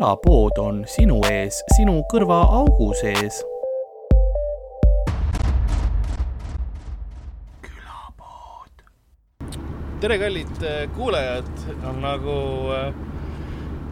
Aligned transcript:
külapood 0.00 0.56
on 0.58 0.76
sinu 0.88 1.18
ees, 1.28 1.58
sinu 1.76 1.98
kõrvaaugu 2.08 2.86
sees. 2.96 3.42
tere, 10.00 10.16
kallid 10.16 10.62
äh, 10.64 10.86
kuulajad, 10.96 11.50
on 11.84 12.00
nagu 12.00 12.36
äh, 12.72 12.94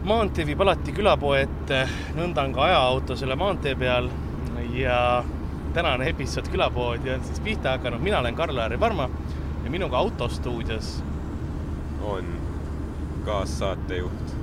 maantee 0.09 0.47
viib 0.49 0.63
alati 0.65 0.95
külapoe 0.97 1.43
ette, 1.43 1.83
nõnda 2.17 2.47
on 2.47 2.57
ka 2.57 2.65
ajaauto 2.65 3.19
selle 3.19 3.37
maantee 3.37 3.75
peal. 3.77 4.09
Ja 4.73 5.21
tänane 5.77 6.09
episood 6.09 6.49
Külapoodi 6.49 7.13
on 7.13 7.21
siis 7.27 7.37
pihta 7.45 7.77
hakanud, 7.77 8.01
mina 8.01 8.23
olen 8.23 8.33
Karl-Lari 8.33 8.81
Varma 8.81 9.05
ja 9.63 9.69
minuga 9.69 10.01
autostuudios 10.01 10.95
on 12.01 12.33
kaassaatejuht 13.29 14.38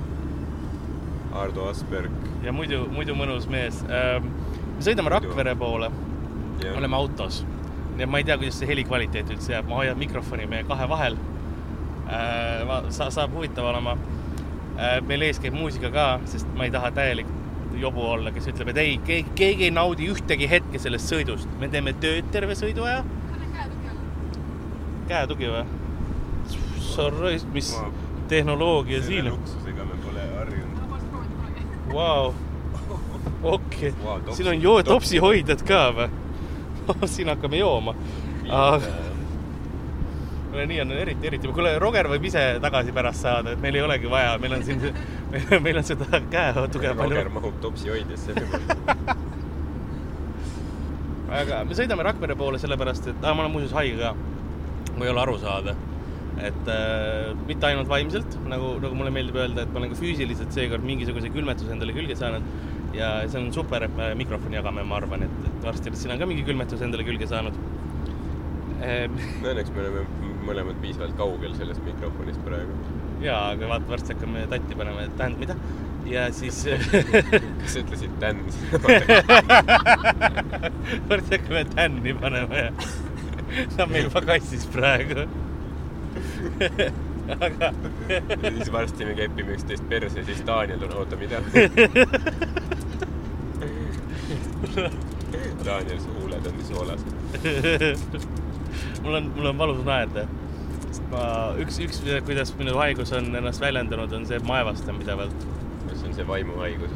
Ardo 1.37 1.69
Asperg. 1.69 2.11
ja 2.43 2.53
muidu, 2.53 2.85
muidu 2.91 3.15
mõnus 3.17 3.47
mees. 3.51 3.83
me 3.87 4.83
sõidame 4.83 5.13
Rakvere 5.13 5.55
poole, 5.55 5.91
oleme 6.75 6.99
autos, 6.99 7.43
nii 7.95 8.05
et 8.05 8.11
ma 8.11 8.21
ei 8.21 8.27
tea, 8.27 8.37
kuidas 8.37 8.59
see 8.61 8.69
helikvaliteet 8.69 9.33
üldse 9.35 9.53
jääb, 9.53 9.69
ma 9.69 9.81
hoian 9.81 9.97
mikrofoni 9.99 10.47
meie 10.49 10.67
kahe 10.67 10.89
vahel 10.89 11.17
sa, 12.89 13.09
saab 13.11 13.33
huvitav 13.35 13.65
olema. 13.65 13.97
meil 15.07 15.25
ees 15.25 15.39
käib 15.41 15.55
muusika 15.57 15.89
ka, 15.91 16.07
sest 16.29 16.47
ma 16.55 16.67
ei 16.67 16.71
taha 16.71 16.91
täielik 16.93 17.29
jobu 17.81 18.03
olla, 18.05 18.31
kes 18.33 18.47
ütleb, 18.51 18.71
et 18.71 18.77
ei, 18.81 18.97
keegi, 19.05 19.31
keegi 19.37 19.67
ei 19.67 19.73
naudi 19.73 20.09
ühtegi 20.13 20.49
hetke 20.49 20.79
sellest 20.79 21.11
sõidust. 21.11 21.49
me 21.59 21.69
teeme 21.73 21.93
tööd 21.93 22.29
terve 22.31 22.55
sõiduaja. 22.55 23.03
käetugi 25.07 25.49
või? 25.51 25.65
Sorry, 26.87 27.37
mis 27.53 27.73
ma... 27.75 27.89
tehnoloogia 28.27 29.01
siin 29.03 29.31
on? 29.31 29.37
luksusega 29.37 29.85
me 29.85 29.96
Vau, 31.97 32.33
okei, 33.55 33.93
siin 34.31 34.47
on 34.51 34.61
joo-, 34.61 34.83
topsihoidjad 34.85 35.63
ka 35.65 35.83
või? 35.97 36.09
siin 37.13 37.31
hakkame 37.33 37.57
jooma. 37.57 37.95
kuule, 40.51 40.67
nii 40.69 40.81
on 40.81 40.91
eriti, 40.91 41.27
eriti, 41.27 41.49
kuule, 41.49 41.73
Roger 41.81 42.09
võib 42.11 42.29
ise 42.29 42.43
tagasi 42.61 42.93
pärast 42.93 43.25
saada, 43.25 43.55
et 43.55 43.63
meil 43.65 43.79
ei 43.79 43.83
olegi 43.87 44.13
vaja, 44.13 44.37
meil 44.41 44.59
on 44.59 44.67
siin, 44.67 44.85
meil 45.65 45.81
on 45.81 45.89
seda 45.89 46.21
käetuge 46.29 46.93
palju. 46.93 47.17
Roger 47.17 47.33
mahub 47.33 47.57
topsihoidjasse 47.65 48.37
aga 51.41 51.63
me 51.67 51.75
sõidame 51.75 52.05
Rakvere 52.07 52.37
poole 52.37 52.61
sellepärast, 52.61 53.09
et 53.11 53.25
ah, 53.25 53.33
ma 53.33 53.43
olen 53.43 53.55
muuseas 53.57 53.73
haige 53.75 53.97
ka, 53.99 54.13
kui 54.93 55.09
ei 55.09 55.15
ole 55.15 55.25
aru 55.25 55.37
saada. 55.41 55.75
Et 56.43 56.67
äh, 56.71 57.31
mitte 57.47 57.65
ainult 57.69 57.89
vaimselt, 57.89 58.31
nagu, 58.49 58.67
nagu 58.83 58.93
mulle 58.97 59.11
meeldib 59.13 59.37
öelda, 59.41 59.59
et 59.63 59.71
ma 59.73 59.77
olen 59.81 59.91
ka 59.93 59.97
füüsiliselt 59.99 60.51
seekord 60.53 60.83
mingisuguse 60.85 61.27
külmetuse 61.33 61.71
endale 61.73 61.93
külge 61.95 62.15
saanud. 62.19 62.43
Ja 62.95 63.07
see 63.29 63.39
on 63.41 63.49
super, 63.53 63.83
et 63.85 63.93
me 63.97 64.05
mikrofoni 64.17 64.55
jagame, 64.57 64.81
ma 64.87 64.95
arvan, 65.01 65.21
et, 65.27 65.35
et 65.49 65.59
varsti 65.65 65.89
sina 65.99 66.13
ka 66.19 66.25
mingi 66.29 66.43
külmetus 66.47 66.81
endale 66.85 67.03
külge 67.07 67.27
saanud. 67.29 67.55
Ehm.... 68.85 69.13
Õnneks 69.41 69.71
me 69.73 69.79
oleme 69.83 70.01
mõlemad 70.47 70.77
piisavalt 70.83 71.15
kaugel 71.19 71.51
sellest 71.57 71.81
mikrofonist 71.85 72.41
praegu. 72.45 72.73
jaa, 73.23 73.41
aga 73.55 73.63
vaata, 73.73 73.87
varsti 73.89 74.09
hakkame 74.13 74.39
tatti 74.51 74.73
panema, 74.77 74.99
et 75.07 75.15
tähendab, 75.19 75.39
mida? 75.43 75.55
ja 76.07 76.21
siis 76.31 76.57
kas 77.59 77.71
sa 77.73 77.77
ütlesid 77.81 78.13
tänn 78.21 78.39
varsti 81.09 81.31
hakkame 81.35 81.63
tänni 81.73 82.11
panema 82.21 82.55
ja 82.61 82.69
ta 83.75 83.79
on 83.83 83.91
meil 83.91 84.07
pagassis 84.13 84.63
praegu 84.71 85.25
aga 87.47 87.71
siis 88.55 88.71
varsti 88.71 89.05
me 89.05 89.13
kepime 89.17 89.51
üksteist 89.57 89.85
perse, 89.89 90.23
siis 90.29 90.41
Daniel 90.47 90.83
on, 90.87 90.93
oota, 91.01 91.15
mida 91.19 91.41
Daniel, 95.65 95.99
su 95.99 96.09
huuled 96.19 96.45
on 96.47 96.53
nii 96.57 96.67
soolased 96.71 97.09
mul 99.03 99.13
on, 99.19 99.31
mul 99.35 99.45
on 99.51 99.57
valus 99.57 99.83
naerda. 99.85 100.25
ma, 101.11 101.21
üks, 101.63 101.79
üks, 101.83 102.01
kuidas 102.27 102.53
minu 102.59 102.77
haigus 102.79 103.13
on 103.15 103.29
ennast 103.35 103.61
väljendanud, 103.63 104.11
on 104.13 104.25
see, 104.27 104.39
et 104.39 104.47
ma 104.47 104.61
aevastan 104.61 104.99
pidevalt. 105.01 105.47
kas 105.87 106.01
see 106.01 106.09
on 106.09 106.17
see 106.17 106.27
vaimuhaigus? 106.27 106.91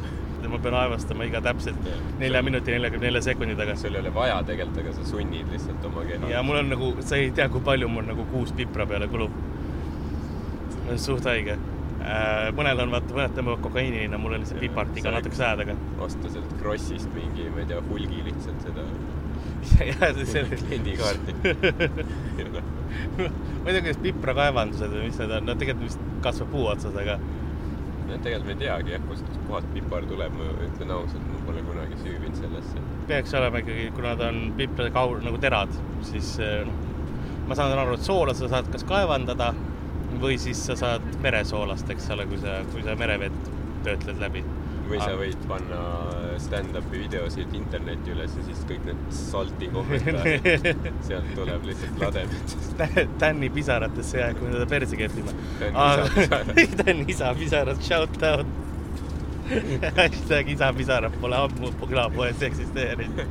Ma 0.50 0.58
pean 0.62 0.76
aevastama 0.78 1.26
iga 1.28 1.42
täpselt 1.44 1.90
nelja 2.20 2.42
minuti, 2.42 2.74
neljakümne 2.74 3.08
nelja 3.08 3.22
sekundi 3.28 3.56
tagant. 3.58 3.80
sul 3.80 3.94
ei 3.94 4.00
ole 4.00 4.14
vaja 4.14 4.40
tegelikult, 4.46 4.80
aga 4.84 4.94
sa 4.96 5.06
sunnid 5.10 5.52
lihtsalt 5.52 5.84
oma 5.90 6.06
keha. 6.08 6.30
ja 6.30 6.42
mul 6.46 6.62
on 6.62 6.72
nagu, 6.72 6.94
sa 7.00 7.20
ei 7.20 7.30
tea, 7.30 7.48
kui 7.52 7.64
palju 7.64 7.88
mul 7.88 8.08
nagu 8.08 8.26
kuus 8.32 8.52
pipra 8.56 8.86
peale 8.86 9.08
kulub. 9.12 9.36
suht 10.96 11.24
haige 11.30 11.56
äh, 11.56 12.50
mõnel 12.56 12.84
on 12.84 12.94
vaata, 12.94 13.14
mõned 13.16 13.36
tõmbavad 13.38 13.64
kokaiinina, 13.68 14.18
mul 14.18 14.36
on 14.36 14.44
lihtsalt 14.44 14.62
pipart 14.62 14.96
iga 14.98 15.14
natukese 15.14 15.46
aja 15.46 15.62
tagant. 15.62 15.90
osta 16.08 16.30
sealt 16.34 16.54
Krossist 16.62 17.10
mingi, 17.16 17.48
ma 17.54 17.64
ei 17.64 17.70
tea, 17.70 17.82
hulgi 17.90 18.24
lihtsalt 18.28 18.68
seda 18.68 18.86
ja 19.90 20.14
see, 20.14 20.26
see. 20.26 20.56
kliendikaarti 20.66 21.34
ma 23.62 23.70
ei 23.70 23.74
tea, 23.74 23.82
kuidas 23.84 24.00
piprakaevandused 24.02 24.90
või 24.90 25.06
mis 25.06 25.20
need 25.22 25.34
on, 25.38 25.46
no 25.46 25.56
tegelikult 25.58 25.88
vist 25.88 26.02
kasvab 26.24 26.50
puu 26.54 26.66
otsas, 26.72 26.96
aga. 26.98 27.18
Tegelikult 28.20 28.48
me 28.50 28.54
ei 28.56 28.60
teagi 28.64 28.94
jah, 28.94 29.04
kust 29.08 29.28
kohast 29.48 29.68
pipar 29.74 30.06
tuleb, 30.10 30.38
ma 30.38 30.48
ütlen 30.68 30.94
ausalt, 30.94 31.26
ma 31.32 31.42
pole 31.46 31.64
kunagi 31.66 32.00
süüvinud 32.04 32.38
sellesse. 32.40 32.86
peaks 33.08 33.34
olema 33.38 33.62
ikkagi, 33.62 33.90
kuna 33.96 34.14
ta 34.20 34.30
on 34.32 34.40
piprade 34.58 34.92
kaur 34.94 35.22
nagu 35.24 35.40
terad, 35.42 35.76
siis 36.06 36.34
noh, 36.68 36.74
ma 37.48 37.58
saan 37.58 37.74
aru, 37.76 37.98
et 37.98 38.06
soola 38.06 38.34
sa 38.38 38.50
saad 38.52 38.70
kas 38.72 38.84
kaevandada 38.88 39.52
või 40.22 40.36
siis 40.40 40.60
sa 40.68 40.76
saad 40.78 41.06
meresoolast, 41.24 41.88
eks 41.90 42.10
ole, 42.14 42.28
kui 42.30 42.40
sa, 42.42 42.60
kui 42.74 42.84
sa 42.86 42.96
merevett 42.98 43.52
töötled 43.86 44.20
läbi 44.22 44.44
või 44.92 45.00
sa 45.00 45.12
võid 45.16 45.44
panna 45.48 45.80
stand-up'i 46.42 47.02
videosid 47.04 47.52
internetti 47.56 48.12
üles 48.14 48.34
ja 48.36 48.46
siis 48.46 48.62
kõik 48.68 48.84
need 48.88 49.02
salti 49.16 49.68
kommentaarid 49.74 50.88
sealt 51.06 51.30
tuleb 51.36 51.68
lihtsalt 51.68 52.02
lademetest 52.06 52.82
Tänni 53.22 53.48
pisaratesse 53.52 54.20
jääb, 54.20 54.38
kui 54.40 54.50
teda 54.50 54.66
perse 54.68 54.96
kehvime. 54.98 55.32
Tänni 56.82 57.06
isa 57.12 57.32
pisarad, 57.38 57.80
shout 57.88 58.18
out. 58.26 58.58
hashtag 59.98 60.48
isa 60.54 60.72
pisarad 60.76 61.14
pole 61.20 61.36
ammu 61.36 61.72
külapoes 61.82 62.42
eksisteerinud 62.46 63.24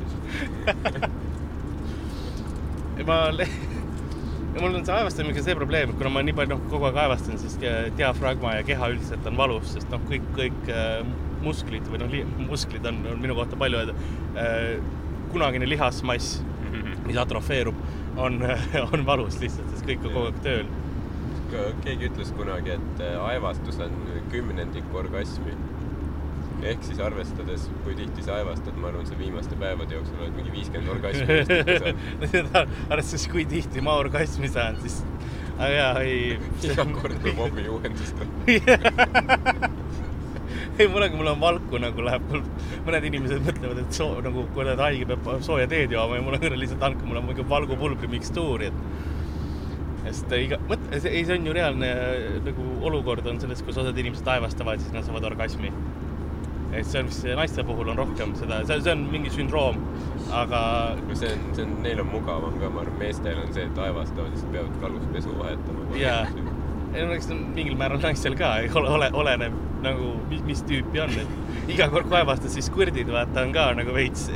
ma 3.07 3.17
ja 3.31 4.59
mul 4.59 4.75
on 4.75 4.85
see 4.85 4.93
aevastamisega 4.93 5.43
see 5.45 5.55
probleem, 5.57 5.93
et 5.93 5.97
kuna 5.97 6.11
ma 6.13 6.23
nii 6.25 6.35
palju 6.37 6.53
noh, 6.53 6.63
kogu 6.69 6.89
aeg 6.89 6.99
aevastan, 7.05 7.39
siis 7.41 7.55
diafragma 7.97 8.57
ja 8.57 8.65
keha 8.67 8.91
üldiselt 8.93 9.27
on 9.29 9.39
valus, 9.39 9.71
sest 9.75 9.89
noh, 9.93 10.03
kõik, 10.09 10.27
kõik 10.35 10.71
äh, 10.75 10.99
musklid 11.43 11.85
või 11.89 12.01
noh, 12.01 12.15
musklid 12.49 12.85
on, 12.89 13.01
on 13.13 13.21
minu 13.21 13.35
kohta 13.37 13.59
palju 13.59 13.81
öelda 13.81 13.93
äh,. 14.39 14.77
kunagine 15.31 15.67
lihasmass, 15.69 16.41
mis 17.05 17.17
atrofeerub, 17.17 17.77
on, 18.19 18.41
on 18.91 19.05
valus 19.07 19.37
lihtsalt, 19.39 19.69
sest 19.71 19.85
kõik 19.87 20.03
on 20.05 20.15
kogu 20.15 20.29
aeg 20.29 20.39
tööl. 20.45 20.71
keegi 21.83 22.07
ütles 22.07 22.31
kunagi, 22.35 22.71
et 22.77 23.01
äh, 23.03 23.17
aevastus 23.27 23.79
on 23.83 23.93
kümnendik 24.31 24.87
orgasmi. 24.95 25.53
ehk 26.61 26.83
siis 26.85 26.99
arvestades, 27.01 27.63
kui 27.85 27.95
tihti 27.97 28.21
sa 28.21 28.35
aevastad, 28.37 28.75
ma 28.77 28.91
arvan, 28.91 29.05
sa 29.09 29.15
viimaste 29.17 29.55
päevade 29.57 29.95
jooksul 29.95 30.19
oled 30.21 30.35
mingi 30.37 30.51
viiskümmend 30.53 30.91
orgasmi 30.93 31.25
arvestades, 32.91 33.25
kui 33.31 33.47
tihti 33.49 33.81
ma 33.81 33.97
orgasmi 34.03 34.49
saan, 34.51 34.77
siis 34.83 35.01
aga 35.57 35.73
jaa, 35.73 35.93
ei. 36.05 36.37
iga 36.69 36.85
kord, 36.95 37.17
kui 37.23 37.33
mobi 37.37 37.61
juhendustab 37.65 38.29
ei, 40.81 40.89
on, 40.89 41.15
mul 41.17 41.31
on 41.31 41.39
valku 41.41 41.79
nagu 41.81 42.05
läheb, 42.05 42.27
mõned 42.87 43.07
inimesed 43.11 43.45
mõtlevad, 43.45 43.81
et 43.83 43.97
soo, 43.97 44.19
nagu 44.25 44.45
kui 44.53 44.63
oled 44.65 44.81
haige, 44.81 45.07
peab 45.09 45.31
sooja 45.45 45.69
teed 45.71 45.93
jooma 45.93 46.17
ja 46.17 46.25
mul 46.25 46.37
on 46.37 46.59
lihtsalt 46.59 46.85
andke 46.89 47.07
mulle 47.07 47.23
mingi 47.25 47.45
valgupulbri 47.49 48.09
mikstuuri, 48.11 48.71
et 48.71 50.05
sest 50.05 50.33
iga, 50.37 50.57
mõtle, 50.69 50.97
ei, 50.97 51.25
see 51.27 51.37
on 51.37 51.49
ju 51.49 51.55
reaalne 51.55 51.91
nagu 52.47 52.69
olukord 52.89 53.27
on 53.29 53.41
selles, 53.43 53.61
kus 53.65 53.77
osad 53.83 53.97
inimesed 54.01 54.25
taevastavad, 54.27 54.81
siis 54.81 54.95
nad 54.95 55.05
saavad 55.07 55.29
orgasmi. 55.31 55.73
et 56.71 56.87
see 56.87 57.01
on 57.03 57.09
vist 57.09 57.25
naiste 57.35 57.63
puhul 57.67 57.89
on 57.91 57.97
rohkem 57.99 58.31
seda, 58.39 58.61
see, 58.63 58.79
see 58.85 58.93
on 58.95 59.01
mingi 59.11 59.31
sündroom, 59.33 59.81
aga. 60.31 60.61
see 61.11 61.33
on, 61.35 61.49
see 61.57 61.65
on, 61.67 61.75
neil 61.83 61.99
on 62.01 62.07
mugavam 62.13 62.55
ka, 62.61 62.69
ma 62.71 62.85
arvan, 62.85 62.97
meestel 63.01 63.43
on 63.43 63.51
see, 63.53 63.67
et 63.67 63.75
taevastavad, 63.75 64.31
siis 64.37 64.47
peavad 64.55 64.79
kaluspesu 64.85 65.35
vahetama. 65.37 65.89
jaa 65.99 66.23
ei 66.91 67.05
no 67.07 67.13
eks 67.15 67.29
mingil 67.31 67.75
määral 67.79 68.01
naistel 68.03 68.33
ka 68.39 68.55
ole, 68.75 68.89
ole, 68.97 69.11
oleneb 69.21 69.59
nagu 69.81 70.13
mis, 70.29 70.41
mis 70.45 70.61
tüüpi 70.67 71.01
on, 71.03 71.13
et 71.23 71.71
iga 71.73 71.89
kord 71.91 72.09
kaevastad, 72.11 72.51
siis 72.53 72.69
kõrdid 72.73 73.09
vaata 73.11 73.45
on 73.45 73.53
ka 73.55 73.71
nagu 73.77 73.95
veits 73.95 74.29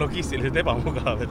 logistiliselt 0.00 0.56
ebamugav, 0.60 1.22
et. 1.24 1.30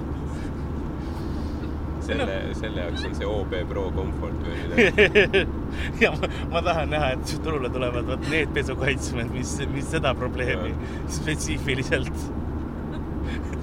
selle 2.06 2.26
no., 2.26 2.56
selle 2.60 2.82
jaoks 2.84 3.06
on 3.08 3.14
see 3.18 3.28
OB 3.30 3.54
Pro 3.70 3.84
Comfort 3.96 4.40
või 4.46 4.56
midagi 4.62 5.44
ja 6.04 6.12
ma, 6.16 6.30
ma 6.54 6.64
tahan 6.66 6.92
näha, 6.94 7.12
et 7.16 7.36
turule 7.46 7.70
tulevad 7.74 8.06
vot 8.10 8.24
need 8.32 8.50
pesukaitsmed, 8.58 9.30
mis, 9.34 9.52
mis 9.74 9.88
seda 9.96 10.14
probleemi 10.18 10.74
spetsiifiliselt 11.20 12.18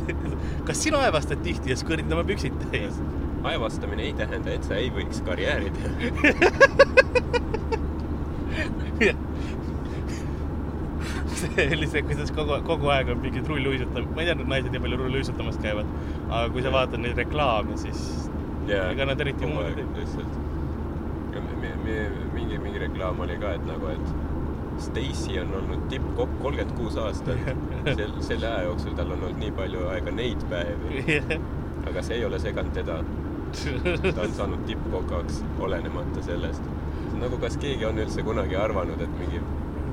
kas 0.67 0.79
sina 0.83 1.03
aevastad 1.07 1.43
tihti 1.47 1.71
ja 1.71 1.79
siis 1.79 1.89
kõrdid 1.89 2.11
oma 2.15 2.25
püksid 2.27 2.55
täis? 2.69 2.95
aevastamine 3.43 4.03
ei 4.07 4.15
tähenda, 4.15 4.55
et 4.55 4.65
sa 4.67 4.79
ei 4.79 4.91
võiks 4.95 5.19
karjääri 5.27 5.71
teha 5.75 5.91
see, 11.43 12.03
kuidas 12.09 12.33
kogu, 12.35 12.59
kogu 12.67 12.91
aeg 12.95 13.13
on 13.15 13.23
mingid 13.23 13.49
rulluisutam-, 13.51 14.11
ma 14.15 14.23
ei 14.23 14.31
tea, 14.31 14.39
need 14.41 14.51
naised 14.53 14.75
nii 14.75 14.83
palju 14.85 15.01
rulluisutamas 15.05 15.59
käivad, 15.63 15.89
aga 16.29 16.45
kui 16.55 16.65
sa 16.65 16.75
vaatad 16.75 17.03
neid 17.03 17.19
reklaame, 17.19 17.79
siis 17.81 18.03
jaa, 18.71 18.91
ega 18.93 19.07
nad 19.11 19.21
eriti 19.25 19.49
muud 19.49 19.67
ei 19.71 19.79
tee. 19.79 19.89
lihtsalt. 20.01 20.39
mingi, 22.35 22.59
mingi 22.59 22.79
reklaam 22.79 23.21
oli 23.21 23.39
ka, 23.41 23.57
et 23.59 23.67
nagu, 23.67 23.91
et 23.93 24.33
Stacy 24.83 25.39
on 25.41 25.51
olnud 25.55 25.83
tippkokk 25.89 26.39
kolmkümmend 26.43 26.77
kuus 26.77 26.97
aastat. 26.97 27.39
sel, 27.99 28.15
selle 28.25 28.49
aja 28.49 28.63
jooksul 28.69 28.95
tal 28.97 29.11
on 29.13 29.19
olnud 29.19 29.41
nii 29.43 29.53
palju 29.57 29.89
aega 29.93 30.15
neid 30.15 30.47
päevi, 30.51 31.19
aga 31.89 32.03
see 32.03 32.21
ei 32.21 32.25
ole 32.25 32.41
seganud 32.43 32.73
teda. 32.77 33.03
ta 33.53 34.23
on 34.23 34.33
saanud 34.33 34.63
tippkokaks, 34.67 35.43
olenemata 35.61 36.23
sellest. 36.25 36.71
nagu 37.21 37.37
kas 37.39 37.59
keegi 37.61 37.85
on 37.87 38.01
üldse 38.03 38.23
kunagi 38.27 38.57
arvanud, 38.57 39.01
et 39.05 39.19
mingi, 39.19 39.43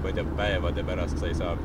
ma 0.02 0.12
ei 0.12 0.20
tea, 0.20 0.28
päevade 0.40 0.84
pärast 0.88 1.22
sa 1.22 1.28
ei 1.30 1.38
saa 1.38 1.56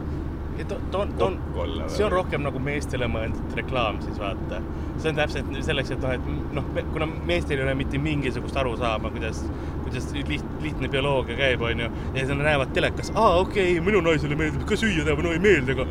ta 0.63 0.75
on, 0.99 1.13
ta 1.13 1.25
on, 1.25 1.39
kokk 1.39 1.57
olla 1.57 1.89
see 1.91 2.05
on 2.07 2.13
rohkem 2.13 2.43
nagu 2.47 2.61
meestele 2.63 3.09
mõeldud 3.11 3.57
reklaam 3.59 3.99
siis 4.05 4.19
vaata. 4.21 4.61
see 5.03 5.11
on 5.11 5.19
täpselt 5.19 5.51
selleks, 5.67 5.91
et 5.97 6.05
noh, 6.05 6.13
et 6.15 6.55
noh, 6.55 6.69
kuna 6.93 7.09
meestel 7.11 7.59
ei 7.59 7.67
ole 7.67 7.75
mitte 7.79 7.99
mingisugust 7.99 8.57
arusaama, 8.63 9.11
kuidas, 9.15 9.43
kuidas 9.83 10.07
liht, 10.29 10.45
lihtne 10.63 10.91
bioloogia 10.93 11.37
käib, 11.41 11.65
onju. 11.67 11.91
ja 11.91 12.15
siis 12.21 12.31
nad 12.31 12.45
näevad 12.47 12.75
telekas, 12.77 13.11
aa 13.15 13.41
okei 13.41 13.73
okay,, 13.73 13.87
minu 13.89 14.05
naisele 14.07 14.39
meeldib 14.39 14.63
ka 14.69 14.79
süüa 14.79 15.07
teha, 15.07 15.27
no 15.27 15.35
ei 15.35 15.43
meeldi, 15.43 15.75
aga, 15.75 15.89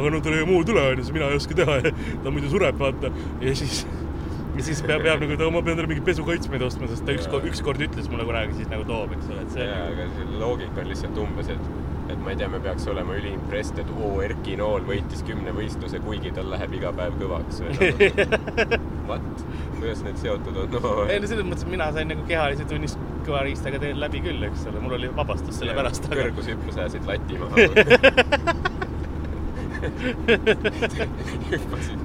aga 0.00 0.14
no 0.14 0.22
tal 0.24 0.38
ei 0.38 0.48
muud 0.48 0.72
üle, 0.72 0.88
onju, 0.94 1.04
siis 1.04 1.16
mina 1.18 1.28
ei 1.32 1.40
oska 1.42 1.60
teha 1.60 1.78
ja 1.82 1.94
ta 2.24 2.32
muidu 2.32 2.52
sureb, 2.52 2.80
vaata. 2.80 3.12
ja 3.44 3.56
siis, 3.60 3.82
ja 4.56 4.64
siis 4.70 4.80
peab, 4.86 5.04
peab 5.04 5.26
nagu, 5.26 5.50
ma 5.52 5.60
pean 5.60 5.76
talle 5.76 5.92
mingeid 5.92 6.08
pesukaitsmeid 6.08 6.64
ostma, 6.64 6.88
sest 6.88 7.04
ta 7.04 7.12
ükskord, 7.16 7.44
ükskord 7.52 7.84
ütles 7.84 8.08
mulle 8.12 8.24
kunagi 8.28 8.62
siis 8.62 8.72
nagu 8.72 8.88
toob, 8.88 9.12
eks 9.18 9.28
ole, 9.34 9.44
et 9.44 9.58
see 9.58 9.68
jaa, 9.68 9.90
aga 9.92 10.08
see 10.16 10.40
loogika 10.40 10.80
on 10.80 10.94
lihtsalt 10.94 11.20
umbes, 11.26 11.52
et 11.52 11.85
ma 12.26 12.32
ei 12.34 12.38
tea, 12.40 12.48
me 12.50 12.58
peaks 12.58 12.88
olema 12.90 13.14
üliimpressed, 13.14 13.78
et 13.78 13.90
oo, 13.94 14.16
Erki 14.26 14.56
Nool 14.58 14.82
võitis 14.88 15.20
kümne 15.28 15.52
võistluse, 15.54 16.00
kuigi 16.02 16.32
tal 16.34 16.48
läheb 16.50 16.72
iga 16.74 16.90
päev 16.96 17.14
kõvaks 17.20 17.60
või 17.62 17.70
noh. 17.76 17.84
What? 19.06 19.44
kuidas 19.76 20.00
need 20.02 20.18
seotud 20.18 20.56
on 20.58 20.72
no,? 20.74 20.80
ei 21.06 21.20
no 21.22 21.28
selles 21.30 21.46
mõttes, 21.46 21.62
et 21.62 21.70
mina 21.70 21.86
sain 21.94 22.10
nagu 22.10 22.24
kehalise 22.26 22.66
tunnist 22.66 22.98
kõva 23.28 23.44
riistaga 23.46 23.78
teel 23.78 24.00
läbi 24.02 24.24
küll, 24.24 24.42
eks 24.48 24.66
ole, 24.66 24.82
mul 24.82 24.96
oli 24.98 25.12
vabastus 25.14 25.60
selle 25.60 25.76
pärast, 25.78 26.08
aga 26.10 26.24
kõrgushüppe 26.24 26.74
sääsid 26.74 27.06
lati 27.06 27.38
maha. 27.38 27.54
hüppasid 31.52 32.00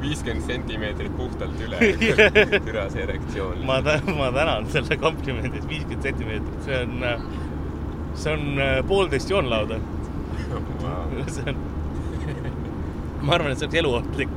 viiskümmend 0.00 0.46
sentimeetrit 0.46 1.12
puhtalt 1.18 1.60
üle. 1.60 1.76
türa 2.66 2.88
see 2.88 3.04
erektsioon. 3.04 3.60
ma 3.68 3.82
tänan, 3.84 4.16
ma 4.16 4.32
tänan 4.32 4.72
selle 4.72 4.96
komplimendi 4.96 5.60
eest, 5.60 5.68
viiskümmend 5.68 6.08
sentimeetrit, 6.08 6.60
see 6.64 6.82
on, 6.86 6.94
see 8.20 8.32
on 8.36 8.60
äh, 8.60 8.78
poolteist 8.86 9.30
joonlauda, 9.30 9.78
wow.. 10.82 11.26
see 11.26 11.44
on, 11.48 11.60
ma 13.22 13.36
arvan, 13.36 13.52
et 13.52 13.60
see 13.60 13.68
oleks 13.68 13.80
eluohtlik. 13.80 14.34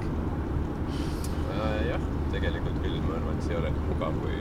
jah, 1.89 2.05
tegelikult 2.31 2.77
küll, 2.83 2.99
ma 3.03 3.17
arvan, 3.17 3.37
et 3.37 3.47
see 3.47 3.55
ei 3.55 3.59
ole 3.61 3.71
nii 3.73 3.87
mugav 3.89 4.19
kui, 4.21 4.37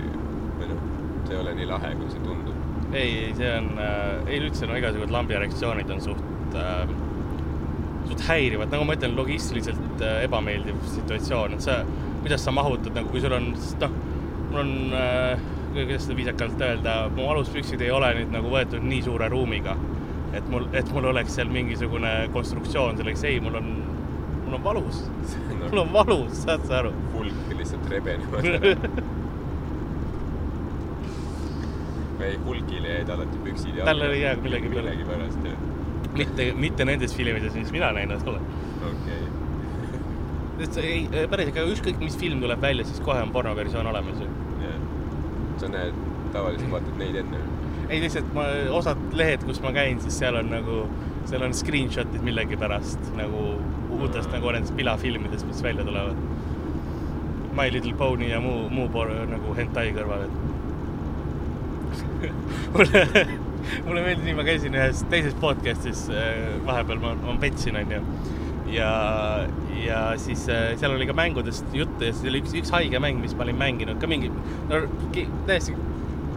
või 0.59 0.69
noh, 0.71 0.85
see 1.27 1.35
ei 1.35 1.41
ole 1.41 1.55
nii 1.59 1.71
lahe, 1.71 1.95
kui 2.01 2.13
see 2.13 2.27
tundub. 2.27 2.93
ei, 2.93 3.17
ei 3.29 3.33
see 3.39 3.55
on 3.57 3.73
äh,, 3.83 4.13
ei 4.29 4.43
üldse 4.43 4.69
no 4.71 4.79
igasugused 4.79 5.15
lambi 5.15 5.39
erektsioonid 5.39 5.91
on 5.97 6.05
suht 6.05 6.59
äh,, 6.59 6.85
suht 8.11 8.25
häirivad, 8.29 8.71
nagu 8.75 8.87
ma 8.87 8.97
ütlen, 8.99 9.17
logistiliselt 9.19 10.05
äh, 10.05 10.23
ebameeldiv 10.29 10.79
situatsioon, 10.93 11.59
et 11.59 11.67
sa, 11.67 11.81
kuidas 12.23 12.47
sa 12.47 12.55
mahutad 12.55 12.95
nagu, 12.95 13.11
kui 13.11 13.23
sul 13.25 13.35
on, 13.39 13.51
noh, 13.83 13.99
mul 14.53 14.63
on 14.63 14.73
äh,, 14.99 15.51
kuidas 15.73 16.05
seda 16.07 16.17
viisakalt 16.17 16.61
öelda, 16.61 16.95
mu 17.17 17.29
aluspüksid 17.33 17.81
ei 17.81 17.91
ole 17.95 18.13
nüüd 18.19 18.33
nagu 18.35 18.53
võetud 18.53 18.85
nii 18.85 19.03
suure 19.07 19.29
ruumiga, 19.33 19.77
et 20.37 20.47
mul, 20.53 20.69
et 20.77 20.93
mul 20.93 21.09
oleks 21.13 21.37
seal 21.39 21.51
mingisugune 21.53 22.13
konstruktsioon 22.35 23.01
selleks, 23.01 23.25
ei, 23.29 23.41
mul 23.45 23.59
on, 23.61 23.73
mul 24.45 24.59
on 24.59 24.65
valus, 24.65 25.03
mul 25.71 25.83
on 25.85 25.93
valus, 25.97 26.45
saad 26.45 26.69
sa 26.69 26.81
aru? 26.83 26.93
hulk 27.17 27.57
lihtsalt 27.59 27.91
rebenevad 27.93 28.49
ära. 28.53 28.73
ei, 32.23 32.37
hulgile 32.47 32.99
jäid 32.99 33.09
alati 33.11 33.39
püksid 33.43 33.73
jalga. 33.81 33.89
Tal 33.91 34.05
oli 34.07 34.21
jah 34.23 34.37
millegi 34.45 34.69
millegipärast 34.71 35.47
jah, 35.49 35.63
mitte, 36.17 36.53
mitte 36.55 36.87
nendes 36.87 37.17
filmides, 37.17 37.57
mis 37.59 37.73
mina 37.75 37.91
näinud 37.97 38.29
olen. 38.31 38.45
okei 38.93 39.23
okay.. 40.63 40.85
ei, 40.85 41.27
päris 41.33 41.51
ikka 41.51 41.67
ükskõik, 41.73 41.99
mis 42.05 42.17
film 42.21 42.45
tuleb 42.45 42.63
välja, 42.63 42.87
siis 42.87 43.03
kohe 43.03 43.25
on 43.25 43.35
pornoversioon 43.35 43.91
olemas 43.91 44.23
ju. 44.23 44.31
Sa 45.63 45.71
näed, 45.73 45.97
tavaliselt 46.35 46.71
vaatad 46.73 46.99
neid 47.01 47.19
enne. 47.23 47.41
ei, 47.89 48.01
lihtsalt 48.03 48.31
ma, 48.37 48.47
osad 48.79 49.01
lehed, 49.19 49.45
kus 49.49 49.61
ma 49.65 49.73
käin, 49.77 50.01
siis 50.03 50.19
seal 50.23 50.39
on 50.41 50.49
nagu, 50.53 50.83
seal 51.29 51.43
on 51.47 51.55
screenshot'id 51.57 52.23
millegipärast 52.25 53.13
nagu 53.19 53.43
uutest 53.93 54.33
nagu 54.33 54.51
nendest 54.55 54.75
pilafilmidest, 54.77 55.47
mis 55.47 55.63
välja 55.63 55.85
tulevad. 55.85 56.17
My 57.53 57.69
Little 57.73 57.93
Pony 58.01 58.31
ja 58.31 58.41
muu, 58.41 58.69
muu 58.73 58.89
por- 58.89 59.13
nagu 59.29 59.53
hentai 59.59 59.91
kõrval, 59.93 60.25
et 60.25 60.35
mulle, 62.75 63.03
mulle 63.85 64.05
meeldis 64.07 64.25
nii, 64.25 64.37
ma 64.39 64.45
käisin 64.47 64.77
ühes 64.79 65.03
teises 65.13 65.35
podcast'is 65.43 66.07
äh, 66.13 66.47
vahepeal 66.67 67.03
ma, 67.03 67.13
ma 67.27 67.37
petsin, 67.43 67.77
onju. 67.83 68.01
ja, 68.73 68.91
ja 69.85 70.03
siis 70.21 70.49
äh, 70.49 70.73
seal 70.81 70.97
oli 70.97 71.09
ka 71.09 71.17
mängudest 71.17 71.75
juttu 71.77 72.09
ja 72.09 72.13
siis 72.17 72.31
oli 72.31 72.43
üks, 72.43 72.57
üks 72.63 72.75
haige 72.75 73.01
mäng, 73.03 73.21
mis 73.23 73.37
ma 73.37 73.47
olin 73.47 73.59
mänginud 73.61 74.01
ka 74.01 74.11
mingi, 74.11 74.33
no 74.71 74.85
täiesti, 75.49 75.77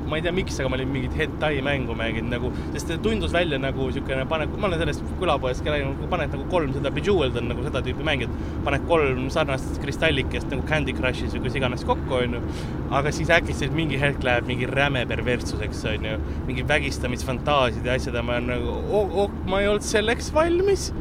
ma 0.05 0.19
ei 0.19 0.23
tea, 0.25 0.33
miks, 0.35 0.57
aga 0.59 0.69
ma 0.69 0.77
olin 0.77 0.91
mingit 0.93 1.15
hentai 1.17 1.61
mängu 1.65 1.95
mänginud 1.97 2.29
nagu, 2.33 2.51
sest 2.75 2.91
see 2.91 2.99
tundus 3.05 3.33
välja 3.33 3.57
nagu 3.61 3.87
siukene, 3.93 4.25
paned, 4.29 4.53
ma 4.59 4.69
olen 4.69 4.81
sellest 4.83 5.01
külapoest 5.21 5.65
ka 5.65 5.73
rääkinud, 5.73 6.05
paned 6.11 6.33
nagu 6.35 6.45
kolm 6.51 6.75
seda 6.75 6.91
Bejeweled 6.93 7.39
on 7.41 7.49
nagu 7.49 7.65
seda 7.65 7.81
tüüpi 7.85 8.05
mäng, 8.05 8.25
et 8.27 8.61
paned 8.67 8.85
kolm 8.89 9.27
sarnast 9.33 9.79
kristallikest 9.83 10.51
nagu 10.53 10.65
Candy 10.69 10.93
Crushis 10.97 11.33
või 11.35 11.45
kus 11.47 11.59
iganes 11.59 11.85
kokku, 11.87 12.19
onju. 12.19 12.41
aga 12.95 13.13
siis 13.15 13.33
äkitselt 13.33 13.73
mingi 13.77 13.99
hetk 14.01 14.25
läheb 14.25 14.49
mingi 14.49 14.69
räme 14.69 15.05
perverssuseks, 15.09 15.85
onju, 15.95 16.17
mingi 16.49 16.67
vägistamisfantaasiad 16.69 17.89
ja 17.89 17.97
asjad 17.97 18.19
ja 18.19 18.25
ma 18.25 18.37
olen 18.37 18.51
nagu 18.55 18.79
oh,, 18.85 19.21
oh, 19.25 19.39
ma 19.49 19.63
ei 19.63 19.71
olnud 19.71 19.85
selleks 19.85 20.29
valmis 20.35 20.91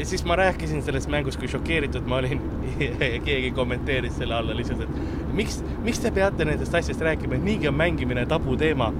ja 0.00 0.06
siis 0.06 0.24
ma 0.24 0.36
rääkisin 0.36 0.82
sellest 0.82 1.10
mängust, 1.12 1.36
kui 1.40 1.48
šokeeritud 1.48 2.06
ma 2.08 2.16
olin 2.22 2.40
ja 2.80 3.18
keegi 3.28 3.50
kommenteeris 3.56 4.16
selle 4.16 4.34
alla 4.34 4.56
lihtsalt, 4.56 4.86
et 4.86 5.34
miks, 5.36 5.58
miks 5.84 6.00
te 6.00 6.12
peate 6.14 6.46
nendest 6.48 6.74
asjadest 6.74 7.04
rääkima, 7.04 7.36
et 7.36 7.44
niigi 7.44 7.68
on 7.68 7.76
mängimine 7.76 8.24
tabuteema. 8.26 8.92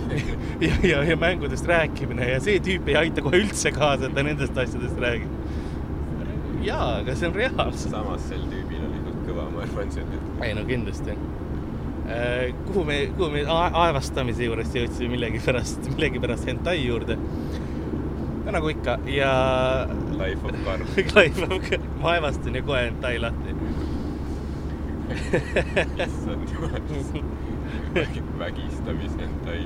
ja, 0.66 0.72
ja, 0.82 1.02
ja 1.06 1.16
mängudest 1.16 1.66
rääkimine 1.70 2.32
ja 2.32 2.40
see 2.42 2.58
tüüp 2.66 2.90
ei 2.90 2.96
aita 3.04 3.22
kohe 3.22 3.38
üldse 3.44 3.70
kaasa, 3.72 4.08
et 4.08 4.16
ta 4.16 4.26
nendest 4.26 4.58
asjadest 4.58 4.98
räägib. 4.98 5.38
jaa, 6.66 6.96
aga 6.96 7.14
see 7.14 7.30
on 7.30 7.38
reaalsus. 7.38 7.86
samas 7.94 8.26
sel 8.28 8.42
tüübil 8.50 8.82
oli 8.88 9.14
kõva, 9.28 9.46
ma 9.54 9.62
arvan, 9.64 9.94
see 9.94 10.02
on 10.02 10.44
ei 10.44 10.54
no 10.58 10.66
kindlasti. 10.66 11.14
kuhu 12.66 12.84
me, 12.84 13.00
kuhu 13.16 13.30
me 13.30 13.44
aevastamise 13.46 14.50
juurest 14.50 14.74
jõudsime 14.74 15.14
millegipärast, 15.14 15.86
millegipärast 15.94 16.50
hentai 16.50 16.80
juurde. 16.82 17.18
nagu 18.50 18.68
ikka 18.72 18.98
ja 19.06 19.32
life 20.20 20.44
of 20.44 20.56
karm. 20.64 20.86
Live, 21.16 21.78
ma 22.00 22.14
aevastan 22.16 22.54
ja 22.58 22.62
kohe 22.62 22.82
hentai 22.88 23.18
lahti. 23.18 23.54
issand 26.06 26.52
jumal. 26.54 27.24
vägistamishentai. 28.38 29.62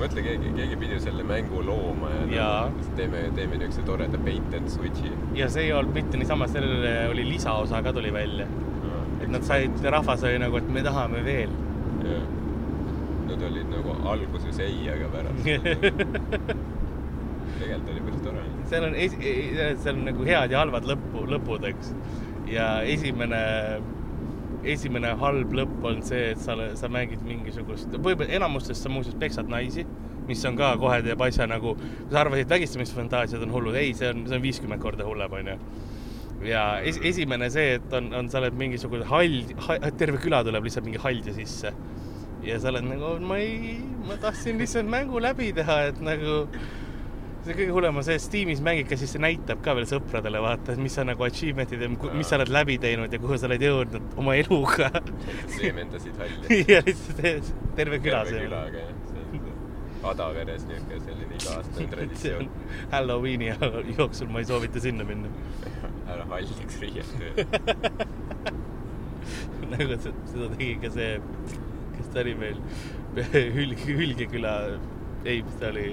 mõtle, 0.00 0.22
keegi, 0.24 0.50
keegi 0.56 0.76
pidi 0.80 0.94
ju 0.96 1.00
selle 1.04 1.24
mängu 1.28 1.60
looma 1.66 2.08
ja, 2.14 2.26
Jaa. 2.32 2.60
nagu, 2.70 2.92
teeme, 2.96 3.24
teeme 3.36 3.58
niisuguse 3.60 3.82
toreda 3.84 4.20
bait 4.24 4.54
and 4.56 4.70
switch'i. 4.72 5.10
ja 5.36 5.48
see 5.52 5.66
ei 5.66 5.74
olnud 5.76 5.92
mitte 5.98 6.16
niisama, 6.20 6.48
sellele 6.48 6.94
oli 7.10 7.26
lisaosa 7.28 7.82
ka 7.84 7.92
tuli 7.92 8.12
välja, 8.14 8.46
et 9.20 9.28
nad 9.28 9.44
said, 9.44 9.76
rahvas 9.96 10.24
oli 10.24 10.40
nagu, 10.40 10.56
et 10.56 10.70
me 10.72 10.84
tahame 10.86 11.20
veel. 11.26 11.52
Nad 13.30 13.42
olid 13.46 13.68
nagu 13.70 13.98
alguses 14.10 14.58
ei, 14.64 14.88
aga 14.90 15.10
pärast. 15.12 15.44
tegelikult 17.60 17.92
oli 17.94 18.02
päris 18.08 18.26
tore. 18.26 18.44
seal 18.72 18.88
on, 18.88 18.98
seal 19.84 19.96
on 19.96 20.04
nagu 20.08 20.28
head 20.28 20.54
ja 20.54 20.60
halvad 20.62 20.88
lõppu, 20.90 21.24
lõpud, 21.34 21.66
eks. 21.70 21.94
ja 22.50 22.68
esimene, 22.88 23.42
esimene 24.74 25.14
halb 25.20 25.56
lõpp 25.60 25.88
on 25.92 26.02
see, 26.06 26.30
et 26.34 26.42
sa, 26.42 26.56
sa 26.78 26.90
mängid 26.92 27.22
mingisugust, 27.26 27.92
võib-olla 27.96 28.40
enamustes 28.40 28.82
sa 28.82 28.92
muuseas 28.92 29.18
peksad 29.20 29.50
naisi, 29.52 29.86
mis 30.28 30.42
on 30.46 30.58
ka 30.58 30.74
kohe 30.80 31.00
teeb 31.04 31.22
asja 31.26 31.46
nagu, 31.50 31.76
sa 32.10 32.24
arvasid, 32.24 32.50
vägistamisfantaasiad 32.50 33.46
on 33.46 33.54
hullud, 33.54 33.78
ei, 33.78 33.94
see 33.98 34.12
on, 34.12 34.26
see 34.28 34.38
on 34.38 34.44
viiskümmend 34.44 34.82
korda 34.82 35.08
hullem, 35.08 35.40
onju 35.40 35.56
ja 36.46 36.64
es, 36.86 36.98
esimene 37.04 37.50
see, 37.52 37.76
et 37.78 37.96
on, 37.96 38.10
on, 38.16 38.28
sa 38.32 38.40
oled 38.40 38.56
mingisugune 38.58 39.06
hall 39.10 39.42
ha,, 39.66 39.76
terve 40.00 40.20
küla 40.22 40.42
tuleb 40.46 40.66
lihtsalt 40.66 40.86
mingi 40.86 41.00
haldja 41.02 41.34
sisse. 41.36 41.72
ja 42.44 42.56
sa 42.60 42.70
oled 42.72 42.86
nagu, 42.88 43.16
ma 43.26 43.36
ei, 43.40 43.74
ma 44.06 44.16
tahtsin 44.20 44.60
lihtsalt 44.60 44.88
mängu 44.90 45.20
läbi 45.20 45.50
teha, 45.56 45.80
et 45.90 46.00
nagu 46.04 46.46
see 47.44 47.56
kõige 47.56 47.72
hullem 47.74 47.96
on 48.00 48.04
see, 48.06 48.16
et 48.18 48.24
Steamis 48.24 48.60
mängid 48.64 48.88
ka, 48.90 48.98
siis 49.00 49.14
see 49.14 49.22
näitab 49.22 49.62
ka 49.64 49.74
veel 49.78 49.86
sõpradele, 49.88 50.42
vaata, 50.44 50.74
et 50.74 50.82
mis 50.82 50.94
sa 50.96 51.04
nagu 51.08 51.24
achievement'id 51.26 51.84
ja 51.84 51.88
mis 51.90 52.28
sa 52.28 52.36
oled 52.38 52.52
läbi 52.52 52.76
teinud 52.82 53.12
ja 53.12 53.20
kuhu 53.22 53.38
sa 53.40 53.48
oled 53.48 53.64
jõudnud 53.64 54.18
oma 54.20 54.36
eluga. 54.40 54.90
seemendasid 55.56 56.20
halli. 56.20 56.64
ja 56.68 56.82
lihtsalt 56.86 57.54
terve 57.78 58.00
küla 58.02 58.24
terve 58.24 58.36
see. 58.36 58.48
külaga 58.48 58.84
jah. 58.84 58.98
Adaveres 60.10 60.62
niisugune 60.64 60.98
selline 61.04 61.34
iga-aastane 61.36 61.86
traditsioon. 61.92 62.46
Halloweeni 62.92 63.50
jooksul 63.98 64.30
ma 64.32 64.40
ei 64.40 64.46
soovita 64.48 64.80
sinna 64.80 65.04
minna. 65.04 65.28
ära 66.10 66.24
halliks 66.30 66.78
riietu. 66.80 67.44
nagu 69.70 69.98
se- 70.02 70.14
seda 70.32 70.48
tegi 70.56 70.70
ka 70.82 70.90
see, 70.94 71.10
kes 71.96 72.08
ta 72.14 72.24
oli 72.24 72.32
meil, 72.40 72.62
Hülg-, 73.54 73.84
Hülgeküla, 73.86 74.54
ei, 75.24 75.42
mis 75.46 75.60
ta 75.60 75.68
oli, 75.70 75.92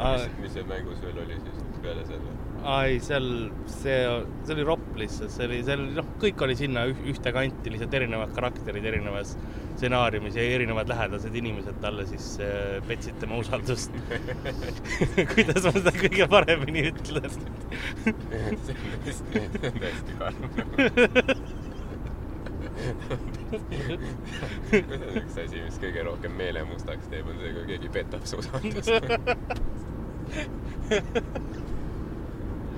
mis, 0.00 0.28
mis 0.40 0.54
seal 0.56 0.68
mängus 0.70 1.02
veel 1.04 1.18
oli 1.24 1.40
siis 1.42 1.64
peale 1.82 2.04
selle? 2.08 2.36
ai, 2.70 2.98
seal 3.00 3.26
see, 3.72 3.96
see 4.44 4.52
oli 4.54 4.64
ropp 4.68 4.96
lihtsalt, 5.00 5.32
see 5.32 5.46
oli, 5.48 5.60
see 5.64 5.76
oli, 5.78 5.86
noh, 5.96 6.08
kõik 6.20 6.42
oli 6.44 6.56
sinna 6.58 6.82
üh- 6.90 7.06
ühte 7.12 7.32
kanti, 7.32 7.72
lihtsalt 7.72 7.94
erinevad 7.96 8.34
karakterid 8.36 8.84
erinevas 8.90 9.32
stsenaariumis 9.78 10.36
ja 10.36 10.44
erinevad 10.56 10.90
lähedased 10.92 11.36
inimesed 11.40 11.78
talle 11.80 12.04
siis 12.10 12.34
äh, 12.44 12.76
petsid 12.88 13.16
tema 13.22 13.38
usaldust. 13.40 13.96
kuidas 15.34 15.64
ma 15.64 15.72
seda 15.78 15.94
kõige 15.96 16.28
paremini 16.36 16.84
ütlen? 16.90 17.30
see 18.04 18.44
on 18.44 18.60
see 18.66 19.72
tõesti 19.80 20.20
karm. 20.20 21.59
Üks 25.20 25.36
asi, 25.44 25.60
mis 25.64 25.78
kõige 25.82 26.04
rohkem 26.06 26.32
meele 26.38 26.62
mustaks 26.68 27.10
teeb, 27.12 27.26
on 27.30 27.36
see, 27.42 27.52
kui 27.56 27.64
keegi 27.72 27.88
petab 27.98 28.22
su 28.28 28.40
usaldust. 28.40 28.90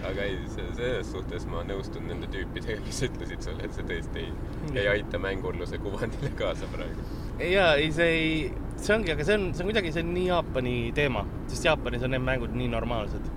aga 0.02 0.24
ei, 0.26 0.38
selles 0.50 1.10
suhtes 1.12 1.44
ma 1.50 1.62
nõustun 1.66 2.08
nende 2.10 2.26
tüüpidega, 2.32 2.80
kes 2.86 3.02
ütlesid 3.08 3.44
sulle, 3.46 3.66
et 3.66 3.76
see 3.76 3.86
tõesti 3.88 4.24
ei, 4.24 4.32
ei 4.74 4.88
aita 4.96 5.20
mängurluse 5.22 5.78
kuvandile 5.82 6.32
kaasa 6.38 6.68
praegu. 6.72 7.06
ja 7.38 7.66
ei, 7.78 7.92
see 7.94 8.08
ei, 8.16 8.32
see 8.76 8.96
ongi, 8.96 9.14
aga 9.14 9.26
see 9.28 9.38
on, 9.38 9.44
see 9.54 9.64
on 9.64 9.70
kuidagi, 9.70 9.94
see 9.94 10.04
on 10.04 10.10
nii 10.16 10.26
Jaapani 10.30 10.74
teema, 10.96 11.22
sest 11.52 11.68
Jaapanis 11.68 12.06
on 12.06 12.14
need 12.16 12.26
mängud 12.26 12.56
nii 12.58 12.70
normaalsed. 12.72 13.30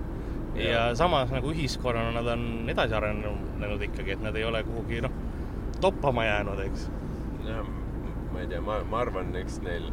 ja 0.56 0.72
Jaa. 0.72 0.90
samas 0.98 1.30
nagu 1.34 1.52
ühiskonnana 1.52 2.10
nad 2.16 2.32
on 2.34 2.42
edasi 2.72 2.96
arenenud 2.98 3.82
ikkagi, 3.90 4.16
et 4.16 4.22
nad 4.24 4.36
ei 4.36 4.44
ole 4.48 4.64
kuhugi 4.66 5.02
noh, 5.04 5.14
toppama 5.80 6.24
jäänud, 6.24 6.60
eks. 6.66 6.88
jah, 7.46 7.68
ma 8.32 8.40
ei 8.42 8.50
tea, 8.50 8.60
ma, 8.64 8.80
ma 8.90 9.00
arvan, 9.04 9.32
eks 9.42 9.60
neil, 9.64 9.88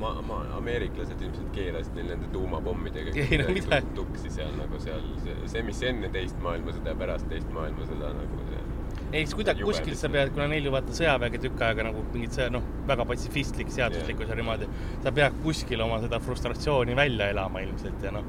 ma, 0.00 0.12
ma, 0.28 0.40
ameeriklased 0.58 1.20
ilmselt 1.24 1.52
keelasid 1.56 1.96
neil 1.96 2.10
nende 2.12 2.28
tuumapommidega 2.34 3.14
Ei, 3.16 3.38
no 3.40 3.48
mida- 3.54 3.82
tuksi 3.96 4.30
seal 4.32 4.52
nagu 4.58 4.80
seal, 4.82 5.04
see, 5.24 5.36
see, 5.52 5.62
mis 5.66 5.82
enne 5.88 6.10
teist 6.12 6.40
maailmasõda 6.44 6.92
ja 6.92 6.98
pärast 7.04 7.28
teist 7.32 7.48
maailmasõda 7.54 8.12
nagu 8.18 8.40
see. 8.50 8.64
ei, 9.12 9.22
siis 9.22 9.36
kuidagi 9.38 9.64
kuskilt 9.64 9.98
sa 10.00 10.10
pead, 10.12 10.32
kuna 10.36 10.48
neil 10.52 10.68
ju 10.68 10.74
vaata 10.74 10.96
sõjaväega 10.96 11.40
tükk 11.46 11.62
aega 11.68 11.86
nagu 11.88 12.04
mingit 12.12 12.36
sõja, 12.36 12.50
noh, 12.52 12.64
väga 12.88 13.06
patsifistlik, 13.08 13.70
seaduslikkus 13.72 14.28
ja 14.32 14.36
niimoodi, 14.38 14.68
sa 15.04 15.12
pead 15.16 15.38
kuskil 15.44 15.84
oma 15.86 16.00
seda 16.04 16.20
frustratsiooni 16.24 16.96
välja 16.98 17.30
elama 17.32 17.62
ilmselt 17.64 18.04
ja 18.04 18.12
noh, 18.18 18.26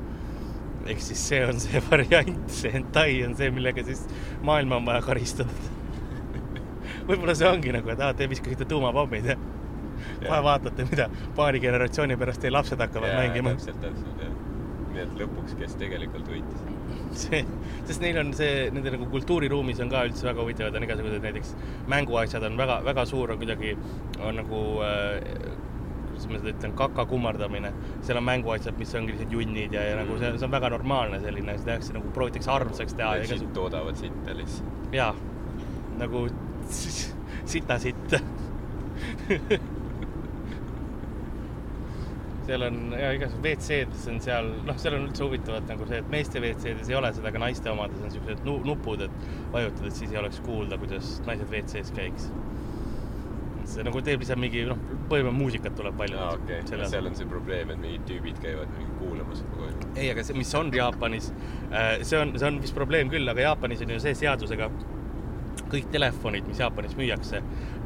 eks 0.87 1.09
siis 1.11 1.23
see 1.31 1.41
on 1.43 1.59
see 1.59 1.81
variant, 1.91 2.45
see 2.53 2.71
hentai 2.77 3.09
on 3.27 3.35
see, 3.39 3.51
millega 3.51 3.83
siis 3.87 4.05
maailma 4.47 4.79
on 4.79 4.87
vaja 4.87 5.03
karistada. 5.09 5.73
Võib-olla 7.07 7.35
see 7.37 7.49
ongi 7.49 7.73
nagu, 7.75 7.93
et 7.93 8.03
aa, 8.03 8.13
te 8.17 8.29
viskasite 8.29 8.67
tuumapommid 8.69 9.31
ja 9.31 9.37
kohe 10.21 10.41
vaatate, 10.43 10.87
mida 10.91 11.09
paari 11.37 11.61
generatsiooni 11.63 12.17
pärast 12.19 12.43
teie 12.43 12.53
lapsed 12.53 12.81
hakkavad 12.81 13.13
Jaa, 13.13 13.21
mängima. 13.23 13.53
täpselt, 13.55 13.79
täpselt 13.81 14.23
jah. 14.23 14.33
nii 14.93 15.03
et 15.03 15.21
lõpuks, 15.21 15.53
kes 15.59 15.77
tegelikult 15.77 16.31
võitis. 16.31 16.65
see, 17.23 17.43
sest 17.89 18.03
neil 18.03 18.19
on 18.21 18.33
see, 18.37 18.67
nende 18.73 18.93
nagu 18.95 19.07
kultuuriruumis 19.13 19.81
on 19.83 19.93
ka 19.93 20.03
üldse 20.09 20.27
väga 20.27 20.43
huvitavad, 20.43 20.77
on 20.77 20.87
igasugused 20.87 21.23
näiteks 21.25 21.53
mänguasjad 21.93 22.45
on 22.49 22.59
väga, 22.59 22.81
väga 22.85 23.05
suur 23.09 23.33
on 23.33 23.41
kuidagi, 23.41 23.77
on 24.19 24.41
nagu 24.41 24.63
äh, 24.85 25.55
kuidas 26.17 26.27
ma 26.31 26.41
seda 26.41 26.53
ütlen, 26.55 26.73
kaka 26.77 27.05
kummardamine. 27.05 27.71
seal 28.01 28.17
on 28.17 28.25
mänguasjad, 28.25 28.77
mis 28.81 28.95
ongi 28.97 29.13
lihtsalt 29.13 29.37
junnid 29.37 29.73
ja, 29.77 29.85
ja 29.91 30.01
nagu 30.01 30.17
see, 30.17 30.33
see 30.37 30.49
on 30.49 30.53
väga 30.57 30.71
normaalne 30.73 31.21
selline, 31.21 31.57
seda 31.59 31.73
tehakse 31.75 31.97
nagu 31.97 32.13
proovitakse 32.15 32.51
armsaks 32.51 32.97
teha 32.97 33.15
ja 33.21 33.39
toodavad 33.53 34.01
sitta 34.01 34.37
lihtsalt. 34.37 34.93
jaa, 34.97 35.13
nagu 36.01 36.27
sita 37.47 37.79
sitt. 37.79 38.17
seal 42.47 42.63
on 42.63 42.77
ja 42.95 43.09
igasugused 43.15 43.43
WC-des 43.43 44.05
on 44.07 44.19
seal, 44.23 44.45
noh, 44.67 44.77
seal 44.79 44.95
on 44.95 45.07
üldse 45.09 45.25
huvitavat 45.25 45.67
nagu 45.67 45.87
see, 45.89 45.99
et 45.99 46.11
meeste 46.11 46.39
WC-des 46.39 46.91
ei 46.91 46.95
ole 46.95 47.09
seda, 47.15 47.27
aga 47.31 47.41
naiste 47.43 47.71
omades 47.71 48.03
on 48.03 48.13
siuksed 48.13 48.45
nu- 48.47 48.61
nupud, 48.67 49.03
et 49.03 49.25
vajutad, 49.51 49.89
et 49.89 49.97
siis 49.97 50.13
ei 50.13 50.21
oleks 50.21 50.39
kuulda, 50.45 50.79
kuidas 50.79 51.17
naised 51.27 51.51
WC-s 51.51 51.91
käiks. 51.97 52.29
see 53.67 53.83
nagu 53.83 53.99
teeb 53.99 54.21
lihtsalt 54.23 54.39
mingi 54.39 54.61
noh, 54.63 54.77
põhimõtteliselt 55.11 55.35
muusikat 55.35 55.73
tuleb 55.75 55.97
palju. 55.99 56.15
aa, 56.23 56.37
okei, 56.37 56.61
seal 56.87 57.09
on 57.09 57.17
see 57.19 57.27
probleem, 57.27 57.73
et 57.73 57.81
mingid 57.83 58.05
tüübid 58.07 58.37
käivad 58.39 58.71
mingi 58.77 58.93
kuulamas 59.01 59.41
kogu 59.49 59.65
aeg. 59.67 59.83
ei, 59.97 60.07
aga 60.13 60.23
see, 60.23 60.37
mis 60.39 60.53
on 60.55 60.71
Jaapanis, 60.71 61.33
see 62.01 62.21
on, 62.21 62.31
see 62.39 62.47
on 62.47 62.61
vist 62.63 62.77
probleem 62.77 63.11
küll, 63.11 63.27
aga 63.27 63.43
Jaapanis 63.49 63.83
on 63.83 63.91
ju 63.91 63.99
see 63.99 64.15
seadusega, 64.23 64.69
kõik 65.71 65.89
telefonid, 65.93 66.47
mis 66.49 66.59
Jaapanis 66.61 66.95
müüakse, 66.99 67.41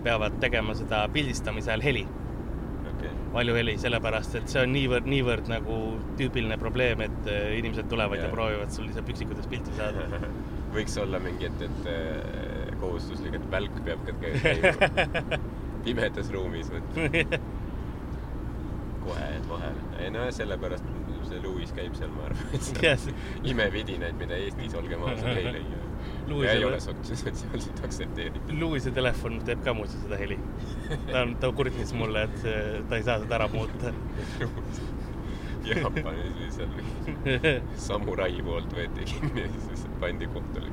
peavad 0.06 0.40
tegema 0.44 0.76
seda 0.78 1.04
pildistamise 1.14 1.72
ajal 1.72 1.84
heli, 1.86 2.04
okei, 2.94 3.12
valjuheli, 3.34 3.78
sellepärast 3.82 4.36
et 4.42 4.50
see 4.52 4.64
on 4.66 4.74
niivõrd, 4.76 5.08
niivõrd 5.10 5.50
nagu 5.52 5.78
tüüpiline 6.20 6.58
probleem, 6.62 7.02
et 7.08 7.30
äh, 7.32 7.58
inimesed 7.60 7.90
tulevad 7.92 8.20
yeah. 8.20 8.30
Ja 8.30 8.36
proovivad 8.36 8.74
sul 8.76 8.88
lihtsalt 8.90 9.08
püksikutes 9.10 9.48
pilti 9.52 9.74
saada. 9.78 10.08
võiks 10.76 10.94
olla 11.02 11.20
mingi, 11.20 11.50
et, 11.50 11.66
et 11.68 11.90
äh, 11.92 12.72
kohustuslik, 12.80 13.36
et 13.36 13.50
välk 13.52 13.82
peab 13.86 14.06
ka 14.08 14.16
käima 14.22 15.40
pimedas 15.86 16.30
ruumis, 16.32 16.70
vot 16.72 16.96
kohe 19.06 19.30
vahele. 19.50 19.82
ei 20.00 20.10
no 20.14 20.28
sellepärast 20.32 20.86
see 21.30 21.40
Louis 21.44 21.72
käib 21.76 21.96
seal, 21.98 22.10
ma 22.14 22.26
arvan, 22.28 22.48
et 22.54 22.66
see 22.66 22.82
Yes. 22.86 23.06
on 23.08 23.46
imevidinaid, 23.54 24.18
mida 24.20 24.38
Eestis, 24.42 24.74
olgem 24.78 25.04
ausad, 25.08 25.30
ei 25.38 25.46
leia. 25.58 25.80
Louis 26.28 26.46
ja 26.48 26.52
ei 26.54 26.64
ole 26.66 26.74
ole- 26.76 26.82
sots- 26.84 27.16
sotsiaalselt 27.24 27.82
aktsepteeritud. 27.86 28.54
Louise 28.60 28.92
telefon 28.96 29.40
teeb 29.46 29.64
ka 29.66 29.74
muuseas 29.74 30.04
seda 30.06 30.18
heli. 30.22 30.38
ta 31.12 31.22
on, 31.26 31.36
ta 31.42 31.52
kurtis 31.52 31.94
mulle, 31.98 32.24
et 32.30 32.38
see, 32.44 32.84
ta 32.90 32.96
ei 33.00 33.04
saa 33.08 33.20
seda 33.24 33.36
ära 33.40 33.48
muuta. 33.54 33.94
Jaapanis 35.66 36.38
lihtsalt 36.40 36.72
samurai 37.88 38.32
poolt 38.46 38.72
võeti 38.74 39.04
kinni 39.12 39.44
ja 39.44 39.50
siis 39.68 39.84
pandi 40.02 40.26
kohtule. 40.34 40.72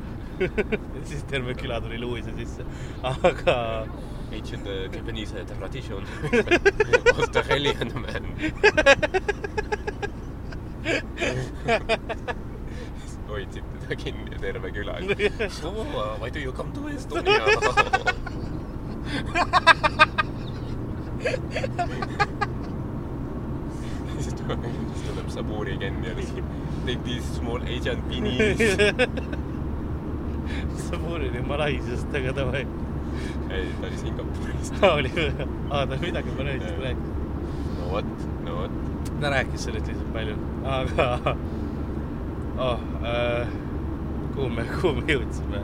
siis 1.05 1.25
terve 1.29 1.53
küla 1.59 1.81
tuli 1.85 1.99
Louise 2.01 2.33
sisse, 2.39 2.65
aga 3.03 3.57
Ancient 4.33 4.65
Japanese 4.95 5.45
tradition 5.51 6.05
was 7.19 7.29
the 7.33 7.43
alien 7.53 7.93
man. 8.01 8.25
Hoidsid 13.29 13.65
teda 13.81 13.95
kinni 14.03 14.39
terve 14.41 14.71
küla. 14.73 14.95
Oh, 15.65 16.17
why 16.21 16.31
do 16.31 16.41
you 16.41 16.53
come 16.53 16.73
to 16.73 16.89
Estonia? 16.89 17.41
siis 24.21 24.35
tuleb, 24.35 24.65
siis 24.95 25.09
tuleb 25.11 25.29
Saburi 25.29 25.79
Ken 25.79 26.05
ja 26.05 26.15
lihtsalt 26.17 26.45
take 26.87 27.03
these 27.05 27.25
small 27.37 27.63
Asian 27.63 28.03
beanies. 28.09 28.59
sa 30.89 30.97
puurid 30.97 31.37
Malaisiast, 31.47 32.15
aga 32.17 32.33
davai. 32.33 32.65
ei, 33.53 33.67
ta 33.81 33.87
oli 33.87 33.97
Singapurist. 34.01 34.75
oli 34.97 35.11
või? 35.13 35.47
aa, 35.71 35.85
ta 35.87 35.97
midagi 36.01 36.31
Malaisiast 36.39 36.79
rääkis. 36.85 37.11
no 37.79 37.85
vot, 37.93 38.09
no 38.47 38.51
vot. 38.63 38.75
ta 39.21 39.27
rääkis 39.35 39.61
sellest 39.69 39.87
lihtsalt 39.93 40.13
palju, 40.17 40.37
aga 40.79 41.07
oh, 42.59 42.79
äh, 43.07 43.49
kuhu 44.35 44.49
me, 44.51 44.65
kuhu 44.81 44.95
me 45.01 45.07
jõudsime? 45.13 45.63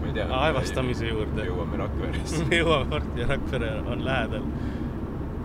ma 0.00 0.06
ei 0.10 0.12
tea. 0.20 0.26
aevastamise 0.42 1.08
juurde 1.08 1.40
me. 1.40 1.48
jõuame 1.48 1.80
Rakveresse. 1.82 2.44
me 2.50 2.60
jõuame 2.62 2.90
varsti 2.96 3.20
ja 3.24 3.26
Rakvere 3.34 3.72
on 3.92 4.04
lähedal. 4.06 4.46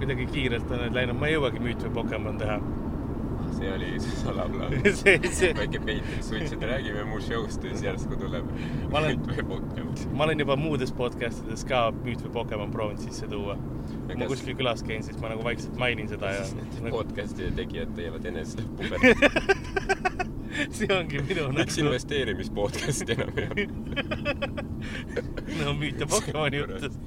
kuidagi 0.02 0.26
kiirelt 0.34 0.72
on 0.72 0.80
need 0.86 0.96
läinud, 0.98 1.18
ma 1.22 1.28
ei 1.30 1.36
jõuagi 1.38 1.60
müüt 1.62 1.84
või 1.88 1.94
Pokemon 2.02 2.40
teha. 2.42 2.60
see 3.52 3.68
oli 3.74 3.90
salaplaan. 4.00 4.72
see, 4.96 5.18
see, 5.38 5.50
väike 5.58 5.82
peitis 5.86 6.30
suits, 6.30 6.54
et 6.56 6.62
räägime 6.66 7.04
mu 7.10 7.20
show'st 7.22 7.64
ja 7.68 7.74
siis 7.74 7.84
järsku 7.90 8.16
tuleb 8.22 8.48
Ma 8.94 9.02
olen- 9.02 9.20
Müüt 9.20 9.28
või 9.28 9.46
Pokemon. 9.52 10.00
ma 10.18 10.24
olen 10.26 10.40
juba 10.46 10.56
muudes 10.58 10.94
podcast 10.98 11.44
ides 11.46 11.66
ka 11.70 11.82
müüt 12.06 12.24
või 12.26 12.32
Pokemon 12.40 12.72
proovinud 12.74 13.04
sisse 13.04 13.28
tuua. 13.30 13.58
kui 14.08 14.16
ma 14.18 14.30
kuskil 14.32 14.56
külas 14.58 14.82
käin, 14.88 15.04
siis 15.04 15.20
ma 15.22 15.30
nagu 15.34 15.44
vaikselt 15.46 15.76
mainin 15.78 16.08
seda 16.10 16.32
ja 16.38 16.46
podcast'i 16.90 17.52
tegijad 17.60 17.92
teevad 17.98 18.26
enesetappu 18.26 18.90
pärast. 18.90 20.11
see 20.78 20.90
ongi 20.96 21.22
minu 21.26 21.48
miks 21.56 21.78
nagu 21.78 21.92
investeerimispodcast'i 21.92 23.18
enam 23.18 23.38
ei 23.38 23.48
ole? 23.50 23.68
no 25.62 25.76
ja 25.88 26.08
Pokemoni 26.10 26.64
jutus. 26.64 27.00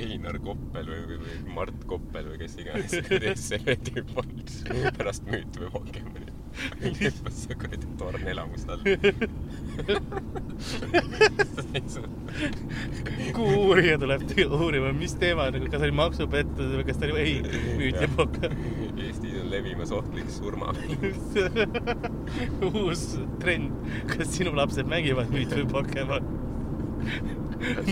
Einar 0.00 0.38
Koppel 0.40 0.86
või, 0.88 1.00
või, 1.04 1.16
või 1.20 1.54
Mart 1.54 1.82
Koppel 1.88 2.30
või 2.30 2.38
kes 2.40 2.54
iganes, 2.62 2.94
kes 3.24 3.48
selle 3.52 3.74
tüüp 3.84 4.14
on 4.22 4.30
pärast 4.96 5.26
Müüt 5.28 5.58
või 5.60 5.68
Pokemoni. 5.74 6.30
hüppas 6.82 7.36
see 7.46 7.56
kuradi 7.56 7.90
torn 8.00 8.24
elamust 8.28 8.72
all. 8.72 8.82
kuhu 13.36 13.54
uurija 13.68 13.98
tuleb 14.00 14.26
uurima, 14.48 14.92
mis 14.96 15.16
teema, 15.20 15.48
kas 15.68 15.80
oli 15.80 15.96
maksupettus 15.96 16.74
või 16.76 16.88
kas 16.88 17.00
ta 17.00 17.08
oli, 17.08 17.24
ei, 17.24 17.62
müüt 17.80 18.00
ja 18.00 18.08
poka. 18.16 18.52
Levimas 19.52 19.92
ohtlik 19.92 20.30
surmamäng. 20.32 20.96
uus 22.72 23.02
trend, 23.42 23.74
kas 24.14 24.32
sinu 24.38 24.54
lapsed 24.56 24.88
mängivad 24.88 25.28
müüt 25.34 25.52
või 25.58 25.66
Pokemon? 25.76 26.38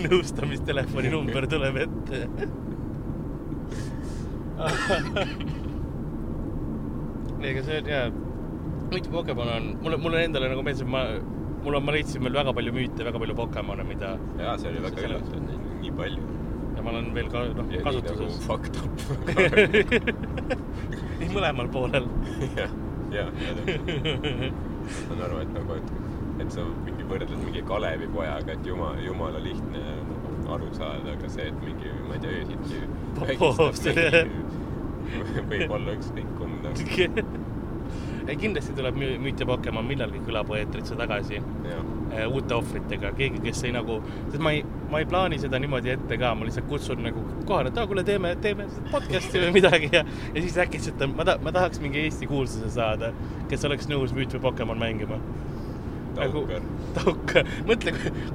nõustamistelefoni 0.05 1.11
number 1.13 1.47
tuleb 1.51 1.77
ette. 1.85 2.19
ega 7.51 7.63
see 7.65 7.79
on 7.81 7.87
jaa, 7.89 8.09
ja 8.93 9.01
Pokemon 9.11 9.49
on, 9.55 9.65
mulle, 9.85 9.97
mulle 10.03 10.25
endale 10.27 10.47
nagu 10.53 10.63
meeldib, 10.67 10.89
ma, 10.93 11.03
mul 11.65 11.79
on, 11.79 11.85
ma 11.87 11.93
leidsin 11.97 12.21
veel 12.27 12.37
väga 12.41 12.53
palju 12.57 12.73
müüte, 12.77 13.01
väga 13.07 13.19
palju 13.23 13.35
Pokemone, 13.39 13.85
mida 13.89 14.09
jaa, 14.41 14.55
see 14.61 14.69
oli 14.73 14.81
väga 14.85 14.99
üllatav, 15.09 15.39
neid 15.47 15.61
on 15.61 15.63
nii 15.85 15.95
palju. 16.01 16.23
ja 16.77 16.81
ma 16.85 16.89
olen 16.95 17.07
veel 17.17 17.29
ka 17.33 17.39
noh 17.49 17.65
nagu 17.67 17.85
kasutuses. 17.87 18.35
fucked 18.47 18.75
up. 18.81 18.93
nii 21.21 21.31
mõlemal 21.35 21.69
poolel. 21.73 22.07
jah, 22.59 22.73
jah, 23.15 23.31
ja 23.45 23.55
täpselt. 23.59 24.61
saan 24.97 25.23
aru, 25.27 25.41
et 25.45 25.53
nagu, 25.57 25.77
et, 25.81 25.93
et 26.45 26.55
sa 26.55 26.65
mingi 26.87 27.05
võrdled 27.11 27.43
mingi 27.45 27.63
Kalevipojaga, 27.69 28.55
et 28.57 28.67
jumala, 28.71 29.01
jumala 29.05 29.43
lihtne 29.45 29.83
nagu 30.09 30.35
aru 30.57 30.71
saada, 30.75 31.13
aga 31.17 31.29
see, 31.31 31.47
et 31.53 31.61
mingi, 31.65 31.93
ma 32.09 32.17
ei 32.17 32.23
tea, 32.25 32.41
öösiti 32.41 32.81
Popov, 33.21 33.75
see- 33.79 34.25
võib 35.51 35.73
olla 35.75 35.95
ükskõik 35.99 36.29
kumb 36.39 36.65
nagu. 36.65 36.77
ei, 38.29 38.37
kindlasti 38.39 38.75
tuleb 38.79 38.97
mü- 39.01 39.17
müüt 39.25 39.41
ja 39.43 39.47
Pokemon 39.49 39.87
millalgi 39.89 40.21
külapoeetrisse 40.27 40.97
tagasi 40.99 41.41
jah, 41.41 41.81
uute 42.31 42.55
ohvritega, 42.57 43.13
keegi, 43.19 43.43
kes 43.45 43.65
ei 43.69 43.75
nagu, 43.77 44.01
sest 44.31 44.43
ma 44.43 44.55
ei, 44.57 44.65
ma 44.91 45.03
ei 45.03 45.09
plaani 45.11 45.39
seda 45.43 45.61
niimoodi 45.63 45.95
ette 45.95 46.19
ka, 46.21 46.33
ma 46.35 46.49
lihtsalt 46.49 46.69
kutsun 46.71 47.05
nagu 47.07 47.23
kohale, 47.45 47.71
et 47.73 47.79
aa, 47.79 47.87
kuule, 47.91 48.05
teeme, 48.07 48.35
teeme 48.43 48.67
podcast'i 48.91 49.45
või 49.45 49.55
midagi 49.61 49.93
ja, 49.95 50.05
ja 50.35 50.43
siis 50.43 50.59
äkitselt 50.65 51.05
ma 51.15 51.27
ta-, 51.29 51.39
ma 51.45 51.55
tahaks 51.55 51.83
mingi 51.83 52.03
Eesti 52.07 52.29
kuulsuse 52.31 52.73
saada, 52.75 53.15
kes 53.51 53.65
oleks 53.69 53.89
nõus 53.91 54.15
müüt 54.17 54.35
või 54.37 54.49
Pokemon 54.51 54.81
mängima. 54.81 55.21
Nagu- 56.11 56.43
Taukar. 56.43 56.63
Taukar, 56.95 57.47
mõtle, 57.69 57.93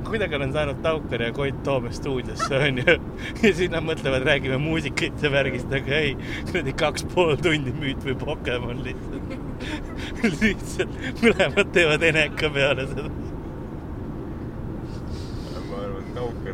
kuidagi 0.07 0.37
olen 0.37 0.53
saanud 0.55 0.79
Taukar 0.83 1.21
ja 1.25 1.31
Koit 1.35 1.57
Toome 1.63 1.91
stuudiosse 1.93 2.55
onju 2.55 2.85
ja 2.87 3.51
siis 3.51 3.71
nad 3.73 3.83
mõtlevad, 3.83 4.23
räägime 4.25 4.57
muusikast 4.63 5.23
ja 5.25 5.31
värgist, 5.33 5.73
aga 5.75 5.99
ei, 5.99 6.15
kuradi 6.47 6.73
kaks 6.79 7.05
pool 7.11 7.35
tundi 7.35 7.73
müüt 7.75 8.05
või 8.07 8.15
Pokemon 8.23 8.79
lihtsalt. 8.85 9.35
lihtsalt 10.41 10.97
mõlemad 11.21 11.73
teevad 11.75 12.07
eneka 12.11 12.51
peale 12.55 12.87
seda. 12.93 13.09
ma 15.65 15.81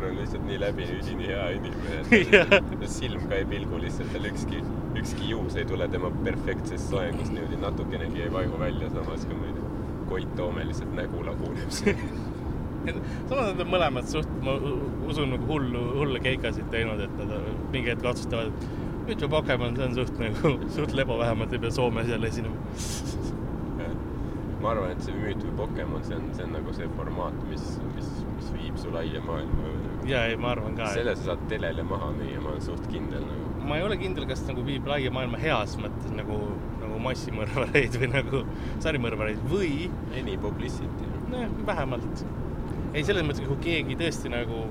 Taukar 0.02 0.10
on 0.10 0.18
lihtsalt 0.18 0.46
nii 0.46 0.58
läbini 0.60 0.94
üdini 0.98 1.26
hea 1.30 1.42
inimene, 1.54 2.86
silm 2.98 3.28
ka 3.30 3.36
ei 3.38 3.44
pilgu 3.46 3.78
lihtsalt, 3.78 4.10
tal 4.12 4.24
ükski, 4.26 4.62
ükski 4.98 5.28
juus 5.30 5.54
ei 5.56 5.64
tule 5.68 5.86
tema 5.88 6.10
perfektsest 6.24 6.90
soengust 6.90 7.30
niimoodi 7.32 7.60
natukenegi 7.62 8.24
ei 8.24 8.32
vaju 8.32 8.58
välja, 8.58 8.90
samas 8.90 9.26
kui 9.30 9.38
tea, 9.44 9.68
Koit 10.08 10.34
Toome 10.36 10.64
lihtsalt 10.66 10.96
nägu 10.98 11.22
laguneb 11.22 11.70
seal. 11.70 12.02
samas 13.28 13.52
nad 13.52 13.62
on 13.62 13.70
mõlemad 13.76 14.10
suht, 14.10 14.32
ma 14.42 14.56
usun 15.06 15.30
nagu 15.36 15.46
hullu, 15.52 15.84
hulle 16.00 16.22
keikasid 16.24 16.66
teinud, 16.74 17.04
et 17.06 17.14
nad 17.20 17.36
mingi 17.70 17.94
hetk 17.94 18.10
otsustavad, 18.10 18.50
et 18.50 19.06
müüt 19.06 19.22
või 19.22 19.32
Pokemon, 19.36 19.78
see 19.78 19.86
on 19.86 19.96
suht 20.00 20.18
nagu, 20.24 20.54
suht 20.80 20.98
lebo, 20.98 21.20
vähemalt 21.22 21.54
ei 21.54 21.62
pea 21.62 21.78
Soomes 21.78 22.10
jälle 22.10 22.32
esinema. 22.32 22.58
ma 24.62 24.74
arvan, 24.74 24.92
et 24.94 25.06
see 25.06 25.14
müüt 25.14 25.46
või 25.46 25.56
Pokemon, 25.62 26.02
see 26.06 26.18
on, 26.18 26.28
see 26.34 26.44
on 26.46 26.52
nagu 26.58 26.74
see 26.74 26.90
formaat, 26.98 27.38
mis, 27.50 27.64
mis, 27.94 28.12
mis 28.34 28.52
viib 28.58 28.76
su 28.78 28.90
laia 28.94 29.22
maailma. 29.26 29.91
Ja 30.08 30.26
ei, 30.28 30.36
ma 30.40 30.52
arvan 30.56 30.76
ka. 30.78 30.90
selle 30.94 31.14
sa 31.18 31.32
saad 31.32 31.46
telele 31.50 31.84
maha 31.86 32.10
müüa, 32.16 32.42
ma 32.42 32.52
olen 32.54 32.62
suht 32.64 32.86
kindel 32.92 33.24
nagu. 33.28 33.50
ma 33.68 33.78
ei 33.78 33.86
ole 33.86 33.98
kindel, 34.00 34.26
kas 34.30 34.44
nagu 34.48 34.64
viib 34.66 34.86
laia 34.90 35.12
maailma 35.14 35.40
heas 35.42 35.76
mõttes 35.80 36.14
nagu, 36.16 36.38
nagu 36.82 37.02
massimõrvareid 37.08 37.98
või 38.02 38.12
nagu 38.12 38.44
sarimõrvareid 38.84 39.42
või 39.50 39.90
Any 40.18 40.38
publicity. 40.38 41.10
noh, 41.32 41.58
vähemalt. 41.68 42.24
ei, 42.92 43.04
selles 43.04 43.26
mõttes, 43.26 43.46
kui 43.46 43.60
keegi 43.68 43.98
tõesti 44.00 44.32
nagu 44.32 44.66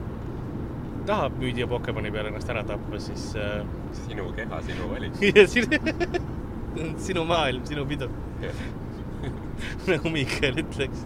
tahab 1.06 1.40
müüdi 1.42 1.64
ja 1.64 1.68
Pokemoni 1.70 2.12
peale 2.14 2.30
ennast 2.30 2.50
ära 2.54 2.62
tappa, 2.68 3.00
siis 3.02 3.32
äh, 3.40 3.64
sinu 4.04 4.28
keha, 4.38 4.62
sinu 4.68 4.92
valik. 4.92 5.18
sinu, 7.06 7.26
maailm, 7.28 7.66
sinu 7.68 7.86
pidu, 7.90 8.08
nagu 9.92 10.14
Miikael 10.14 10.62
ütleks. 10.64 11.06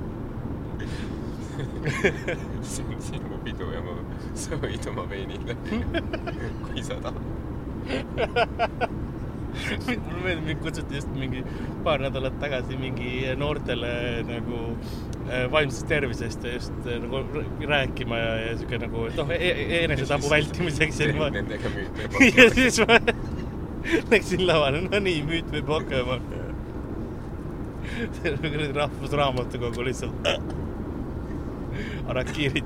see 2.74 2.86
on 2.86 3.02
sinu 3.02 3.40
pidu 3.46 3.72
ja 3.74 3.82
ma, 3.86 3.96
sa 4.38 4.60
võid 4.62 4.92
oma 4.92 5.08
veinid 5.12 5.48
läbi, 5.50 5.82
kui 6.68 6.86
sa 6.86 7.00
tahad. 7.04 7.24
mulle 9.56 10.22
meeldib, 10.24 10.48
mind 10.50 10.62
kutsuti 10.64 10.98
just 10.98 11.12
mingi 11.16 11.44
paar 11.86 12.02
nädalat 12.04 12.36
tagasi 12.42 12.78
mingi 12.80 13.12
noortele 13.40 13.92
nagu 14.28 14.62
äh, 15.30 15.46
vaimsest 15.52 15.88
tervisest 15.88 16.44
ja 16.44 16.56
just 16.58 16.90
äh, 16.90 17.00
nagu 17.04 17.22
rääkima 17.62 18.20
ja, 18.20 18.34
ja 18.46 18.58
siuke 18.60 18.80
nagu, 18.82 19.06
et 19.10 19.20
noh, 19.20 19.32
enesetapu 19.32 20.32
vältimiseks 20.32 21.00
ja 21.00 21.10
niimoodi. 21.12 21.42
Nendega 21.42 21.72
müüt 21.76 22.04
ja 22.04 22.12
või 22.18 22.32
siis 22.58 22.82
ma 22.84 23.00
läksin 24.12 24.46
lavale, 24.48 24.84
no 24.90 25.02
nii, 25.08 25.24
müüt 25.30 25.52
või 25.54 25.64
Pokemon. 25.72 26.30
terve 28.22 28.50
kuradi 28.50 28.74
rahvusraamatukogu 28.76 29.86
lihtsalt. 29.86 30.64
Arakiirid. 32.08 32.64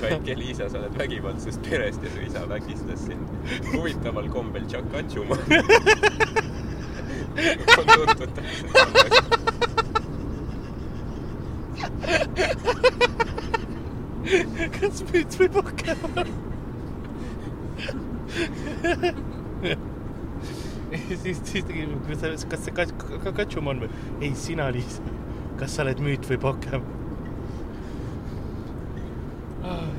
väike 0.00 0.34
Liisa, 0.38 0.68
sa 0.70 0.78
oled 0.78 0.94
vägivaldsest 0.98 1.62
perest 1.66 2.02
ja 2.06 2.10
su 2.14 2.20
isa 2.26 2.44
vägistas 2.48 3.00
sind 3.06 3.28
huvitaval 3.74 4.28
kombel 4.32 4.64
Tšakatšuma. 4.70 5.36
on 7.78 7.86
tuntud 7.94 8.30
täpselt 8.34 8.70
sama 8.72 9.02
kas 14.80 15.02
müüt 15.10 15.36
või 15.40 15.48
Pokemon? 15.54 16.32
siis, 21.22 21.40
siis 21.44 21.64
tegi, 21.68 21.86
kas 22.08 22.20
sa, 22.22 22.32
kas 22.50 22.64
see 22.66 22.74
Kat- 22.76 22.94
Ka- 23.24 23.32
Katšumon 23.42 23.82
või? 23.84 23.90
ei, 24.20 24.32
sina, 24.38 24.68
Liis. 24.74 25.00
Kas 25.58 25.74
sa 25.74 25.84
oled 25.84 26.00
müüt 26.04 26.26
või 26.30 26.40
Pokemon? 26.42 26.96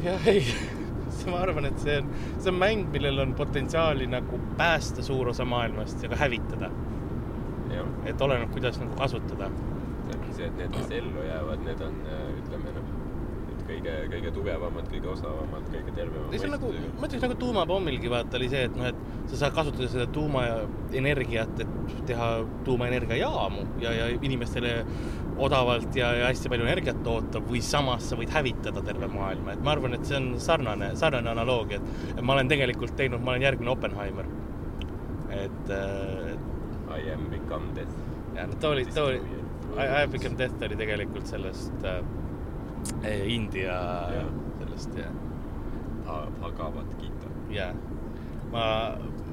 jah, 0.04 0.28
ei, 0.32 0.46
ma 1.32 1.42
arvan, 1.44 1.68
et 1.70 1.82
see 1.84 1.98
on, 2.02 2.14
see 2.40 2.52
on 2.52 2.60
mäng, 2.60 2.86
millel 2.94 3.20
on 3.26 3.34
potentsiaali 3.38 4.08
nagu 4.10 4.40
päästa 4.58 5.04
suur 5.06 5.34
osa 5.34 5.46
maailmast 5.46 6.04
ja 6.04 6.10
ka 6.10 6.20
hävitada. 6.20 6.72
et 8.06 8.22
oleneb, 8.22 8.50
kuidas 8.52 8.80
nagu 8.80 8.96
kasutada. 8.98 9.50
see 10.08 10.16
ongi 10.16 10.34
see, 10.38 10.48
et 10.48 10.58
need, 10.58 10.72
kes 10.74 10.96
ellu 11.02 11.28
jäävad, 11.28 11.68
need 11.68 11.84
on, 11.86 12.00
ütleme 12.40 12.74
noh, 12.78 12.88
need 12.88 12.99
kõige, 13.70 13.94
kõige 14.12 14.32
tugevamad, 14.34 14.88
kõige 14.92 15.10
osavamad, 15.14 15.68
kõige 15.74 15.94
tervemad. 15.96 16.34
see 16.34 16.50
on 16.50 16.56
nagu, 16.56 16.72
ma 17.00 17.08
ütleks 17.08 17.26
nagu 17.26 17.38
tuumapommilgi 17.44 18.12
vaata 18.12 18.40
oli 18.40 18.50
see, 18.52 18.66
et 18.70 18.78
noh, 18.80 18.90
et 18.90 19.32
sa 19.32 19.42
saad 19.44 19.56
kasutada 19.58 19.90
seda 19.92 20.08
tuumaenergiat, 20.16 21.64
et 21.64 21.96
teha 22.10 22.30
tuumaenergiajaamu 22.68 23.66
ja, 23.84 23.94
ja 23.96 24.10
inimestele 24.16 24.76
odavalt 25.40 25.96
ja, 25.96 26.12
ja 26.18 26.30
hästi 26.30 26.52
palju 26.52 26.68
energiat 26.68 27.02
toota 27.06 27.42
või 27.44 27.62
samas 27.66 28.10
sa 28.10 28.20
võid 28.20 28.34
hävitada 28.34 28.84
terve 28.86 29.10
maailma, 29.12 29.56
et 29.56 29.66
ma 29.66 29.76
arvan, 29.76 29.96
et 29.98 30.06
see 30.08 30.20
on 30.20 30.32
sarnane, 30.44 30.94
sarnane 31.00 31.32
analoogia, 31.36 31.82
et 32.16 32.22
ma 32.22 32.36
olen 32.36 32.52
tegelikult 32.52 32.96
teinud, 33.00 33.24
ma 33.24 33.36
olen 33.36 33.48
järgmine 33.48 33.76
Oppenheimer. 33.76 34.30
et, 35.30 35.70
et 35.70 36.48
I 36.90 37.12
am 37.14 37.30
become 37.30 37.76
death. 37.76 37.94
ja 38.36 38.48
no 38.48 38.58
too 38.60 38.72
oli, 38.74 38.86
too 38.86 39.12
oli, 39.12 39.22
I 39.78 39.86
have 39.86 40.08
become 40.12 40.36
death 40.38 40.66
oli 40.66 40.76
tegelikult 40.76 41.30
sellest 41.30 41.86
äh, 41.86 42.02
India 43.28 43.76
Jah. 44.14 44.30
sellest 44.60 44.96
jah 44.98 45.12
Bhagavad 46.40 46.90
Gita. 47.00 47.30
jaa, 47.54 47.74
ma, 48.52 48.64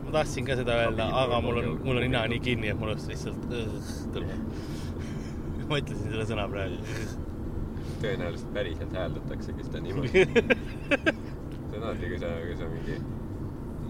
ma 0.05 0.11
tahtsin 0.13 0.45
ka 0.45 0.57
seda 0.57 0.77
öelda, 0.85 1.07
aga 1.23 1.41
mul 1.45 1.61
on, 1.63 1.69
mul 1.85 2.01
on 2.01 2.05
nina 2.05 2.27
nii 2.29 2.41
kinni, 2.45 2.69
et 2.73 2.81
mul 2.81 2.93
just 2.95 3.09
lihtsalt 3.13 3.47
õh, 3.49 3.93
tuleb. 4.15 4.43
ma 5.69 5.81
ütlesin 5.81 6.11
selle 6.13 6.27
sõna 6.29 6.49
praegu. 6.53 6.99
tõenäoliselt 8.03 8.53
päriselt 8.55 8.93
hääldataksegi 8.97 9.69
seda 9.69 9.81
niimoodi. 9.87 10.27
see 10.27 11.79
on 11.79 11.83
alati, 11.83 12.11
kui 12.13 12.21
sa, 12.21 12.35
kui 12.45 12.59
sa 12.61 12.69
mingi, 12.75 12.99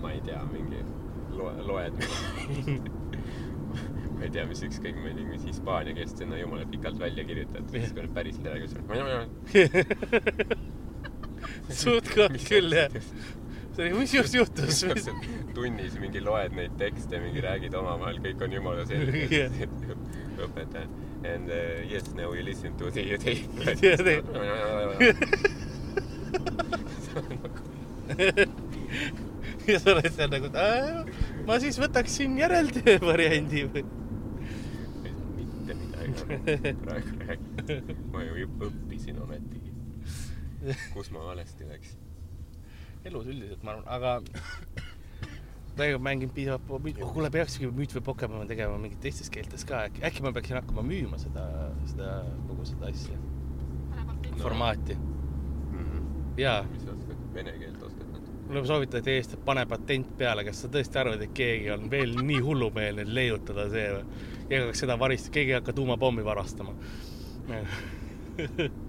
ma 0.03 0.14
ei 0.14 0.23
tea, 0.29 0.45
mingi 0.53 0.85
loe, 1.37 1.53
loed 1.66 2.07
ma 4.16 4.24
ei 4.24 4.31
tea, 4.33 4.44
mis 4.48 4.62
ükskõik, 4.64 4.96
ma 5.02 5.11
ei 5.11 5.16
tea, 5.18 5.26
mis 5.31 5.44
hispaania 5.50 5.92
keelt 5.98 6.16
sinna 6.22 6.38
jumala 6.40 6.64
pikalt 6.72 6.98
välja 7.00 7.24
kirjutad, 7.29 7.66
siis 7.72 7.92
kui 7.92 8.02
nad 8.07 8.14
päriselt 8.16 8.46
ma 8.88 8.94
ei 8.96 9.02
tea, 9.05 10.57
suht-koht 11.83 12.37
küll 12.48 12.72
jah, 12.76 12.92
see 13.76 13.83
oli, 13.85 13.92
mis 14.00 14.14
just 14.16 14.35
juhtus? 14.38 14.85
tunnis 15.57 15.96
mingi 16.00 16.20
loed 16.24 16.52
neid 16.57 16.74
tekste, 16.81 17.20
mingi 17.22 17.40
räägid 17.44 17.74
omavahel, 17.76 18.18
kõik 18.24 18.40
on 18.46 18.57
jumala 18.57 18.87
selge 18.88 19.26
Jah. 19.40 19.52
õpetaja. 20.46 20.88
And 21.26 21.48
uh, 21.50 21.81
yes, 21.90 22.05
now 22.14 22.29
we 22.31 22.42
listen 22.44 22.76
to 22.79 22.90
the 22.92 23.16
tape. 23.24 23.48
Yeah, 23.83 23.96
they- 23.96 24.22
ja 29.66 29.79
sa 29.83 29.94
oled 29.96 30.12
seal 30.14 30.31
nagu, 30.31 30.50
ma 31.48 31.57
siis 31.62 31.79
võtaksin 31.83 32.37
järeltöö 32.38 32.98
variandi 33.02 33.64
või? 33.72 33.83
Midagi 36.24 36.74
praegu 36.83 37.14
räägid. 37.22 37.94
ma 38.12 38.24
ju 38.24 38.48
õppisin 38.68 39.22
ometigi. 39.22 39.72
kus 40.94 41.11
ma 41.14 41.24
valesti 41.29 41.68
läksin? 41.68 42.05
elus 43.07 43.26
üldiselt 43.31 43.62
ma 43.62 43.76
arvan, 43.76 43.87
aga 43.87 44.20
praegu 45.76 45.98
mängin 46.02 46.33
piisavalt, 46.35 46.70
oh 46.70 47.12
kuule, 47.12 47.31
peakski 47.31 47.68
müüt 47.68 47.92
või 47.98 48.07
Pokemon 48.09 48.48
tegema 48.50 48.79
mingit 48.81 49.02
teistes 49.05 49.31
keeltes 49.31 49.66
ka, 49.68 49.85
äkki, 49.90 50.02
äkki 50.09 50.24
ma 50.24 50.33
peaksin 50.35 50.59
hakkama 50.59 50.83
müüma 50.87 51.20
seda, 51.22 51.44
seda, 51.90 52.16
kogu 52.48 52.66
seda 52.66 52.90
asja, 52.90 53.20
formaati 54.40 54.96
jaa. 56.37 56.62
mis 56.72 56.83
sa 56.85 56.90
oskad? 56.92 57.16
vene 57.35 57.52
keelt 57.61 57.83
oskad? 57.83 58.06
Mulle 58.46 58.66
soovitati 58.66 59.11
eest, 59.16 59.35
et 59.35 59.44
pane 59.44 59.66
patent 59.66 60.14
peale, 60.18 60.44
kas 60.46 60.62
sa 60.62 60.70
tõesti 60.72 61.00
arvad, 61.00 61.22
et 61.22 61.35
keegi 61.37 61.70
on 61.74 61.90
veel 61.90 62.14
nii 62.22 62.40
hullumeelne, 62.44 63.06
et 63.06 63.12
leiutada 63.18 63.68
see 63.72 63.90
või? 63.96 64.24
hakkaks 64.46 64.82
seda 64.85 64.98
varist-, 65.00 65.32
keegi 65.35 65.54
ei 65.54 65.59
hakka 65.59 65.74
tuumapommi 65.76 66.24
varastama. 66.24 66.74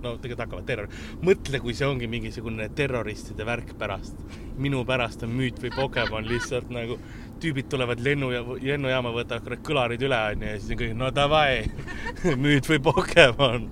no 0.04 0.13
tegelikult 0.22 0.43
hakkavad 0.43 0.67
terror, 0.67 0.89
mõtle, 1.24 1.62
kui 1.63 1.76
see 1.78 1.88
ongi 1.88 2.10
mingisugune 2.12 2.67
terroristide 2.76 3.46
värk 3.48 3.74
pärast. 3.80 4.20
minu 4.58 4.84
pärast 4.86 5.24
on 5.24 5.34
müüt 5.38 5.62
või 5.63 5.72
Pokemon 5.76 6.28
lihtsalt 6.28 6.70
nagu 6.74 6.98
tüübid 7.41 7.70
tulevad 7.70 8.02
lennu 8.04 8.32
ja 8.34 8.41
lennujaama 8.43 9.12
võtavad 9.13 9.46
kurat 9.46 9.63
kõlarid 9.65 10.04
üle 10.04 10.20
onju 10.32 10.48
ja 10.50 10.60
siis 10.60 10.74
on 10.74 10.82
kõik 10.82 10.96
no 10.98 11.12
davai, 11.13 11.67
müüt 12.46 12.70
või 12.70 12.80
Pokemon. 12.89 13.70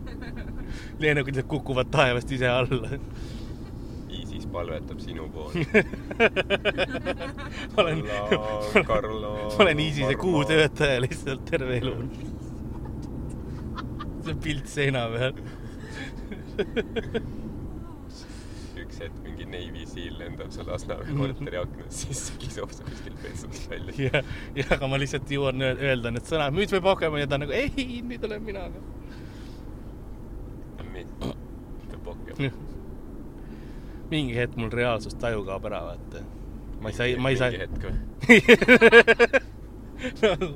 lennukid 0.99 1.41
kukuvad 1.49 1.91
taevast 1.91 2.31
ise 2.31 2.47
alla. 2.49 2.99
Palvetab 4.55 4.99
sinu 5.03 5.25
poole. 5.33 5.65
ma 7.75 7.83
olen, 7.83 8.01
ma 8.87 8.99
olen 9.65 9.79
ISISe 9.83 10.15
kuutöötaja 10.21 11.01
lihtsalt 11.03 11.45
terve 11.49 11.77
elu. 11.81 11.95
see 14.25 14.33
on 14.33 14.39
pilt 14.43 14.67
seina 14.71 15.01
peal. 15.13 15.35
üks 18.79 18.99
hetk 19.03 19.17
mingi 19.25 19.45
Navy 19.49 19.83
Seal 19.91 20.15
lendab 20.19 20.49
seal 20.55 20.67
Lasnamäe 20.71 21.17
korteri 21.19 21.59
aknast 21.61 22.05
sisse, 22.05 22.37
kisub 22.41 22.71
sa 22.75 22.87
kuskil 22.87 23.15
pesust 23.23 23.67
välja. 23.71 23.95
ja, 24.07 24.23
ja 24.61 24.65
aga 24.77 24.89
ma 24.91 24.99
lihtsalt 25.01 25.29
jõuan 25.35 25.61
öel- 25.67 25.83
öelda 25.89 26.13
need 26.15 26.25
sõnad, 26.31 26.55
nüüd 26.55 26.71
või 26.77 26.83
Pokemon 26.87 27.21
ja 27.21 27.27
ta 27.29 27.37
on 27.39 27.45
nagu 27.45 27.57
ei, 27.59 27.99
nüüd 28.07 28.23
olen 28.29 28.47
mina. 28.47 28.69
Pokemon. 32.05 32.64
Mingi 34.11 34.35
hetk 34.37 34.55
mul 34.59 34.71
reaalsustaju 34.73 35.45
kaob 35.47 35.65
ära, 35.71 35.81
vaata. 35.89 36.23
ma 36.81 36.91
ei 36.91 36.95
saa, 36.97 37.07
ma 37.21 37.33
ei 37.33 37.37
saa 37.39 37.49
mingi. 37.51 37.61
hetk 37.65 37.81
või? 37.89 37.95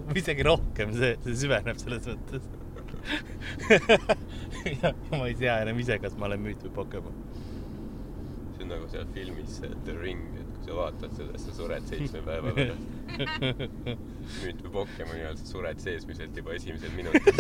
isegi 0.22 0.44
rohkem, 0.46 0.94
see, 0.98 1.12
see 1.26 1.36
süveneb 1.44 1.78
selles 1.82 2.06
mõttes. 2.10 2.44
ja 4.82 4.92
ma 5.16 5.28
ei 5.28 5.36
tea 5.40 5.56
enam 5.64 5.80
ise, 5.82 5.98
kas 6.04 6.18
ma 6.20 6.28
olen 6.30 6.42
müüt 6.44 6.62
või 6.68 6.74
Pokemon. 6.82 7.16
see 8.56 8.64
on 8.66 8.70
nagu 8.74 8.86
seal 8.92 9.08
filmis 9.16 9.52
see 9.62 9.72
The 9.88 9.94
Ring, 9.98 10.26
et 10.42 10.50
kui 10.58 10.64
sa 10.68 10.74
vaatad 10.82 11.12
seda, 11.18 11.32
siis 11.38 11.46
sa 11.48 11.54
sured 11.62 11.84
seitsme 11.90 12.22
päeva 12.28 12.50
pärast. 12.58 12.86
müüt 14.44 14.60
või 14.66 14.72
Pokemoni 14.76 15.22
ajal 15.24 15.38
sa 15.40 15.46
sured 15.54 15.80
seesmiselt 15.86 16.34
juba 16.38 16.50
esimesel 16.60 16.92
minutil. 16.98 17.36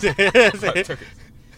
see, 0.00 0.14
see, 0.60 0.96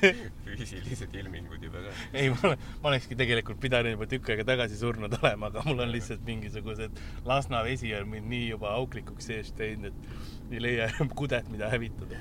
füüsilised 0.03 1.15
ilmingud 1.15 1.63
juba 1.65 1.83
ka. 1.87 1.95
ei, 2.19 2.31
ma 2.33 2.53
ma 2.55 2.91
olekski 2.91 3.17
tegelikult 3.19 3.61
pidanud 3.63 3.95
juba 3.95 4.09
tükk 4.11 4.33
aega 4.35 4.47
tagasi 4.53 4.79
surnud 4.81 5.17
olema, 5.21 5.51
aga 5.53 5.65
mul 5.69 5.85
on 5.85 5.93
lihtsalt 5.95 6.23
mingisugused 6.27 7.01
Lasna 7.29 7.63
vesi 7.67 7.93
on 7.99 8.09
mind 8.13 8.31
nii 8.33 8.47
juba 8.53 8.75
auklikuks 8.79 9.31
sees 9.31 9.53
teinud, 9.59 9.93
et 9.93 10.55
ei 10.57 10.63
leia 10.67 10.89
enam 10.93 11.13
kudet, 11.23 11.49
mida 11.55 11.71
hävitada. 11.73 12.21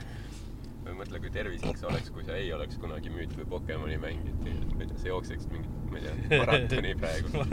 ma 0.81 0.93
ei 0.93 0.97
mõtle, 0.97 1.21
kui 1.23 1.33
tervislik 1.33 1.77
sa 1.77 1.89
oleks, 1.91 2.09
kui 2.13 2.25
sa 2.27 2.37
ei 2.37 2.49
oleks 2.57 2.79
kunagi 2.81 3.13
müüt 3.13 3.35
või 3.37 3.49
Pokemoni 3.55 3.99
mänginud, 4.01 4.73
ma 4.75 4.85
ei 4.85 4.89
tea, 4.91 5.01
sa 5.03 5.11
jookseksid 5.13 5.53
mingit, 5.53 5.77
ma 5.91 6.01
ei 6.01 6.07
tea, 6.07 6.41
maratoni 6.41 6.95
praegu. 7.01 7.45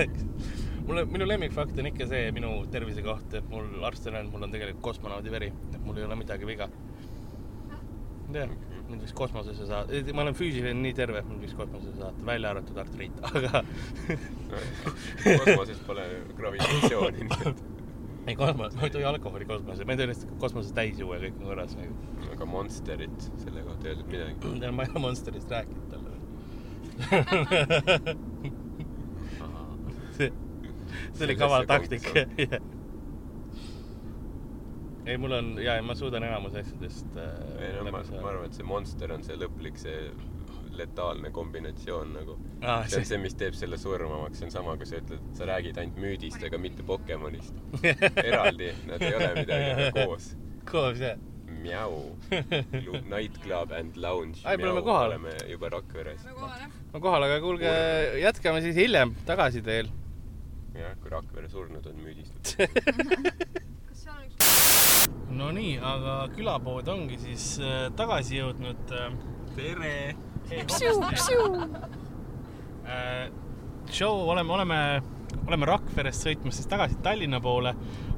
mulle, 0.88 1.04
minu 1.12 1.28
lemmikfakt 1.28 1.78
on 1.78 1.90
ikka 1.90 2.06
see 2.10 2.30
minu 2.34 2.50
tervise 2.72 3.02
kohta, 3.04 3.42
et 3.42 3.50
mul 3.52 3.84
arst 3.88 4.08
on 4.08 4.16
öelnud, 4.16 4.32
mul 4.34 4.46
on 4.46 4.54
tegelikult 4.54 4.84
kosmonaudi 4.90 5.32
veri, 5.32 5.50
et 5.72 5.80
mul 5.84 6.00
ei 6.00 6.06
ole 6.08 6.16
midagi 6.18 6.48
viga. 6.48 6.68
jah, 8.32 8.50
mind 8.88 9.00
võiks 9.04 9.14
kosmosesse 9.16 9.66
saata, 9.68 10.02
ma 10.16 10.24
olen 10.24 10.36
füüsiliselt 10.36 10.80
nii 10.80 10.94
terve, 10.96 11.22
et 11.22 11.28
mind 11.28 11.44
võiks 11.44 11.56
kosmosesse 11.56 11.98
saata, 12.00 12.26
välja 12.28 12.52
arvatud 12.52 12.76
artriit, 12.84 13.16
aga 13.30 13.64
kosmoses 15.24 15.80
pole 15.88 16.04
gravitatsiooni, 16.40 17.28
nii 17.30 17.50
et 17.52 17.58
ei 18.28 18.36
kosmos, 18.36 18.76
ma 18.76 18.84
ei 18.84 18.92
tohi 18.92 19.06
alkoholi 19.08 19.48
kosmoses, 19.48 19.86
ma 19.88 19.94
ei 19.94 20.00
tohi 20.00 20.10
lihtsalt 20.12 20.32
kosmoses 20.42 20.72
täis 20.76 21.00
juua 21.00 21.16
ja 21.16 21.22
kõik 21.24 21.36
on 21.40 21.46
korras 21.52 21.72
nagu. 21.78 21.94
aga 22.34 22.48
Monsterit 22.48 23.28
selle 23.40 23.64
kohta 23.64 23.88
öeldud 23.88 24.08
midagi. 24.12 24.72
ma 24.76 24.84
ei 24.84 24.92
ole 24.92 25.04
Monsterist 25.06 25.50
rääkinud 25.56 25.86
talle 25.92 26.16
see 31.12 31.24
oli 31.28 31.36
kaval 31.36 31.66
taktika. 31.68 32.24
ei, 35.08 35.16
mul 35.18 35.32
on 35.32 35.54
ja, 35.62 35.78
ma 35.82 35.94
suudan 35.96 36.24
enamus 36.28 36.54
asjadest 36.60 37.16
ei 37.16 37.72
no 37.78 37.84
ma, 37.90 38.02
ma 38.02 38.28
arvan, 38.32 38.44
et 38.50 38.56
see 38.58 38.66
Monster 38.68 39.12
on 39.14 39.24
see 39.24 39.36
lõplik, 39.40 39.78
see 39.80 40.10
letaalne 40.78 41.30
kombinatsioon 41.34 42.12
nagu 42.14 42.36
Aa, 42.62 42.82
see 42.90 43.00
on 43.00 43.06
see- 43.08 43.20
mis 43.22 43.34
teeb 43.38 43.56
selle 43.58 43.78
surmavaks, 43.80 44.38
see 44.38 44.46
on 44.48 44.52
sama, 44.54 44.76
kui 44.78 44.86
sa 44.90 45.00
ütled, 45.00 45.22
et 45.30 45.40
sa 45.40 45.48
räägid 45.48 45.80
ainult 45.80 45.98
müüdist, 46.02 46.42
aga 46.44 46.60
mitte 46.62 46.84
Pokemonist. 46.86 47.56
eraldi, 48.28 48.68
nad 48.90 49.02
ei 49.02 49.14
ole 49.16 49.30
midagi, 49.40 49.88
koos. 49.96 50.28
koos 50.70 51.02
jah. 51.02 51.18
Mjau, 51.58 52.12
Nightclub 53.10 53.72
and 53.74 53.96
Lounge. 53.98 54.44
Ai, 54.46 54.54
me 54.60 54.68
oleme 54.68 54.84
kohal. 54.86 55.08
oleme 55.10 55.32
juba 55.50 55.72
Rakveres. 55.74 56.22
ma 56.92 57.00
kohal, 57.02 57.24
aga 57.26 57.40
kuulge, 57.42 57.72
jätkame 58.22 58.60
siis 58.62 58.78
hiljem 58.78 59.16
tagasiteel. 59.26 59.90
jah, 60.78 60.94
kui 61.02 61.10
Rakvere 61.12 61.48
surnud 61.50 61.86
on 61.90 61.98
müüdist. 62.02 62.54
Nonii, 65.38 65.74
aga 65.84 66.14
külapood 66.34 66.88
ongi 66.88 67.18
siis 67.20 67.50
äh, 67.62 67.88
tagasi 67.98 68.38
jõudnud 68.38 68.94
äh,. 68.96 69.12
tere. 69.56 69.92
Äh, 72.88 73.28
show 73.92 74.22
oleme, 74.32 74.52
oleme, 74.54 74.78
oleme 75.46 75.68
Rakverest 75.68 76.24
sõitmas 76.24 76.56
siis 76.58 76.70
tagasi 76.70 76.96
Tallinna 77.04 77.40
poole. 77.44 77.74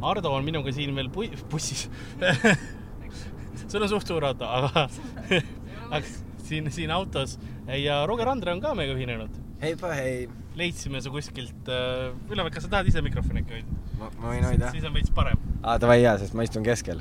Ardo 0.07 0.33
on 0.37 0.47
minuga 0.47 0.73
siin 0.73 0.95
veel 0.97 1.11
bu- 1.13 1.33
bussis. 1.51 1.89
sul 3.71 3.83
on 3.83 3.91
suht 3.91 4.07
suur 4.09 4.25
auto, 4.31 4.47
aga, 4.47 4.87
aga 5.95 6.05
siin, 6.47 6.71
siin 6.75 6.91
autos 6.95 7.37
ja 7.79 8.05
Roger 8.07 8.31
Andre 8.33 8.55
on 8.55 8.63
ka 8.63 8.75
meiega 8.79 8.97
ühinenud. 8.97 9.37
heipa 9.63 9.93
hei, 9.95 10.29
leidsime 10.61 11.01
su 11.05 11.11
kuskilt 11.15 11.69
äh,, 11.73 12.11
Üleval, 12.31 12.51
kas 12.55 12.63
sa 12.69 12.73
tahad 12.77 12.87
ise 12.93 13.03
mikrofoni 13.05 13.41
ikka 13.45 13.57
hoida? 13.59 13.79
ma, 14.01 14.11
ma 14.21 14.27
võin 14.35 14.45
hoida. 14.51 14.71
siis 14.75 14.85
on 14.89 14.95
veits 14.97 15.13
parem. 15.17 15.39
aa, 15.63 15.79
davai 15.83 15.99
jaa, 16.03 16.17
sest 16.23 16.35
ma 16.39 16.47
istun 16.47 16.65
keskel. 16.67 17.01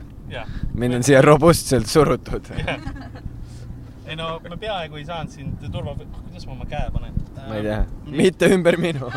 mind 0.73 0.93
on 0.99 1.03
siia 1.07 1.21
robustselt 1.25 1.87
surutud. 1.91 2.49
ei 4.09 4.15
no 4.17 4.39
me 4.41 4.57
peaaegu 4.57 4.97
ei 4.97 5.05
saanud 5.05 5.29
sind 5.35 5.65
turva, 5.71 5.93
kuidas 5.99 6.45
ma 6.49 6.55
oma 6.57 6.65
käe 6.69 6.87
panen? 6.95 7.13
ma 7.39 7.55
ei 7.59 7.63
tea, 7.67 7.79
mitte 8.21 8.49
ümber 8.55 8.75
minu. 8.81 9.07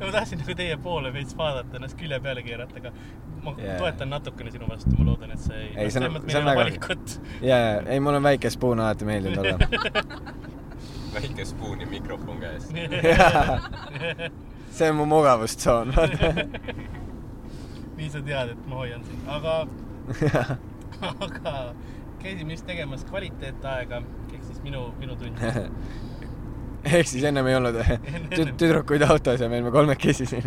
ma 0.00 0.10
tahtsin 0.14 0.38
nagu 0.42 0.54
teie 0.58 0.76
poole 0.82 1.12
veits 1.14 1.36
vaadata, 1.38 1.76
ennast 1.78 1.96
külje 2.00 2.18
peale 2.24 2.42
keerata, 2.46 2.80
aga 2.80 2.92
ma 3.44 3.52
Jaa. 3.54 3.64
yeah. 3.66 3.78
toetan 3.82 4.10
natukene 4.12 4.50
sinu 4.54 4.66
vastu, 4.70 4.90
ma 4.98 5.06
loodan, 5.10 5.30
et 5.36 5.42
see 5.44 5.58
ei. 5.60 5.68
Ei, 5.84 5.90
see 5.94 6.02
on- 6.08 6.18
see 6.26 6.38
on 6.40 6.48
väga. 6.48 6.48
väga- 6.48 6.58
valikut. 6.64 7.18
ja, 7.42 7.56
ja, 7.64 7.74
ei, 7.86 8.00
mul 8.00 8.18
on 8.18 8.26
väike 8.26 8.50
spuun 8.50 8.80
alati 8.84 9.04
meeldinud 9.08 9.38
olla. 9.44 9.58
Väike 11.14 11.44
spuun 11.44 11.80
ja 11.80 11.86
mikrofon 11.86 12.40
käes. 12.40 12.68
see 14.78 14.90
on 14.90 14.96
mu 14.96 15.06
mugavustsoon, 15.10 15.92
vaata. 15.96 16.32
nii 17.96 18.10
sa 18.10 18.20
tead, 18.22 18.52
et 18.54 18.66
ma 18.70 18.76
hoian 18.82 19.04
sind, 19.04 19.22
aga, 19.26 19.54
aga 21.26 21.54
käisime 22.22 22.52
just 22.54 22.66
tegemas 22.68 23.04
kvaliteetaega, 23.08 24.02
ehk 24.32 24.44
siis 24.44 24.60
minu, 24.62 24.84
minu 25.00 25.16
tund. 25.18 25.40
ehk 26.98 27.06
siis 27.10 27.24
ennem 27.26 27.46
ei 27.50 27.56
olnud 27.58 27.80
tü- 28.34 28.52
tüdrukuid 28.60 29.02
autos 29.08 29.40
ja 29.42 29.48
meil 29.50 29.64
me 29.66 29.70
kolmekesi 29.74 30.26
siin. 30.26 30.46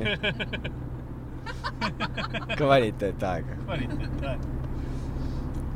kvaliteetaega. 2.58 3.56
kvaliteetaeg. 3.65 4.39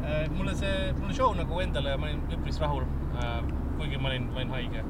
Äh, 0.06 0.30
mulle 0.38 0.56
see, 0.56 0.94
mulle 1.00 1.14
show 1.18 1.34
nagu 1.36 1.60
endale, 1.60 1.98
ma 1.98 2.06
olin 2.12 2.22
üpris 2.38 2.60
rahul, 2.62 2.84
kuigi 3.78 4.02
ma 4.02 4.12
olin, 4.12 4.28
ma 4.34 4.42
olin 4.42 4.54
haige. 4.56 4.84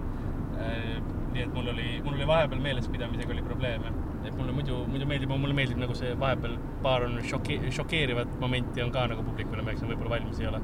nii 1.36 1.43
et 1.43 1.54
mul 1.54 1.67
oli, 1.67 1.88
mul 2.04 2.15
oli 2.15 2.28
vahepeal 2.28 2.62
meelespidamisega 2.63 3.34
oli 3.34 3.41
probleeme, 3.43 3.91
et 4.24 4.36
mulle 4.38 4.54
muidu, 4.56 4.78
muidu 4.88 5.08
meeldib, 5.10 5.34
mulle 5.36 5.56
meeldib 5.58 5.82
nagu 5.82 5.95
see 5.98 6.13
vahepeal 6.19 6.56
paar 6.84 7.04
on 7.08 7.17
šoke-, 7.28 7.60
šokeerivat 7.76 8.38
momenti 8.39 8.84
on 8.84 8.91
ka 8.95 9.04
nagu 9.12 9.24
publikule, 9.26 9.62
milleks 9.62 9.84
nad 9.84 9.91
võib-olla 9.91 10.15
valmis 10.15 10.39
ei 10.39 10.48
ole. 10.52 10.62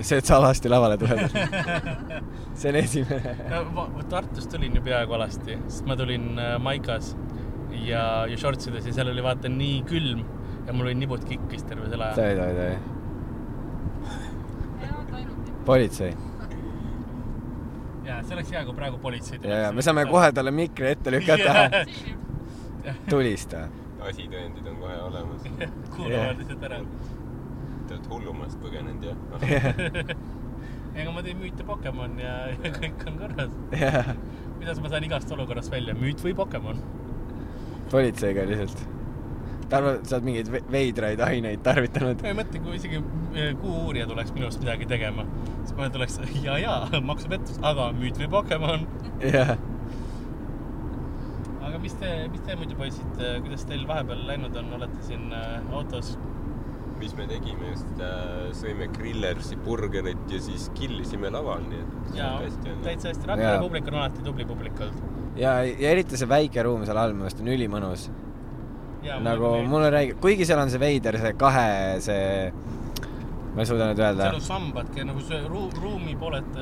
see, 0.00 0.18
et 0.18 0.24
sa 0.24 0.38
alasti 0.38 0.72
lavale 0.72 0.96
tuled. 1.00 1.36
see 2.58 2.72
on 2.72 2.80
esimene. 2.80 3.36
no 3.52 3.62
ma 3.76 3.84
ma 3.94 4.06
Tartust 4.14 4.50
tulin 4.54 4.80
ju 4.80 4.82
peaaegu 4.86 5.18
alasti, 5.18 5.58
sest 5.66 5.84
ma 5.88 5.96
tulin 6.00 6.30
äh, 6.40 6.56
Maikas 6.62 7.06
ja, 7.84 8.04
ja 8.30 8.36
shortsides 8.40 8.86
ja 8.88 8.92
seal 8.96 9.12
oli 9.12 9.22
vaata 9.24 9.52
nii 9.52 9.82
külm 9.88 10.24
ja 10.68 10.72
mul 10.72 10.86
oli 10.88 10.94
nibud 11.00 11.24
kikkis 11.28 11.62
terve 11.68 11.88
selle 11.88 12.04
aja. 12.04 12.14
tohi, 12.16 12.34
tohi, 12.40 12.54
tohi. 12.60 12.76
politsei. 15.68 16.12
Ja 18.08 18.22
see 18.24 18.38
oleks 18.38 18.54
hea, 18.54 18.64
kui 18.66 18.76
praegu 18.76 18.98
politsei 19.02 19.40
ja, 19.42 19.60
ja 19.66 19.74
me 19.74 19.84
saame 19.84 20.06
kohe 20.08 20.30
talle 20.32 20.52
mikri 20.54 20.92
ette 20.94 21.12
lükata. 21.12 21.84
tulista. 23.10 23.66
asitõendid 24.08 24.66
on 24.70 24.82
kohe 24.82 24.98
olemas. 25.10 25.46
kuulavad 25.94 26.40
lihtsalt 26.40 26.68
ära. 26.70 26.82
Te 27.88 27.96
olete 27.96 28.12
hullumast 28.12 28.60
põgenenud 28.62 29.08
ja 29.08 29.14
ega 30.98 31.12
ma 31.14 31.24
teen 31.24 31.40
müüte 31.40 31.66
Pokemon 31.68 32.18
ja, 32.20 32.36
ja 32.54 32.72
kõik 32.74 33.04
on 33.10 33.18
korras. 33.22 33.58
jah, 33.76 34.14
kuidas 34.58 34.80
ma 34.82 34.92
saan 34.92 35.08
igast 35.08 35.34
olukorrast 35.36 35.72
välja, 35.72 35.96
müüt 35.98 36.24
või 36.24 36.34
Pokemon? 36.38 36.80
politseiga 37.92 38.44
lihtsalt. 38.48 38.97
Ta 39.68 39.80
arvab, 39.82 39.98
et 40.00 40.08
sa 40.10 40.16
oled 40.16 40.26
mingeid 40.28 40.48
ve- 40.52 40.62
veidraid 40.72 41.20
aineid 41.28 41.62
tarvitanud. 41.66 42.22
ma 42.24 42.30
ei 42.32 42.36
mõtle, 42.38 42.62
kui 42.64 42.76
isegi 42.78 43.00
eh, 43.36 43.50
Kuu-uurija 43.60 44.06
tuleks 44.10 44.32
minust 44.36 44.62
midagi 44.64 44.86
tegema, 44.90 45.26
siis 45.64 45.74
ma 45.78 45.88
tuleks 45.92 46.20
ja, 46.46 46.58
ja 46.62 46.76
maksupettus, 47.10 47.58
aga 47.62 47.90
müüt 47.98 48.16
või 48.22 48.30
Pokemon. 48.38 48.86
jah. 49.24 49.56
aga 51.68 51.78
mis 51.82 51.94
te, 52.00 52.10
mis 52.32 52.42
te 52.46 52.56
muidu 52.56 52.76
poisid, 52.78 53.20
kuidas 53.44 53.66
teil 53.68 53.84
vahepeal 53.88 54.24
läinud 54.30 54.56
on, 54.56 54.72
olete 54.80 55.04
siin 55.08 55.28
äh, 55.36 55.58
autos? 55.76 56.14
mis 56.98 57.12
me 57.14 57.28
tegime 57.30 57.68
just 57.70 58.00
äh,, 58.02 58.48
sõime 58.58 58.88
Grillersi 58.90 59.54
burgerit 59.62 60.32
ja 60.34 60.40
siis 60.42 60.64
killisime 60.74 61.30
laval, 61.30 61.60
nii 61.70 61.78
et 61.84 62.16
ja 62.18 62.32
hästi 62.40 62.72
on. 62.72 62.80
täitsa 62.82 63.12
hästi, 63.12 63.28
Rakvere 63.30 63.60
publik 63.62 63.86
on 63.92 63.98
alati 64.00 64.24
tubli 64.26 64.46
publik 64.48 64.80
olnud. 64.82 65.04
ja, 65.38 65.52
ja 65.68 65.92
eriti 65.92 66.18
see 66.18 66.26
väike 66.26 66.64
ruum 66.66 66.82
seal 66.88 66.98
all, 66.98 67.14
minu 67.14 67.22
meelest 67.28 67.44
on 67.44 67.52
ülimõnus. 67.54 68.08
Nagu 69.24 69.52
mulle 69.68 69.90
räägib, 69.94 70.18
kuigi 70.22 70.46
seal 70.48 70.62
on 70.62 70.72
see 70.72 70.80
veider, 70.82 71.18
see 71.22 71.34
kahe, 71.38 71.68
see, 72.04 72.48
ma 73.54 73.62
ei 73.62 73.68
suuda 73.68 73.90
nüüd 73.90 74.02
öelda 74.02 74.28
seal 74.28 74.40
on 74.40 74.46
sambad, 74.48 74.90
nagu 75.10 75.22
see 75.28 75.38
ruu-, 75.46 75.70
ruumi 75.82 76.16
pooled, 76.18 76.58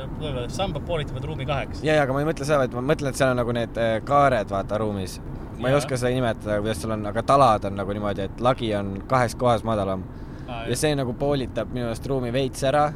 sambad 0.52 0.84
poolitavad 0.88 1.24
ruumi 1.30 1.48
kaheks. 1.48 1.82
ja, 1.86 1.96
ja 1.96 2.04
aga 2.04 2.16
ma 2.16 2.22
ei 2.24 2.28
mõtle 2.28 2.48
seda, 2.48 2.60
vaid 2.64 2.76
ma 2.76 2.84
mõtlen, 2.92 3.14
et 3.14 3.22
seal 3.22 3.32
on 3.32 3.42
nagu 3.42 3.56
need 3.56 3.80
äh, 3.80 3.96
kaared, 4.06 4.52
vaata 4.52 4.80
ruumis. 4.82 5.18
ma 5.56 5.70
ei 5.70 5.74
Jaa. 5.74 5.80
oska 5.80 5.96
seda 5.96 6.12
nimetada, 6.14 6.60
kuidas 6.60 6.82
seal 6.82 6.94
on, 6.98 7.08
aga 7.08 7.24
talad 7.26 7.70
on 7.70 7.80
nagu 7.80 7.96
niimoodi, 7.96 8.28
et 8.28 8.44
lagi 8.44 8.74
on 8.76 8.96
kahes 9.08 9.34
kohas 9.40 9.64
madalam 9.66 10.04
ja 10.46 10.76
see 10.78 10.94
nagu 10.98 11.14
poolitab 11.18 11.72
minu 11.74 11.88
arust 11.90 12.06
ruumi 12.06 12.32
veits 12.34 12.62
ära 12.66 12.86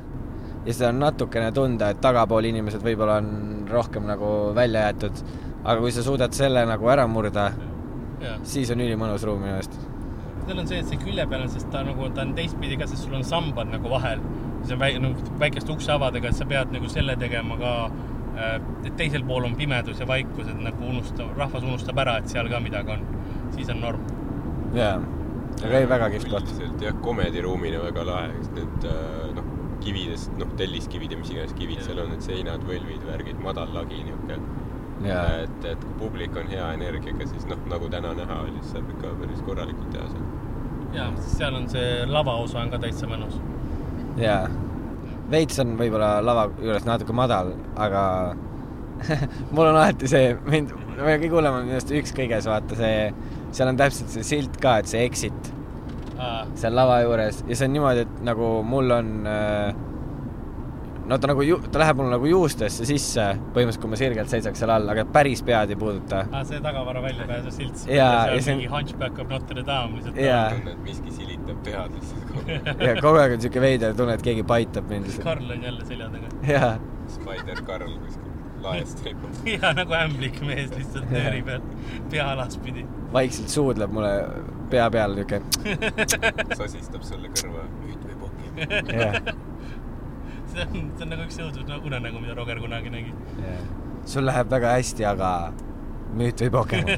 ja 0.67 0.75
seda 0.75 0.91
on 0.91 1.01
natukene 1.03 1.53
tunda, 1.57 1.91
et 1.91 2.01
tagapool 2.05 2.47
inimesed 2.51 2.83
võib-olla 2.85 3.19
on 3.23 3.67
rohkem 3.71 4.07
nagu 4.09 4.53
välja 4.57 4.87
jäetud. 4.89 5.23
aga 5.61 5.81
kui 5.81 5.93
sa 5.93 6.03
suudad 6.03 6.33
selle 6.33 6.63
nagu 6.67 6.89
ära 6.89 7.07
murda, 7.07 7.51
siis 8.43 8.71
on 8.75 8.85
ülimõnus 8.85 9.25
ruum 9.27 9.43
minu 9.45 9.57
arust. 9.57 9.77
seal 10.47 10.59
on 10.59 10.69
see, 10.69 10.81
et 10.83 10.89
see 10.91 11.01
külje 11.01 11.27
peal 11.31 11.45
on, 11.45 11.51
sest 11.53 11.69
ta 11.73 11.83
nagu, 11.87 12.09
ta 12.15 12.25
on 12.27 12.35
teistpidi 12.37 12.79
ka, 12.81 12.89
sest 12.91 13.07
sul 13.07 13.17
on 13.19 13.27
sambad 13.27 13.71
nagu 13.71 13.93
vahel. 13.93 14.23
see 14.65 14.77
on 14.77 14.81
väike, 14.83 15.03
nagu 15.05 15.37
väikeste 15.41 15.73
ukseavadega, 15.73 16.29
et 16.29 16.37
sa 16.37 16.47
pead 16.49 16.73
nagu 16.75 16.89
selle 16.93 17.17
tegema 17.21 17.57
ka, 17.61 17.75
et 18.41 18.91
teisel 18.97 19.25
pool 19.29 19.47
on 19.49 19.55
pimedus 19.57 20.01
ja 20.01 20.09
vaikus, 20.09 20.49
et 20.49 20.61
nagu 20.65 20.91
unustab, 20.91 21.33
rahvas 21.39 21.65
unustab 21.67 21.99
ära, 22.03 22.19
et 22.21 22.29
seal 22.33 22.49
ka 22.53 22.61
midagi 22.61 22.97
on. 22.97 23.07
siis 23.55 23.71
on 23.73 23.81
norm. 23.81 24.05
jaa, 24.75 24.99
aga 25.65 25.79
ei, 25.79 25.89
väga 25.89 26.11
kihvt 26.15 26.31
koht. 26.31 26.45
üldiselt 26.49 26.85
jah, 26.87 27.01
komediruumina 27.05 27.83
väga 27.87 28.07
lahe, 28.07 28.35
sest 28.39 28.57
need 28.59 28.89
äh, 28.91 29.31
noh, 29.37 29.51
kividest, 29.85 30.33
noh, 30.39 30.51
telliskivid 30.61 31.13
ja 31.15 31.19
mis 31.19 31.33
iganes 31.33 31.55
kivid 31.59 31.81
seal 31.85 32.03
on, 32.03 32.13
need 32.15 32.25
seinad, 32.25 32.65
võlvid, 32.69 33.05
värgid, 33.09 33.41
madal 33.45 33.73
lagi 33.75 34.03
niuke. 34.07 34.39
et, 35.09 35.65
et 35.73 35.85
kui 35.85 35.95
publik 36.03 36.37
on 36.37 36.51
hea 36.51 36.67
energiaga, 36.77 37.29
siis 37.31 37.47
noh, 37.49 37.61
nagu 37.71 37.89
täna 37.93 38.13
näha 38.19 38.41
oli, 38.45 38.57
siis 38.61 38.75
saab 38.77 38.91
ikka 38.95 39.15
päris 39.23 39.45
korralikult 39.47 39.93
teha 39.95 40.09
seal. 40.11 40.27
ja, 40.97 41.07
seal 41.37 41.57
on 41.61 41.69
see 41.73 42.05
lavaosa 42.11 42.61
on 42.65 42.75
ka 42.75 42.83
täitsa 42.83 43.09
mõnus. 43.11 43.39
jaa. 44.21 44.45
veits 45.31 45.63
on 45.63 45.77
võib-olla 45.81 46.13
lava 46.25 46.49
juures 46.59 46.89
natuke 46.89 47.17
madal, 47.17 47.55
aga 47.77 48.05
mul 49.55 49.71
on 49.71 49.77
alati 49.77 50.11
see, 50.11 50.35
mind, 50.51 50.75
kõige 50.99 51.33
hullem 51.33 51.57
on 51.57 51.65
minu 51.69 51.79
arust 51.79 51.95
üks 51.97 52.13
kõiges, 52.17 52.51
vaata 52.51 52.77
see, 52.77 53.09
seal 53.57 53.73
on 53.73 53.81
täpselt 53.81 54.13
see 54.13 54.27
silt 54.35 54.61
ka, 54.61 54.81
et 54.83 54.91
see 54.91 55.07
exit 55.07 55.55
seal 56.61 56.75
lava 56.77 56.99
juures 57.05 57.41
ja 57.49 57.57
see 57.57 57.69
on 57.69 57.73
niimoodi, 57.73 58.05
et 58.05 58.19
nagu 58.27 58.51
mul 58.67 58.93
on 58.93 59.13
äh, 59.29 59.71
no 61.11 61.19
ta 61.19 61.31
nagu 61.31 61.43
ju-, 61.45 61.59
ta 61.73 61.81
läheb 61.83 61.99
mul 62.01 62.11
nagu 62.13 62.29
juustesse 62.31 62.87
sisse, 62.89 63.25
põhimõtteliselt 63.55 63.83
kui 63.83 63.91
ma 63.93 63.99
sirgelt 63.99 64.31
seisaks 64.33 64.63
seal 64.63 64.71
all, 64.77 64.89
aga 64.95 65.05
päris 65.17 65.43
pead 65.47 65.75
ei 65.75 65.79
puuduta. 65.81 66.23
aa, 66.31 66.45
see 66.47 66.61
tagavara 66.65 67.03
väljapääsu 67.05 67.51
silt. 67.57 67.85
Jaa, 67.91 68.29
ja 68.31 68.39
see 68.41 68.55
on- 68.55 68.61
mingi 68.63 68.71
Hunchback 68.75 69.19
of 69.25 69.29
Notre 69.35 69.65
Dame 69.67 69.99
lihtsalt. 69.99 70.17
Jaa. 70.23 70.77
miski 70.87 71.11
silitab 71.19 71.61
pead 71.67 71.99
lihtsalt 71.99 72.25
kogu 72.31 72.47
aeg. 72.57 72.71
ja 72.89 72.97
kogu 73.03 73.23
aeg 73.25 73.37
on 73.37 73.45
siuke 73.47 73.61
veider 73.67 73.95
tunne, 73.99 74.15
et 74.19 74.25
keegi 74.31 74.47
paitab 74.55 74.89
mind. 74.93 75.11
Karl 75.27 75.51
on 75.57 75.63
jälle 75.69 75.87
selja 75.91 76.11
taga. 76.15 76.33
jaa, 76.53 76.73
Spider 77.19 77.63
Karl 77.67 77.97
kuskil 78.05 78.31
laest 78.63 79.05
ripub. 79.07 79.35
ja 79.57 79.75
nagu 79.77 79.95
ämblik 79.97 80.41
mees 80.47 80.71
lihtsalt 80.77 81.11
nööri 81.11 81.43
peal, 81.47 81.63
pea 82.13 82.31
alaspidi. 82.35 82.87
vaikselt 83.13 83.49
suudleb 83.51 83.91
mulle 83.93 84.13
pea 84.71 84.87
peal 84.95 85.17
niuke, 85.19 85.41
sosistab 86.61 87.03
sulle 87.03 87.33
kõrva. 87.35 87.65
müüt 87.81 88.05
või 88.07 88.19
poki. 88.21 88.95
jah, 88.95 89.17
see 90.53 90.67
on, 90.67 90.91
see 90.97 91.05
on 91.07 91.13
nagu 91.15 91.27
üks 91.27 91.39
õudus 91.45 91.65
unenägu, 91.81 92.23
mida 92.23 92.35
Roger 92.39 92.59
kunagi 92.63 92.93
nägi. 92.93 93.13
jah. 93.41 93.61
sul 94.15 94.27
läheb 94.29 94.51
väga 94.53 94.75
hästi, 94.77 95.07
aga 95.11 95.31
müüt 96.19 96.45
või 96.45 96.51
Pokemon. 96.57 96.91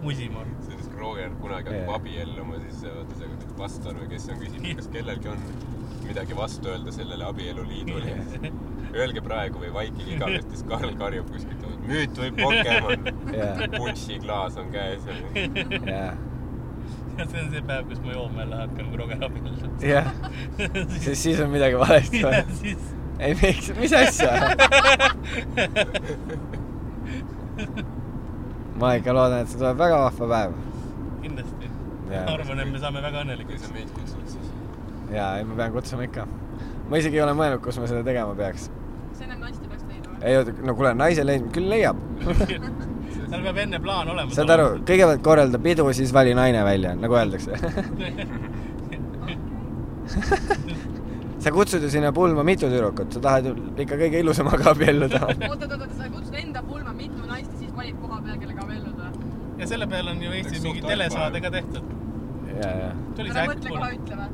Musimoor. 0.00 0.46
sellest 0.64 0.94
Roger 0.96 1.30
kunagi 1.42 1.68
hakkab 1.68 1.82
Jaa. 1.82 1.98
abielluma, 1.98 2.54
siis 2.64 2.78
vaata 2.86 3.18
see 3.20 3.52
pastor 3.58 4.00
või 4.00 4.08
kes 4.14 4.30
on 4.32 4.40
küsinud, 4.40 4.72
kas 4.78 4.88
kellelgi 4.94 5.28
on 5.34 5.40
midagi 6.06 6.36
vastu 6.36 6.72
öelda 6.72 6.94
sellele 6.94 7.24
abieluliidule. 7.28 8.16
Öelge 8.90 9.20
praegu 9.22 9.60
või 9.62 9.68
vaikige 9.74 10.16
igavesti, 10.16 10.56
siis 10.56 10.64
Karl 10.66 10.96
karjub 10.98 11.28
kuskilt, 11.30 11.66
müüt 11.86 12.16
või 12.18 12.32
Pokemon. 12.40 13.00
Jaa. 13.36 13.68
punšiklaas 13.76 14.58
on 14.58 14.72
käes 14.74 15.06
ja 15.06 15.14
jah, 15.92 16.16
see 17.30 17.40
on 17.42 17.50
see 17.52 17.62
päev, 17.66 17.84
kus 17.90 18.00
ma 18.04 18.10
jooma 18.14 18.38
jälle 18.44 18.56
hakkan, 18.62 18.84
kui 18.90 18.96
Roger 19.00 19.24
abiellub. 19.26 19.84
jah, 19.84 20.06
siis, 21.02 21.22
siis 21.22 21.38
on 21.44 21.50
midagi 21.52 21.76
valesti 21.80 22.22
või? 22.24 22.42
siis 22.62 22.82
ei, 23.20 23.34
miks, 23.42 23.66
mis 23.76 23.92
asja? 23.92 24.32
ma 28.80 28.94
ikka 28.96 29.12
loodan, 29.16 29.40
et 29.44 29.48
see 29.52 29.60
tuleb 29.60 29.78
väga 29.80 29.96
vahva 30.06 30.24
päev. 30.34 30.50
kindlasti. 31.24 31.66
Ma 32.10 32.22
arvan, 32.34 32.58
et 32.64 32.70
me 32.72 32.78
saame 32.82 33.00
väga 33.04 33.18
kui 33.18 33.24
õnnelikuks 33.26 33.62
sa. 33.66 33.72
meid 33.74 33.90
kutsud, 33.94 34.24
siis 34.26 34.46
jaa, 35.14 35.32
ei 35.38 35.44
ma 35.46 35.54
pean 35.58 35.72
kutsuma 35.74 36.02
ikka. 36.08 36.22
ma 36.90 37.02
isegi 37.02 37.16
ei 37.20 37.24
ole 37.26 37.34
mõelnud, 37.38 37.60
kus 37.64 37.76
ma 37.82 37.86
seda 37.90 38.02
tegema 38.06 38.32
peaks. 38.38 38.62
see 39.12 39.24
ennem 39.26 39.40
naiste 39.44 39.66
peaks 39.68 39.84
leidma. 39.90 40.16
ei 40.22 40.34
oota, 40.40 40.50
no 40.64 40.70
kuule, 40.78 40.94
naise 40.96 41.26
leidmine 41.26 41.52
küll 41.58 41.68
leiab. 41.74 41.98
Tal 43.30 43.42
peab 43.46 43.58
enne 43.64 43.78
plaan 43.82 44.08
olema. 44.14 44.34
saad 44.34 44.50
aru, 44.56 44.68
kõigepealt 44.86 45.22
korralda 45.26 45.58
pidu, 45.62 45.86
siis 45.96 46.12
vali 46.14 46.34
naine 46.38 46.64
välja, 46.66 46.94
nagu 46.98 47.14
öeldakse. 47.18 47.52
sa 51.40 51.50
kutsud 51.50 51.82
ju 51.82 51.90
sinna 51.90 52.12
pulma 52.12 52.42
mitu 52.44 52.68
tüdrukut, 52.68 53.12
sa 53.14 53.20
tahad 53.24 53.46
ju 53.48 53.54
ikka 53.84 53.96
kõige 54.02 54.20
ilusamaga 54.24 54.74
abielluda. 54.74 55.22
oot, 55.30 55.62
oot, 55.62 55.72
oot, 55.78 55.94
sa 55.96 56.10
kutsud 56.12 56.36
enda 56.42 56.62
pulma 56.66 56.92
mitu 56.96 57.24
naist 57.24 57.54
ja 57.54 57.62
siis 57.62 57.72
valid 57.76 57.96
koha 58.02 58.20
peal, 58.26 58.36
kellega 58.42 58.66
abielluda. 58.66 59.06
ja 59.62 59.70
selle 59.72 59.88
peale 59.88 60.12
on 60.14 60.22
ju 60.26 60.36
Eestis 60.36 60.62
mingi 60.66 60.84
telesaade 60.84 61.40
ka 61.40 61.50
tehtud. 61.56 61.96
ja, 62.60 62.70
ja. 62.82 62.92
tuli 63.16 63.32
see 63.32 63.40
ära 63.40 63.46
äkk 63.46 63.54
mõtle 63.54 63.76
kohe 63.78 63.90
ütle 63.96 64.20
või? 64.20 64.28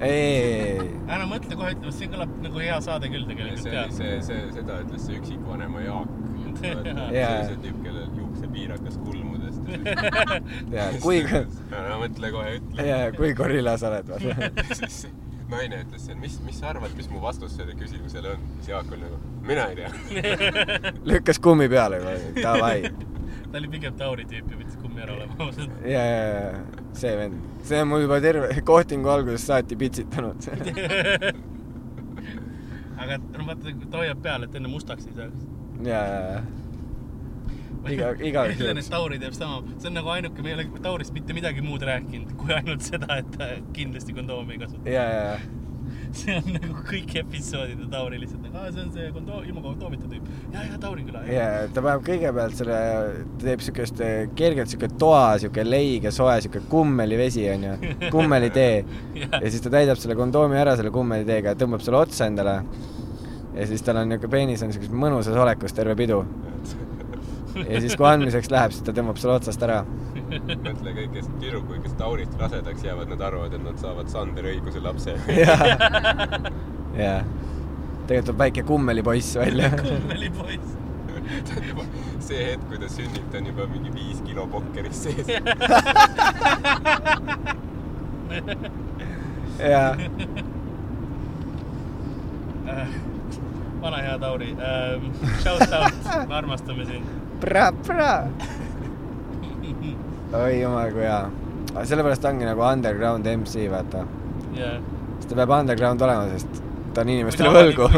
ei, 0.00 0.10
ei, 0.10 0.76
ei, 0.82 0.90
ära 1.16 1.30
mõtle 1.30 1.58
kohe 1.62 1.72
ütlema, 1.76 1.96
see 2.00 2.12
kõlab 2.12 2.36
nagu 2.48 2.64
hea 2.66 2.78
saade 2.88 3.12
küll 3.14 3.26
tegelikult 3.30 3.64
see 3.64 3.86
see, 4.00 4.20
see, 4.28 4.42
seda 4.58 4.80
ütles 4.84 5.08
see 5.08 5.20
üksikvanema 5.22 5.86
Jaak. 5.86 6.12
Oli 7.08 7.24
see 7.48 7.58
tüüp, 7.64 7.82
kellel 7.84 8.08
juuksepiirakas 8.20 8.96
kulmudest. 9.04 9.60
ja 10.76 10.88
kui, 11.02 11.20
ära 11.24 12.00
mõtle 12.00 12.32
kohe, 12.34 12.56
ütle. 12.60 12.88
ja, 12.88 12.98
kui 13.16 13.34
gorilla 13.38 13.76
sa 13.80 13.92
oled, 13.92 14.10
vaata. 14.14 14.74
siis 14.74 15.06
naine 15.52 15.80
ütles, 15.84 16.06
mis, 16.20 16.36
mis 16.44 16.60
sa 16.60 16.70
arvad, 16.72 16.94
mis 16.96 17.08
mu 17.12 17.20
vastus 17.22 17.56
sellele 17.56 17.76
küsimusele 17.78 18.34
on? 18.34 18.46
siis 18.58 18.70
Jaak 18.72 18.92
oli 18.92 19.04
nagu, 19.04 19.18
mina 19.46 19.66
ei 19.72 19.76
tea. 19.76 20.92
lükkas 21.10 21.40
kummi 21.42 21.68
peale 21.72 22.00
juba, 22.00 22.14
davai. 22.42 22.78
ta 23.50 23.58
oli 23.60 23.70
pigem 23.76 23.96
Tauri 23.98 24.24
tüüp 24.30 24.50
ja 24.50 24.60
pidis 24.60 24.78
kummi 24.82 25.04
ära 25.04 25.16
olema 25.16 25.36
ausalt. 25.46 25.82
ja, 25.88 26.04
ja, 26.04 26.22
ja 26.28 26.84
see 26.96 27.16
vend, 27.18 27.42
see 27.68 27.82
on 27.82 27.90
mul 27.90 28.06
juba 28.06 28.20
terve 28.24 28.62
kohtingu 28.72 29.12
algusest 29.14 29.52
saati 29.52 29.76
pitsitanud. 29.76 30.48
aga 33.04 33.18
no 33.18 33.46
vaata, 33.50 33.76
ta 33.90 34.00
hoiab 34.00 34.24
peal, 34.24 34.48
et 34.48 34.56
enne 34.60 34.72
mustaks 34.72 35.10
ei 35.10 35.18
saaks. 35.18 35.50
ja, 35.82 36.02
ja, 36.04 36.20
ja 36.28 36.42
Iga- 37.84 38.14
juhuks. 38.48 38.86
et 38.86 38.90
Tauri 38.94 39.18
teeb 39.20 39.34
sama, 39.36 39.58
see 39.76 39.90
on 39.90 39.98
nagu 39.98 40.08
ainuke, 40.14 40.40
me 40.44 40.54
ei 40.54 40.60
ole 40.60 40.68
Taurist 40.84 41.12
mitte 41.12 41.34
midagi 41.36 41.60
muud 41.64 41.82
rääkinud, 41.84 42.30
kui 42.40 42.54
ainult 42.56 42.80
seda, 42.86 43.18
et 43.20 43.34
ta 43.36 43.50
kindlasti 43.76 44.14
kondoomi 44.16 44.56
ei 44.56 44.62
kasuta. 44.62 44.88
ja, 44.88 45.02
ja, 45.04 45.26
ja, 45.34 45.98
see 46.16 46.38
on 46.38 46.46
nagu 46.54 46.78
kõik 46.88 47.12
episoodid 47.20 47.82
ja 47.84 47.88
Tauri 47.92 48.22
lihtsalt 48.22 48.40
nagu, 48.46 48.56
aa, 48.56 48.70
see 48.72 48.86
on 48.86 48.94
see 48.94 49.10
kondoom, 49.12 49.44
ilma 49.50 49.64
kondoomita 49.66 50.08
tüüp. 50.08 50.30
ja, 50.54 50.64
ja 50.70 50.78
Tauri 50.80 51.04
küla. 51.10 51.26
ja 51.28 51.44
ta 51.76 51.84
paneb 51.84 52.06
kõigepealt 52.08 52.56
selle, 52.62 52.80
ta 53.36 53.44
teeb 53.44 53.66
siukest 53.68 54.00
eh, 54.06 54.16
kergelt 54.38 54.72
siuke 54.72 54.88
toa, 55.04 55.26
siuke 55.44 55.66
leige, 55.68 56.14
soe, 56.14 56.38
siuke 56.46 56.64
kummelivesi 56.72 57.44
onju, 57.52 57.76
kummelitee. 58.16 58.80
ja 59.28 59.44
siis 59.44 59.60
ta 59.60 59.74
täidab 59.76 60.00
selle 60.00 60.16
kondoomi 60.16 60.56
ära 60.62 60.78
selle 60.80 60.94
kummeliteega 60.94 61.52
ja 61.52 61.60
tõmbab 61.66 61.84
selle 61.84 62.00
otsa 62.00 62.32
endale. 62.32 62.62
Ja 63.54 63.66
siis 63.66 63.82
tal 63.82 63.96
on 63.96 64.08
niuke 64.08 64.28
peenis 64.30 64.62
on 64.62 64.72
siukses 64.74 64.92
mõnusas 64.92 65.36
olekus 65.38 65.72
terve 65.76 65.94
pidu. 65.98 66.24
ja 67.68 67.80
siis, 67.80 67.96
kui 67.96 68.06
andmiseks 68.08 68.50
läheb, 68.50 68.72
siis 68.74 68.82
ta 68.86 68.92
tõmbab 68.96 69.18
selle 69.20 69.34
otsast 69.38 69.62
ära. 69.62 69.78
mõtle 70.14 70.94
kõik, 70.96 71.12
kes 71.14 71.26
tüdrukuid, 71.38 71.82
kes 71.84 71.94
Taurist 72.00 72.34
rasedaks 72.40 72.82
jäävad, 72.84 73.08
nad 73.14 73.20
arvavad, 73.22 73.52
et 73.54 73.64
nad 73.64 73.76
saavad 73.78 74.08
Sander 74.10 74.44
õiguse 74.50 74.80
lapse. 74.82 75.12
jah, 75.38 75.60
jah. 76.98 77.22
tegelikult 78.06 78.26
tuleb 78.32 78.40
väike 78.46 78.62
kummelipoiss 78.66 79.30
välja. 79.38 79.66
kummelipoiss. 79.84 80.68
ta 81.14 81.52
on 81.60 81.64
juba, 81.70 81.84
see 82.18 82.40
hetk, 82.50 82.64
kui 82.68 82.78
ta 82.82 82.88
sünnib, 82.90 83.26
ta 83.30 83.36
on 83.38 83.46
juba 83.52 83.64
mingi 83.70 83.90
viis 83.94 84.18
kilo 84.26 84.44
pokkeris 84.50 84.98
sees. 85.06 85.26
jaa, 89.64 89.90
vana 93.84 94.00
hea 94.02 94.18
Tauri 94.18 94.50
ähm,, 94.56 95.08
shout 95.42 95.72
out, 95.78 96.28
me 96.28 96.34
armastame 96.34 96.84
sind. 96.88 97.04
pra-pra. 97.40 98.12
oi 100.44 100.60
jumal 100.62 100.92
kui 100.96 101.04
hea. 101.04 101.22
sellepärast 101.84 102.24
ongi 102.30 102.48
nagu 102.48 102.64
underground 102.72 103.26
MC, 103.36 103.66
vaata. 103.72 104.06
ja. 104.56 104.76
sest 105.18 105.28
ta 105.30 105.40
peab 105.42 105.52
underground 105.60 106.00
olema, 106.06 106.28
sest 106.32 106.62
ta 106.94 107.02
on 107.04 107.10
inimestele 107.12 107.50
võlgu. 107.54 107.88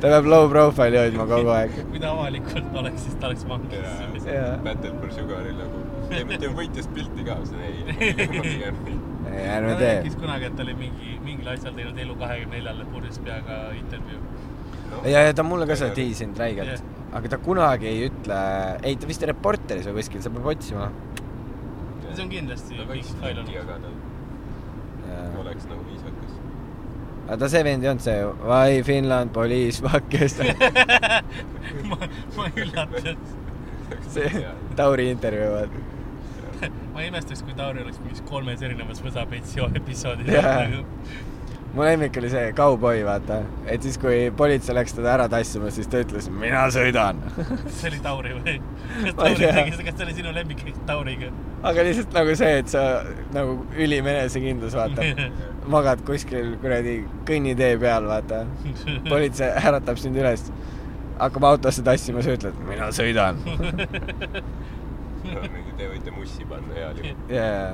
ta 0.00 0.06
peab 0.08 0.30
low 0.32 0.48
profile'i 0.50 1.02
hoidma 1.04 1.28
kogu 1.30 1.50
aeg. 1.60 1.76
kui 1.92 2.00
ta 2.02 2.08
avalikult 2.14 2.80
oleks, 2.82 3.06
siis 3.06 3.18
ta 3.20 3.30
oleks 3.30 3.44
vangis. 3.48 4.24
Jaa. 4.26 4.56
Battle 4.64 4.94
for 5.00 5.12
Sugaril 5.14 5.58
nagu, 5.60 5.84
teeme, 6.10 6.38
teeme 6.40 6.54
võitjast 6.58 6.90
pilti 6.96 7.28
ka, 7.28 7.38
siis 7.44 7.54
on 7.54 7.60
ei, 7.70 7.76
ei. 9.36 9.46
ei, 9.46 9.62
ta 9.62 9.78
tee 9.78 9.94
rääkis. 9.94 10.16
kunagi, 10.20 10.48
et 10.50 10.56
ta 10.56 10.64
oli 10.66 10.74
mingi, 10.78 11.16
mingil 11.24 11.48
asjal 11.52 11.74
teinud 11.76 11.98
Elu 12.04 12.16
kahekümne 12.20 12.58
neljale 12.58 12.86
purjus 12.92 13.18
peaga 13.24 13.58
intervjuu. 13.76 14.20
ja, 15.04 15.22
ja 15.28 15.34
ta 15.34 15.44
on 15.44 15.50
mulle 15.50 15.68
ka 15.68 15.76
seda 15.78 15.94
tiisinud 15.96 16.40
räigelt 16.40 16.74
Jah. 16.74 16.84
aga 17.18 17.32
ta 17.34 17.40
kunagi 17.48 17.90
ei 17.90 18.08
ütle, 18.08 18.40
ei 18.82 18.98
ta 19.00 19.10
vist 19.10 19.26
Reporteris 19.30 19.88
või 19.90 20.00
kuskil, 20.00 20.24
sa 20.24 20.34
pead 20.34 20.50
otsima. 20.54 20.90
see 22.12 22.24
on 22.24 22.30
kindlasti 22.32 22.82
fänki 22.82 23.58
olnud. 23.62 23.90
oleks 25.40 25.68
nagu 25.70 25.82
viisakas. 25.90 26.38
aga 27.26 27.40
ta 27.42 27.50
see 27.56 27.64
vend 27.70 27.84
ei 27.84 27.92
olnud 27.94 28.06
see 28.06 28.20
ju, 28.20 28.30
Why 28.44 28.82
Finland 28.82 29.34
police 29.36 29.82
fuckers. 29.82 30.38
ma, 31.90 32.00
ma 32.36 32.48
ei 32.52 32.64
üllatunud. 32.64 33.36
see 34.14 34.46
Tauri 34.76 35.10
intervjuu, 35.10 35.52
vaata. 35.58 35.95
ma 36.92 37.04
ei 37.04 37.12
imestaks, 37.12 37.44
kui 37.46 37.56
Tauri 37.58 37.84
oleks 37.84 38.02
mingis 38.02 38.24
kolmes 38.28 38.62
erinevas 38.62 39.02
Võsapetsi 39.04 39.64
episoodis 39.80 40.30
nagu 40.32 40.84
mu 41.76 41.84
lemmik 41.84 42.16
oli 42.16 42.28
see 42.32 42.52
kauboi, 42.56 43.02
vaata, 43.04 43.40
et 43.68 43.84
siis, 43.84 43.98
kui 44.00 44.30
politsei 44.36 44.74
läks 44.76 44.94
teda 44.96 45.10
ära 45.12 45.26
tassima, 45.28 45.68
siis 45.74 45.90
ta 45.92 46.00
ütles, 46.00 46.28
mina 46.32 46.62
sõidan. 46.72 47.20
see 47.76 47.90
oli 47.90 48.00
Tauri 48.04 48.32
või? 48.36 48.54
kas 49.02 49.18
Tauri 49.18 49.36
tegi 49.42 49.74
seda, 49.74 49.84
kas 49.88 49.98
see 49.98 50.06
oli 50.06 50.16
sinu 50.16 50.32
lemmik 50.36 50.62
Tauriga? 50.88 51.28
aga 51.66 51.84
lihtsalt 51.84 52.16
nagu 52.16 52.36
see, 52.38 52.62
et 52.62 52.72
sa 52.72 52.86
nagu 53.34 53.58
ülim 53.76 54.08
enesekindlus, 54.12 54.76
vaata. 54.78 55.28
magad 55.76 56.04
kuskil 56.06 56.54
kuradi 56.62 57.00
kõnnitee 57.28 57.74
peal, 57.82 58.08
vaata. 58.08 58.44
politsei 59.10 59.52
äratab 59.60 60.00
sind 60.00 60.16
üles, 60.22 60.46
hakkab 61.20 61.50
autosse 61.50 61.84
tassima, 61.84 62.24
sa 62.24 62.38
ütled, 62.38 62.56
mina 62.70 62.88
sõidan. 62.94 63.44
Te 65.78 65.88
võite 65.92 66.12
mussi 66.16 66.46
panna 66.48 66.76
heal 66.76 67.00
juhul. 67.02 67.24
jaa, 67.32 67.72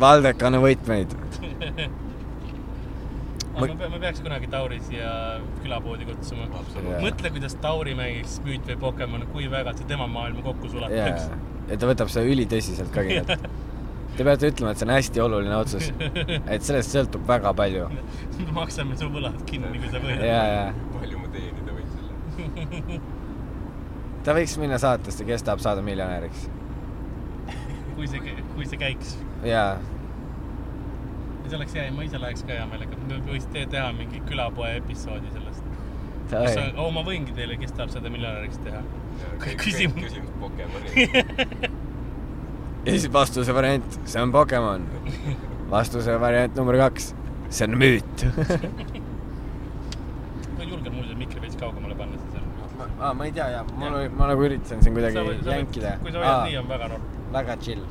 Valdek, 0.00 0.42
anna 0.46 0.60
võtmeid. 0.62 1.14
aga 3.58 3.66
me 3.66 3.78
peame, 3.78 3.92
me 3.96 4.00
peaks 4.02 4.20
kunagi 4.22 4.48
Tauri 4.52 4.78
siia 4.86 5.12
külapoodi 5.62 6.06
kutsuma. 6.08 6.46
Jaa. 6.48 7.00
mõtle, 7.02 7.32
kuidas 7.34 7.56
Tauri 7.62 7.94
mängiks 7.98 8.38
Müüt 8.46 8.68
või 8.70 8.78
Pokemon, 8.84 9.26
kui 9.32 9.48
väga 9.50 9.74
see 9.78 9.88
tema 9.90 10.06
maailma 10.10 10.44
kokku 10.46 10.70
jaa 10.70 10.76
sulataks., 10.76 11.56
ja 11.68 11.80
ta 11.80 11.90
võtab 11.90 12.12
seda 12.12 12.30
ülitõsiselt 12.30 12.94
ka 12.94 13.04
kindlalt. 13.06 13.48
Te 14.18 14.24
peate 14.26 14.48
ütlema, 14.50 14.72
et 14.72 14.80
see 14.80 14.86
on 14.88 14.90
hästi 14.90 15.20
oluline 15.22 15.54
otsus. 15.54 15.90
et 15.94 16.64
sellest 16.66 16.94
sõltub 16.94 17.26
väga 17.28 17.52
palju. 17.54 17.86
me 18.38 18.54
maksame 18.56 18.96
su 18.98 19.10
võlad 19.14 19.36
kinni, 19.46 19.78
kui 19.78 19.92
sa 19.92 20.02
võidad. 20.02 20.24
jaa. 20.26 20.64
palju 20.96 21.20
ma 21.22 21.30
teenida 21.34 21.76
võin 21.76 21.88
selle? 21.94 23.00
ta 24.26 24.34
võiks 24.38 24.56
minna 24.58 24.80
saatesse, 24.82 25.26
kes 25.28 25.46
tahab 25.46 25.62
saada 25.62 25.84
miljonäriks. 25.86 26.48
Kui 27.98 28.06
see, 28.06 28.34
kui 28.54 28.66
see 28.70 28.78
käiks. 28.78 29.16
jaa, 29.46 29.78
see 31.48 31.56
oleks 31.58 31.74
hea, 31.74 31.88
ma 31.96 32.04
ise 32.06 32.20
läheks 32.22 32.44
ka 32.46 32.54
hea 32.54 32.66
meelega, 32.70 32.98
me 33.08 33.18
võiks 33.26 33.48
te 33.54 33.64
teha 33.72 33.88
mingi 33.96 34.20
külapoe 34.28 34.70
episoodi 34.78 35.32
sellest. 35.34 35.64
kus 36.30 36.58
on, 36.60 36.70
oo, 36.84 36.88
ma 36.94 37.02
võingi 37.06 37.34
teile, 37.36 37.56
kes 37.60 37.74
tahab 37.74 37.90
seda 37.94 38.12
miljonäriks 38.12 38.60
teha. 38.64 38.82
Küsimus- 39.58 40.04
küsimus 40.04 40.32
Pokemoni. 40.38 40.88
ja 42.86 42.92
siis 42.92 43.08
vastuse 43.12 43.54
variant, 43.56 44.00
see 44.04 44.22
on 44.22 44.34
Pokemon. 44.34 44.86
vastuse 45.72 46.18
variant 46.20 46.56
number 46.60 46.78
kaks, 46.84 47.12
see 47.48 47.66
on 47.66 47.78
müüt. 47.80 48.26
ma 50.58 50.68
julgen 50.68 50.94
muuseas 50.94 51.18
mikri 51.18 51.42
veits 51.46 51.58
kaugemale 51.58 51.96
panna, 51.98 52.20
siis 52.22 52.34
on. 52.38 52.90
aa, 53.00 53.14
ma 53.14 53.26
ei 53.26 53.32
tea 53.34 53.48
ja 53.56 53.64
mul 53.72 54.02
oli, 54.02 54.08
ma 54.14 54.30
nagu 54.30 54.46
üritasin 54.50 54.84
siin 54.84 54.94
kuidagi 54.94 55.16
jänkida. 55.48 55.96
kui 56.04 56.12
sa 56.12 56.22
hoiad 56.22 56.44
nii, 56.50 56.60
on 56.62 56.76
väga 56.76 56.92
norm. 56.94 57.14
Väga 57.32 57.56
chill. 57.56 57.84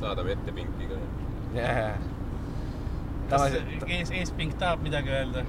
saadame 0.00 0.32
ette 0.32 0.52
pinki 0.52 0.86
ka. 0.88 0.96
kas 1.54 1.96
tavaliselt, 3.30 3.88
ees, 3.88 4.10
eesping 4.10 4.52
tahab 4.58 4.82
midagi 4.82 5.10
öelda? 5.10 5.44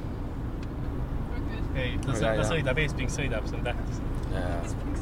ei, 1.76 1.98
ta, 2.06 2.12
ta 2.12 2.20
tea. 2.20 2.44
sõidab, 2.52 2.78
eesping 2.84 3.10
sõidab, 3.14 3.44
see 3.50 3.58
on 3.60 3.64
tähtis. 3.68 3.98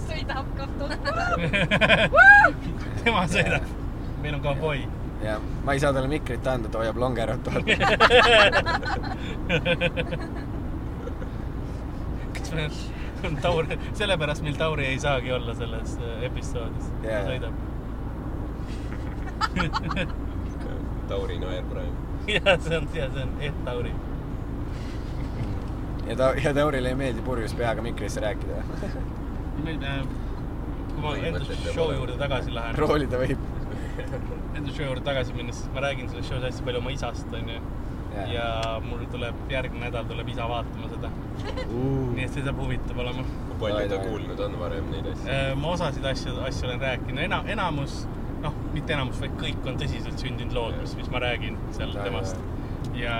sõidab 0.08 0.45
kartul. 0.58 0.89
tema 3.04 3.23
sõidab, 3.32 3.63
meil 4.21 4.36
on 4.38 4.43
kauboi. 4.45 4.80
ja 5.23 5.34
ma 5.65 5.71
ei 5.73 5.80
saa 5.82 5.93
talle 5.95 6.10
mikrit 6.12 6.47
anda, 6.47 6.67
ta 6.69 6.78
hoiab 6.84 6.97
longerot 7.02 7.43
kas 12.38 12.50
me, 12.54 12.69
Taur, 13.41 13.65
sellepärast 13.97 14.43
meil 14.45 14.56
Tauri 14.60 14.86
ei 14.91 15.00
saagi 15.02 15.32
olla 15.34 15.56
selles 15.58 15.95
äh, 15.97 16.23
episoodis 16.30 16.86
Jaa. 17.02 17.23
ta 17.23 17.32
sõidab. 17.32 17.54
Tauri 21.10 21.39
naer 21.39 21.63
praegu. 21.71 21.93
jah, 22.28 22.60
see 22.60 22.78
on, 22.78 22.88
see 22.93 23.04
on 23.23 23.34
Ed 23.41 23.60
Tauri. 23.65 23.93
ja 26.08 26.15
ta, 26.15 26.32
ja 26.43 26.54
Taurile 26.54 26.89
ei 26.89 27.00
meeldi 27.00 27.23
purjus 27.26 27.54
peaga 27.56 27.82
mikrisse 27.86 28.23
rääkida. 28.23 28.63
meil 29.63 29.84
äh,, 29.91 30.02
kui 30.94 31.04
ma 31.04 31.15
enda 31.29 31.60
show 31.71 31.94
juurde 31.94 32.17
tagasi 32.19 32.54
lähen, 32.56 32.75
roolida 32.81 33.21
võib. 33.21 33.48
enda 34.58 34.73
show 34.73 34.85
juurde 34.85 35.06
tagasi 35.08 35.35
minnes, 35.38 35.62
siis 35.62 35.73
ma 35.75 35.85
räägin 35.88 36.12
selles 36.12 36.29
show's 36.29 36.48
hästi 36.50 36.67
palju 36.67 36.83
oma 36.83 36.96
isast, 36.96 37.31
onju. 37.42 37.62
ja 38.33 38.46
mul 38.81 39.04
tuleb 39.13 39.52
järgmine 39.54 39.85
nädal 39.85 40.08
tuleb 40.10 40.29
isa 40.33 40.48
vaatama 40.50 40.88
seda, 40.90 41.12
nii 41.46 42.23
et 42.25 42.31
see 42.33 42.44
saab 42.44 42.60
huvitav 42.63 43.02
olema. 43.04 43.25
kui 43.50 43.60
palju 43.63 43.90
ta 43.92 44.00
kuulnud 44.04 44.46
on 44.48 44.60
varem 44.60 44.92
neid 44.92 45.12
asju? 45.13 45.27
Äh, 45.33 45.52
ma 45.62 45.75
osasid 45.75 46.06
asju, 46.12 46.38
asju 46.50 46.69
olen 46.71 46.81
rääkinud, 46.88 47.21
ena-, 47.27 47.44
enamus, 47.56 48.00
noh, 48.44 48.54
mitte 48.75 48.94
enamus, 48.98 49.19
vaid 49.23 49.35
kõik 49.42 49.65
on 49.67 49.79
tõsiselt 49.81 50.21
sündinud 50.21 50.54
lood, 50.58 50.77
mis, 50.81 50.96
mis 51.00 51.10
ma 51.13 51.23
räägin 51.23 51.58
seal 51.75 51.94
Jaa, 51.96 52.06
temast. 52.08 52.40
ja 52.98 53.15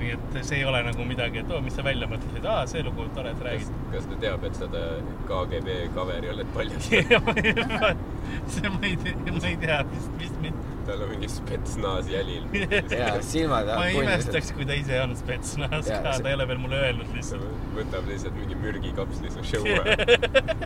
nii, 0.00 0.12
et 0.16 0.38
see 0.44 0.58
ei 0.60 0.64
ole 0.68 0.82
nagu 0.84 1.04
midagi, 1.08 1.40
et 1.40 1.50
oo, 1.52 1.60
mis 1.64 1.76
sa 1.76 1.84
välja 1.86 2.08
mõtlesid, 2.10 2.44
aa, 2.52 2.66
see 2.68 2.82
lugu, 2.84 3.06
tore, 3.16 3.32
et 3.32 3.40
kas 3.40 3.46
räägid., 3.48 3.82
kas 3.94 4.08
ta 4.10 4.20
teab, 4.24 4.46
et 4.48 4.58
seda 4.60 4.84
KGB 5.28 5.76
kaveri 5.96 6.32
oled 6.34 6.50
paljastanud? 6.56 8.00
see 8.54 8.72
ma 8.72 8.80
ei 8.88 8.96
tea, 9.04 9.14
ma 9.32 9.44
ei 9.48 9.60
tea, 9.62 9.78
vist, 9.92 10.10
vist 10.20 10.40
mitte. 10.44 10.72
tal 10.86 11.00
on 11.02 11.08
mingi 11.10 11.28
spetsnaas 11.32 12.06
jälil. 12.12 12.44
ja 13.00 13.08
silmad 13.26 13.66
ma 13.72 13.86
ei 13.88 13.96
imestaks, 14.02 14.52
kui 14.54 14.66
ta 14.68 14.76
ise 14.78 15.00
on 15.02 15.16
spetsnaz 15.18 15.88
Jaa, 15.90 16.02
ka, 16.04 16.12
ta 16.22 16.30
ei 16.30 16.36
ole 16.38 16.46
veel 16.52 16.60
mulle 16.62 16.78
öelnud 16.88 17.14
lihtsalt. 17.16 17.46
võtab 17.74 18.06
lihtsalt 18.12 18.36
mingi 18.38 18.58
mürgikapsli 18.62 19.32
su 19.34 19.46
show 19.48 19.66
ära. 19.80 19.96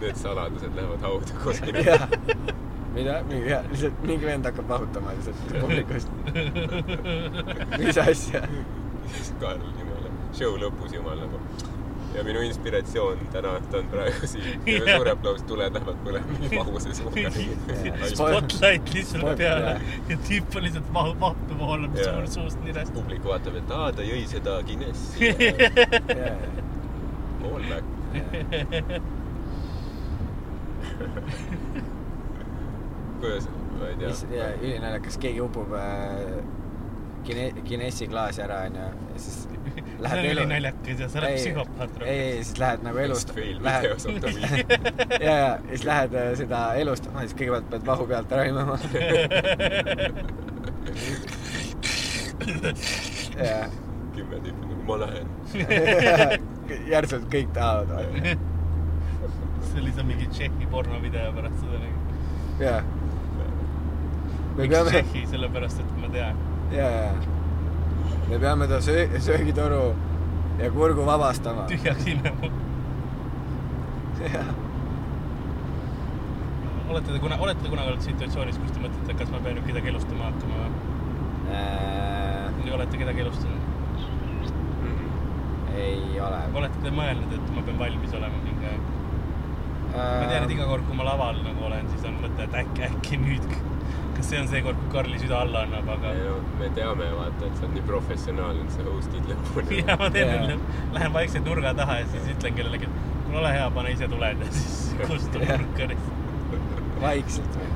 Need 0.00 0.18
saladused 0.20 0.76
lähevad 0.76 1.06
hauda 1.08 1.38
kuskile. 1.44 1.96
mida, 2.94 3.22
mingi 3.30 3.48
jah, 3.50 3.64
lihtsalt 3.70 3.92
mingi 4.06 4.26
vend 4.26 4.44
hakkab 4.48 4.68
vahutama 4.68 5.12
lihtsalt 5.16 5.36
publikust. 5.60 6.08
mis 7.78 7.98
asja? 8.04 8.40
siis 9.10 9.28
Karl 9.42 9.62
jumala, 9.78 10.08
show 10.36 10.52
lõpus 10.62 10.92
jumal 10.94 11.18
nagu. 11.20 11.38
ja 12.14 12.20
minu 12.26 12.40
inspiratsioon 12.42 13.18
täna 13.30 13.48
õhtu 13.60 13.74
on 13.78 13.86
praegu 13.92 14.26
siin. 14.32 14.60
Jah. 14.66 14.88
suur 14.88 15.08
aplaus, 15.12 15.42
tuled 15.46 15.72
lähevad 15.76 15.98
põlema 16.06 16.26
mingi 16.32 16.48
vahuse 16.56 16.90
suuga. 16.98 17.30
Spotlight 18.10 18.86
lihtsalt 18.96 19.30
peale 19.38 19.72
ja 20.10 20.16
tüüp 20.26 20.48
on 20.58 20.62
lihtsalt 20.66 20.88
vahu, 20.96 21.12
vahtu 21.22 21.52
voolab 21.60 21.92
suur 22.00 22.24
suust 22.34 22.58
nirest. 22.66 22.92
publik 22.96 23.22
vaatab, 23.30 23.54
et 23.62 23.68
aa, 23.78 23.88
ta 23.94 24.02
jõi 24.08 24.24
seda 24.32 24.52
Guinessi. 24.66 25.18
All 27.50 27.64
back. 27.70 27.86
kuidas, 33.20 33.46
ma 33.78 33.88
ei 33.88 33.96
tea. 34.00 34.10
ja 34.36 34.48
ülinaljakas, 34.60 35.16
keegi 35.22 35.40
upub 35.44 35.70
äh, 35.76 35.80
Gine-, 37.26 37.52
Guinessi 37.68 38.08
klaasi 38.08 38.42
ära 38.44 38.56
onju 38.66 38.80
ja 38.80 38.90
siis 39.16 39.36
see 39.44 39.82
lähed 40.00 40.18
on 40.22 40.28
ülinaljakas 40.30 41.02
ja 41.04 41.08
sa 41.12 41.16
oled 41.20 41.34
psühhopaat 41.38 41.92
ei, 42.02 42.06
ei, 42.20 42.44
siis 42.44 42.58
lähed 42.62 42.80
nagu 42.86 42.96
elust, 43.04 43.28
ja, 45.20 45.34
ja 45.34 45.50
siis 45.68 45.84
lähed 45.88 46.12
äh, 46.22 46.30
seda 46.40 46.58
elustama, 46.80 47.18
siis 47.26 47.36
kõigepealt 47.38 47.68
pead 47.74 47.84
vahu 47.90 48.04
pealt 48.10 48.30
ära 48.36 48.44
imema. 48.50 48.76
ja 53.40 53.58
kümme 54.16 54.36
tüüpi 54.40 54.64
nagu 54.64 54.82
ma 54.88 54.96
lähen. 55.04 55.26
järsult 56.94 57.26
kõik 57.32 57.50
tahavad 57.54 57.88
see 59.70 59.80
oli 59.82 59.92
see 59.94 60.06
mingi 60.06 60.26
Tšehhi 60.30 60.66
pornovideo 60.70 61.32
pärast 61.36 61.60
seda 61.62 61.78
nagu. 61.82 61.98
ja, 62.62 62.74
me 64.56 64.68
peame, 64.68 64.90
Tšehhi, 64.90 65.26
sellepärast 65.34 65.80
et 65.82 65.92
ma 66.00 66.08
tean. 66.14 66.40
ja, 66.72 66.88
ja 66.90 67.12
me 68.30 68.38
peame 68.38 68.68
ta 68.70 68.80
söö-, 68.84 69.20
söögitoru 69.20 69.94
ja 70.58 70.70
kurgu 70.70 71.06
vabastama. 71.06 71.66
tühjaks 71.70 72.06
imema. 72.12 72.50
olete 76.90 77.12
te 77.12 77.18
kuna, 77.18 77.38
olete 77.38 77.62
te 77.62 77.68
kunagi 77.72 77.92
olnud 77.92 78.06
situatsioonis, 78.06 78.58
kus 78.58 78.76
te 78.76 78.84
mõtlete, 78.84 79.18
kas 79.22 79.30
ma 79.32 79.42
pean 79.44 79.58
nüüd 79.58 79.66
kedagi 79.70 79.92
elustama 79.94 80.30
hakkama 80.30 80.62
või? 80.62 80.70
või 82.60 82.72
olete 82.78 83.00
kedagi 83.00 83.26
elustanud? 83.26 83.68
ei 85.80 86.20
ole. 86.20 86.40
olete 86.54 86.82
te 86.84 86.94
mõelnud, 86.94 87.34
et 87.34 87.52
ma 87.56 87.66
pean 87.66 87.78
valmis 87.80 88.16
olema 88.18 88.44
mingi 88.44 88.70
aeg? 88.70 88.88
ma 89.90 90.26
tean, 90.30 90.44
et 90.44 90.54
iga 90.54 90.66
kord, 90.70 90.86
kui 90.86 90.98
ma 90.98 91.06
laval 91.08 91.40
nagu 91.46 91.66
olen, 91.70 91.88
siis 91.94 92.06
on 92.10 92.18
mõte, 92.22 92.46
et 92.46 92.58
äkki, 92.62 92.86
äkki 92.90 93.20
nüüd, 93.22 93.46
kas 94.20 94.30
see 94.30 94.40
on 94.40 94.48
see 94.48 94.60
kord, 94.64 94.80
kui 94.80 94.92
Karli 94.92 95.18
süda 95.20 95.40
alla 95.46 95.64
annab, 95.64 95.88
aga 95.96 96.10
me 96.60 96.68
teame, 96.76 97.06
vaata, 97.16 97.46
et 97.46 97.56
sa 97.56 97.64
oled 97.66 97.76
nii 97.78 97.84
professionaalne, 97.88 98.66
et 98.66 98.74
sa 98.76 98.84
host'id 98.88 99.28
lõpuni. 99.30 99.80
ja 99.88 99.96
ma 100.00 100.10
teen 100.12 100.32
veel, 100.34 100.64
lähen 100.96 101.14
vaikselt 101.14 101.48
nurga 101.48 101.72
taha 101.78 102.00
ja 102.02 102.08
siis 102.12 102.28
ütlen 102.34 102.58
kellelegi, 102.58 102.90
et 102.90 103.22
kuule 103.24 103.40
ole 103.40 103.52
hea, 103.56 103.70
pane 103.78 103.94
ise 103.96 104.08
tuled 104.12 104.44
ja 104.44 104.50
siis 104.58 104.76
kustun 105.06 105.46
Jah. 105.46 105.62
nurka 105.62 105.88
vaikselt 107.00 107.56
või? 107.56 107.70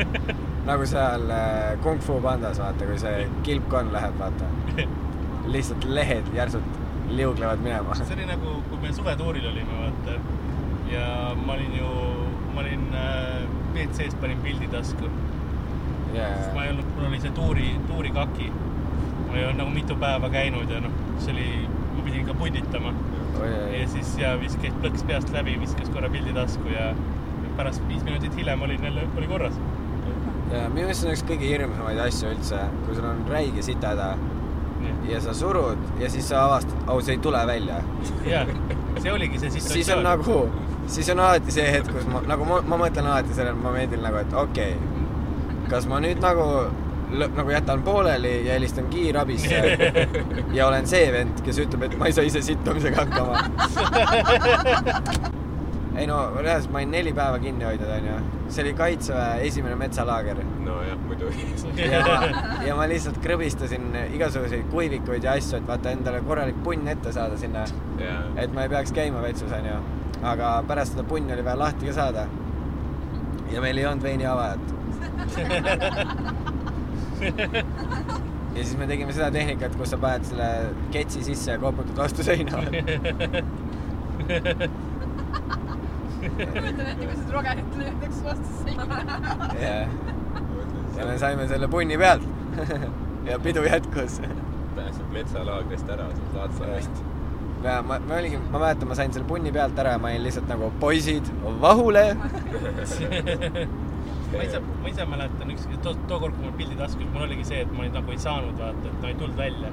nagu 0.68 0.86
seal 0.90 1.32
äh, 1.32 1.78
Kung 1.84 2.04
Fu 2.04 2.18
pandas, 2.20 2.60
vaata, 2.60 2.88
kui 2.90 3.00
see 3.00 3.24
kilpkonn 3.46 3.94
läheb, 3.94 4.20
vaata. 4.20 4.50
lihtsalt 5.54 5.86
lehed 5.88 6.28
järsult 6.36 6.76
liuglevad 7.10 7.64
minema. 7.64 7.96
see 7.96 8.18
oli 8.18 8.28
nagu, 8.28 8.60
kui 8.68 8.82
me 8.84 8.92
suvetuuril 8.94 9.48
olime, 9.54 9.80
vaata. 9.80 10.20
ja 10.92 11.08
ma 11.40 11.56
olin 11.56 11.74
ju, 11.80 11.90
ma 12.54 12.66
olin 12.66 12.86
äh, 12.92 13.48
WC-s 13.72 14.20
panin 14.20 14.44
pildi 14.44 14.68
tasku. 14.76 15.08
Sest 16.14 16.54
ma 16.54 16.64
ei 16.64 16.72
olnud, 16.74 16.90
mul 16.96 17.08
oli 17.10 17.20
see 17.22 17.34
tuuri, 17.36 17.68
tuurikaki. 17.88 18.50
ma 19.28 19.36
ei 19.36 19.44
olnud 19.44 19.62
nagu 19.62 19.70
mitu 19.74 19.96
päeva 20.00 20.30
käinud 20.32 20.70
ja 20.70 20.80
noh, 20.84 20.94
see 21.18 21.34
oli, 21.34 21.48
ma 21.94 22.04
pidin 22.06 22.26
ka 22.26 22.34
punnitama. 22.34 22.94
ja 23.78 23.86
siis 23.88 24.16
ja 24.18 24.34
viskas 24.40 24.74
plõks 24.82 25.06
peast 25.06 25.30
läbi, 25.34 25.56
viskas 25.60 25.92
korra 25.94 26.10
pildi 26.12 26.34
tasku 26.36 26.74
ja 26.74 26.90
pärast 27.56 27.86
viis 27.88 28.02
minutit 28.04 28.36
hiljem 28.36 28.62
olin 28.62 28.84
jälle, 28.84 29.06
oli 29.16 29.26
korras. 29.30 29.54
ja 30.52 30.66
minu 30.68 30.86
meelest 30.86 31.04
see 31.04 31.10
on 31.10 31.16
üks 31.16 31.24
kõige 31.30 31.54
hirmsamaid 31.54 32.04
asju 32.08 32.34
üldse, 32.34 32.60
kui 32.84 32.98
sul 32.98 33.08
on 33.12 33.24
räige 33.30 33.62
sitahäda 33.64 34.14
ja 35.08 35.20
sa 35.20 35.34
surud 35.34 35.78
ja 36.00 36.10
siis 36.10 36.28
sa 36.28 36.44
avastad, 36.46 36.76
au, 36.86 37.00
see 37.00 37.16
ei 37.16 37.22
tule 37.22 37.40
välja. 37.46 37.80
ja 38.26 38.44
see 39.02 39.12
oligi 39.12 39.38
see 39.38 39.50
situatsioon. 39.50 39.74
siis 39.78 39.90
on 39.94 40.02
nagu, 40.04 40.38
siis 40.86 41.10
on 41.14 41.20
alati 41.26 41.54
see 41.54 41.66
hetk, 41.72 41.92
kus 41.94 42.08
ma 42.10 42.22
nagu 42.28 42.48
ma, 42.48 42.60
ma 42.72 42.80
mõtlen 42.84 43.10
alati 43.12 43.36
sellel 43.36 43.58
momendil 43.60 44.02
nagu, 44.04 44.20
et 44.22 44.34
okei 44.44 44.74
okay,, 44.76 44.89
kas 45.70 45.86
ma 45.90 46.00
nüüd 46.02 46.22
nagu 46.22 46.46
nagu 47.10 47.50
jätan 47.50 47.82
pooleli 47.82 48.46
ja 48.46 48.52
helistan 48.52 48.86
kiirabisse 48.90 49.78
ja 50.56 50.66
olen 50.68 50.86
see 50.86 51.12
vend, 51.12 51.42
kes 51.44 51.58
ütleb, 51.64 51.88
et 51.88 51.98
ma 51.98 52.06
ei 52.06 52.14
saa 52.14 52.24
ise 52.26 52.42
sittumisega 52.42 53.04
hakkama. 53.04 53.34
ei 56.00 56.06
no 56.06 56.18
reaalselt 56.38 56.72
ma 56.72 56.78
olin 56.78 56.90
neli 56.94 57.12
päeva 57.12 57.38
kinni 57.38 57.64
hoidnud, 57.66 57.90
onju. 57.96 58.16
see 58.48 58.64
oli 58.64 58.72
kaitseväe 58.78 59.46
esimene 59.46 59.76
metsalaager 59.76 60.38
nojah, 60.64 60.98
muidugi. 61.06 61.46
ja 61.82 62.02
ma, 62.06 62.16
ja 62.66 62.76
ma 62.78 62.86
lihtsalt 62.90 63.18
krõbistasin 63.24 63.90
igasuguseid 64.14 64.68
kuivikuid 64.72 65.26
ja 65.26 65.34
asju, 65.38 65.58
et 65.58 65.68
vaata 65.68 65.94
endale 65.94 66.22
korralik 66.26 66.62
punn 66.64 66.88
ette 66.88 67.12
saada 67.12 67.38
sinna, 67.40 67.66
jaa. 68.00 68.20
et 68.40 68.54
ma 68.54 68.66
ei 68.66 68.72
peaks 68.72 68.94
käima 68.96 69.22
vetsus, 69.24 69.52
onju. 69.58 69.78
aga 70.34 70.54
pärast 70.68 70.96
seda 70.96 71.06
punni 71.10 71.34
oli 71.36 71.44
vaja 71.44 71.58
lahti 71.66 71.90
ka 71.90 71.96
saada. 71.98 72.26
ja 73.50 73.60
meil 73.60 73.78
ei 73.78 73.86
olnud 73.86 74.06
veiniavajat. 74.06 74.79
ja 78.56 78.64
siis 78.64 78.78
me 78.78 78.86
tegime 78.86 79.12
seda 79.12 79.30
tehnikat, 79.34 79.76
kus 79.78 79.90
sa 79.94 79.98
paned 80.00 80.24
selle 80.28 80.48
ketsi 80.94 81.20
sisse 81.24 81.50
ja 81.54 81.58
koputad 81.62 81.96
vastu 82.04 82.20
seina. 82.26 82.56
kujutan 86.20 86.86
ette, 86.86 87.06
kui 87.06 87.16
sa 87.16 87.32
Rogerit 87.32 87.76
löödaks 87.76 88.24
vastu 88.24 88.64
seina. 88.64 88.84
ja, 89.60 89.88
ja 90.98 91.06
me 91.06 91.18
saime 91.18 91.48
selle 91.48 91.68
punni 91.68 91.98
pealt. 91.98 92.22
ja 93.28 93.38
pidu 93.38 93.64
jätkus. 93.64 94.20
pääsed 94.76 95.12
metsalaagrist 95.12 95.90
ära, 95.90 96.08
sa 96.14 96.32
saad 96.34 96.58
sellest. 96.58 97.04
ja 97.64 97.82
ma, 97.82 97.98
ma 98.08 98.14
oligi, 98.14 98.38
ma 98.50 98.58
mäletan, 98.58 98.88
ma 98.88 98.94
sain 98.94 99.12
selle 99.12 99.28
punni 99.28 99.52
pealt 99.52 99.78
ära 99.78 99.96
ja 99.96 100.02
ma 100.02 100.12
olin 100.12 100.26
lihtsalt 100.28 100.48
nagu 100.48 100.72
poisid, 100.80 101.32
vahule. 101.60 102.16
Ma 104.36 104.42
ise, 104.46 104.60
ma 104.82 104.88
ise 104.90 105.04
mäletan 105.10 105.50
üks, 105.54 105.64
too, 105.84 105.94
tookord, 106.10 106.36
kui 106.36 106.46
mul 106.46 106.54
pildi 106.58 106.76
taskus, 106.78 107.08
mul 107.14 107.24
oligi 107.26 107.46
see, 107.48 107.62
et 107.64 107.72
ma 107.74 107.84
olin 107.84 107.96
nagu 107.98 108.14
ei 108.14 108.20
saanud 108.24 108.58
vaata, 108.60 108.90
et 108.90 109.00
no 109.02 109.08
ei 109.10 109.16
tulnud 109.18 109.38
välja. 109.38 109.72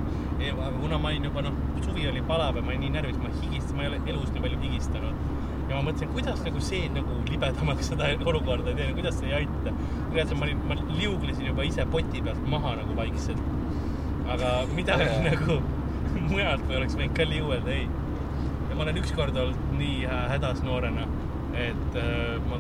aga 0.53 0.70
kuna 0.82 0.97
ma 1.03 1.12
olin 1.12 1.28
juba 1.30 1.43
noh, 1.45 1.60
suvi 1.86 2.08
oli 2.12 2.24
palav 2.32 2.58
ja 2.58 2.64
ma 2.66 2.74
olin 2.74 2.86
nii 2.86 2.93
närvis, 2.95 3.20
ma 3.22 3.30
higistasin, 3.36 3.78
ma 3.78 3.86
ei 3.86 3.91
ole 3.91 4.01
elus 4.14 4.34
nii 4.34 4.43
palju 4.45 4.62
higistanud. 4.64 5.22
ja 5.68 5.76
ma 5.76 5.82
mõtlesin, 5.89 6.12
kuidas 6.16 6.41
nagu 6.47 6.62
see 6.64 6.89
nagu 6.95 7.20
libedamaks 7.30 7.89
seda 7.91 8.10
olukorda 8.32 8.72
ei 8.72 8.80
tee, 8.82 8.89
kuidas 8.97 9.20
see 9.20 9.30
ei 9.32 9.38
aita. 9.43 9.76
reaalselt 10.16 10.39
ma 10.41 10.49
olin, 10.49 10.66
ma 10.72 10.80
liuglesin 10.95 11.49
juba 11.51 11.68
ise 11.68 11.86
poti 11.93 12.24
pealt 12.26 12.49
maha 12.55 12.76
nagu 12.82 12.97
vaikselt. 12.97 13.43
aga 14.34 14.53
midagi 14.76 15.22
nagu 15.30 15.62
mujalt 16.32 16.66
või 16.68 16.82
oleks 16.82 16.97
võinud 16.97 17.16
ka 17.16 17.30
liuelda, 17.30 17.78
ei. 17.78 17.88
ja 18.70 18.76
ma 18.76 18.88
olen 18.88 19.01
ükskord 19.03 19.38
olnud 19.38 19.74
nii 19.78 20.05
hä- 20.10 20.28
hädas 20.34 20.64
noorena, 20.66 21.05
et 21.68 21.99
äh, 21.99 22.39
ma 22.49 22.60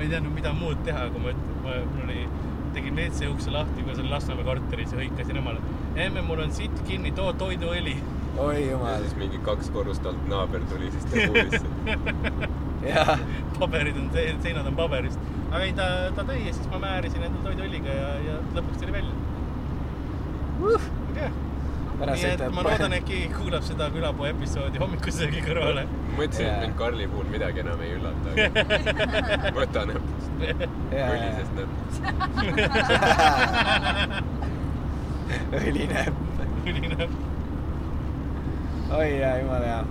ma 0.00 0.04
ei 0.06 0.12
teadnud, 0.14 0.32
mida 0.32 0.50
muud 0.56 0.78
teha, 0.84 1.00
kui 1.12 1.20
ma, 1.20 1.32
ma, 1.60 1.74
mul 1.90 2.04
oli, 2.06 2.22
tegin 2.72 2.96
WC 2.96 3.26
ukse 3.28 3.52
lahti, 3.52 3.82
kui 3.84 3.92
see 3.92 4.04
oli 4.06 4.12
Lasnamäe 4.14 4.46
korteris 4.46 4.94
ja 4.94 5.00
hõikasin 5.02 5.40
emale. 5.42 5.60
emme, 6.06 6.22
mul 6.24 6.40
on 6.46 6.54
sitt 6.56 6.80
kinni, 6.88 7.12
too 7.18 7.34
toiduõli. 7.42 7.98
oi 8.38 8.54
ja 8.54 8.70
jumal. 8.70 9.04
siis 9.04 9.18
mingi 9.20 9.40
kaks 9.44 9.68
korrust 9.74 10.06
alt 10.08 10.22
naaber 10.30 10.64
tuli, 10.70 10.88
siis 10.94 11.04
ta 11.10 11.26
kuulis. 11.26 11.68
jah, 12.94 13.12
paberid 13.58 14.00
on, 14.00 14.08
seinad 14.16 14.72
on 14.72 14.80
paberist. 14.80 15.28
aga 15.50 15.62
ei, 15.66 15.76
ta, 15.76 15.90
ta 16.16 16.24
tõi 16.32 16.40
ja 16.46 16.56
siis 16.56 16.72
ma 16.72 16.80
määrisin 16.86 17.28
endale 17.28 17.50
toiduõliga 17.50 18.00
ja, 18.00 18.10
ja 18.30 18.40
lõpuks 18.56 18.80
tuli 18.80 18.96
välja. 18.96 19.12
jah, 20.64 20.90
pärast 21.12 21.49
nii 22.08 22.24
et 22.30 22.42
ma 22.56 22.62
loodan, 22.64 22.92
et 22.96 23.04
keegi 23.08 23.28
kuulab 23.34 23.64
seda 23.66 23.88
külapoe 23.94 24.28
episoodi 24.32 24.80
hommikusöögi 24.80 25.40
kõrvale. 25.44 25.82
mõtlesin, 26.16 26.46
Jaa. 26.46 26.54
et 26.54 26.60
mind 26.64 26.76
Karli 26.80 27.06
puhul 27.12 27.28
midagi 27.32 27.58
enam 27.64 27.80
ei 27.84 27.92
üllata, 27.98 28.28
aga 28.34 29.52
võta 29.58 29.80
näpust, 29.90 30.30
Jaa, 30.96 31.08
õlisest 31.14 31.52
näpust. 31.58 31.98
õlinäpp. 35.60 36.14
üline, 36.70 37.08
oi 38.96 39.08
jaa, 39.20 39.34
jumala 39.40 39.66
hea. 39.66 39.82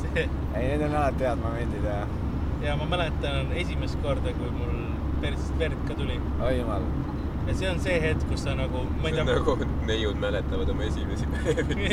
see 0.00 0.24
ei, 0.56 0.64
need 0.68 0.82
on 0.88 0.94
alati 0.94 1.24
head 1.28 1.40
momendid 1.42 1.84
ja. 1.84 1.98
ja 2.64 2.76
ma 2.80 2.88
mäletan 2.96 3.52
esimest 3.64 3.96
korda, 4.04 4.32
kui 4.40 4.50
mul 4.56 4.74
persist 5.20 5.54
verd 5.60 5.80
ka 5.88 5.96
tuli. 5.98 6.16
oi 6.40 6.54
jumal. 6.58 6.88
Ja 7.46 7.54
see 7.54 7.70
on 7.70 7.80
see 7.80 8.00
hetk, 8.02 8.24
kus 8.30 8.42
sa 8.46 8.54
nagu, 8.58 8.82
ma 9.02 9.08
ei 9.10 9.14
tea 9.16 9.24
nagu 9.28 9.56
neiud 9.86 10.18
mäletavad 10.22 10.68
oma 10.72 10.82
esimesi 10.88 11.26
päevi 11.32 11.90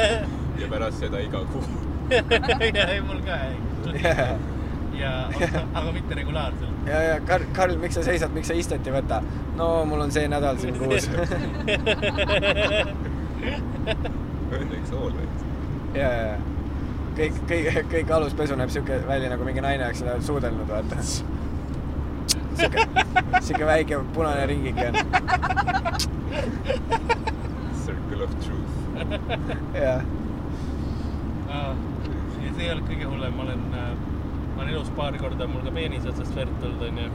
ja 0.60 0.68
pärast 0.70 0.98
seda 1.02 1.18
iga 1.22 1.40
kuu. 1.52 1.64
ja 2.78 2.86
ei 2.92 3.00
mul 3.00 3.20
ka 3.26 3.34
ei. 3.48 3.56
ja, 5.00 5.12
aga 5.74 5.92
mitte 5.92 6.14
regulaarselt. 6.20 6.86
ja, 6.86 7.02
ja 7.08 7.20
Karl, 7.26 7.44
Karl, 7.56 7.76
miks 7.82 7.94
sa 7.98 8.02
seisad, 8.06 8.30
miks 8.36 8.48
sa 8.52 8.54
istet 8.58 8.86
ei 8.86 8.94
võta? 8.94 9.22
no 9.58 9.66
mul 9.88 10.00
on 10.06 10.14
see 10.14 10.28
nädal 10.30 10.56
siin 10.62 10.78
kuus. 10.78 11.10
Õnneks 14.52 14.90
hooled. 14.92 15.30
ja, 15.96 16.08
ja, 16.08 16.24
ja 16.30 16.36
kõik, 17.16 17.38
kõik, 17.48 17.78
kõik 17.92 18.10
aluspesu 18.16 18.56
näeb 18.58 18.70
siuke 18.72 19.00
välja 19.08 19.30
nagu 19.32 19.44
mingi 19.46 19.62
naine 19.64 19.88
oleks 19.88 20.02
seda 20.04 20.18
suudelnud, 20.24 20.68
vaata. 20.68 20.96
siuke, 22.58 22.86
siuke 23.40 23.66
väike 23.68 24.00
punane 24.16 24.46
ringike 24.50 24.88
on. 24.88 24.94
Circle 27.84 28.24
of 28.24 28.36
truth. 28.44 28.74
jah, 29.74 30.02
ja 31.52 32.52
see 32.56 32.64
ei 32.64 32.70
olnud 32.72 32.86
kõige 32.88 33.08
hullem, 33.08 33.34
ma 33.36 33.46
olen, 33.46 33.66
ma 33.72 34.62
olen 34.62 34.72
elus 34.74 34.92
paar 34.96 35.16
korda 35.20 35.48
mul 35.50 35.64
ka 35.66 35.74
peenise 35.74 36.12
otsast 36.12 36.36
verd 36.38 36.54
tulnud, 36.62 36.86
onju. 36.88 37.08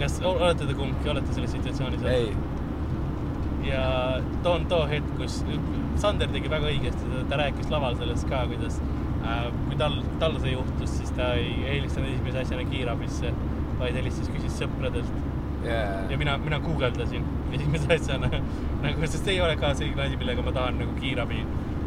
kas 0.00 0.18
olete 0.28 0.68
te 0.68 0.76
kumbki, 0.76 1.10
olete 1.12 1.36
selles 1.36 1.52
situatsioonis 1.54 2.04
ei, 2.10 2.32
ja 3.68 4.20
too 4.42 4.52
on 4.58 4.66
too 4.70 4.84
hetk, 4.90 5.16
kus 5.20 5.40
Sander 6.00 6.30
tegi 6.32 6.50
väga 6.50 6.66
õigesti, 6.72 7.24
ta 7.30 7.38
rääkis 7.38 7.68
laval 7.70 7.94
sellest 8.00 8.26
ka, 8.28 8.42
kuidas 8.50 8.80
äh, 9.22 9.44
kui 9.68 9.78
tal, 9.80 10.00
tal 10.22 10.34
see 10.42 10.54
juhtus, 10.56 10.96
siis 10.98 11.12
ta 11.14 11.32
ei 11.38 11.52
helistanud 11.68 12.10
esimese 12.10 12.42
asjana 12.42 12.64
kiirabisse, 12.70 13.30
vaid 13.80 13.96
helistas, 13.98 14.28
küsis 14.34 14.58
sõpradelt 14.62 15.10
ja 15.66 15.78
ja, 16.10 16.16
mina, 16.20 16.36
mina 16.38 16.58
guugeldasin 16.64 17.24
esimese 17.56 17.94
asjana 17.98 18.28
nagu, 18.84 19.06
sest 19.08 19.28
ei 19.32 19.38
ole 19.40 19.54
ka 19.60 19.74
selline 19.78 20.02
asi, 20.08 20.16
millega 20.20 20.42
ma 20.44 20.52
tahan 20.52 20.76
nagu 20.82 20.92
kiirabi 21.00 21.38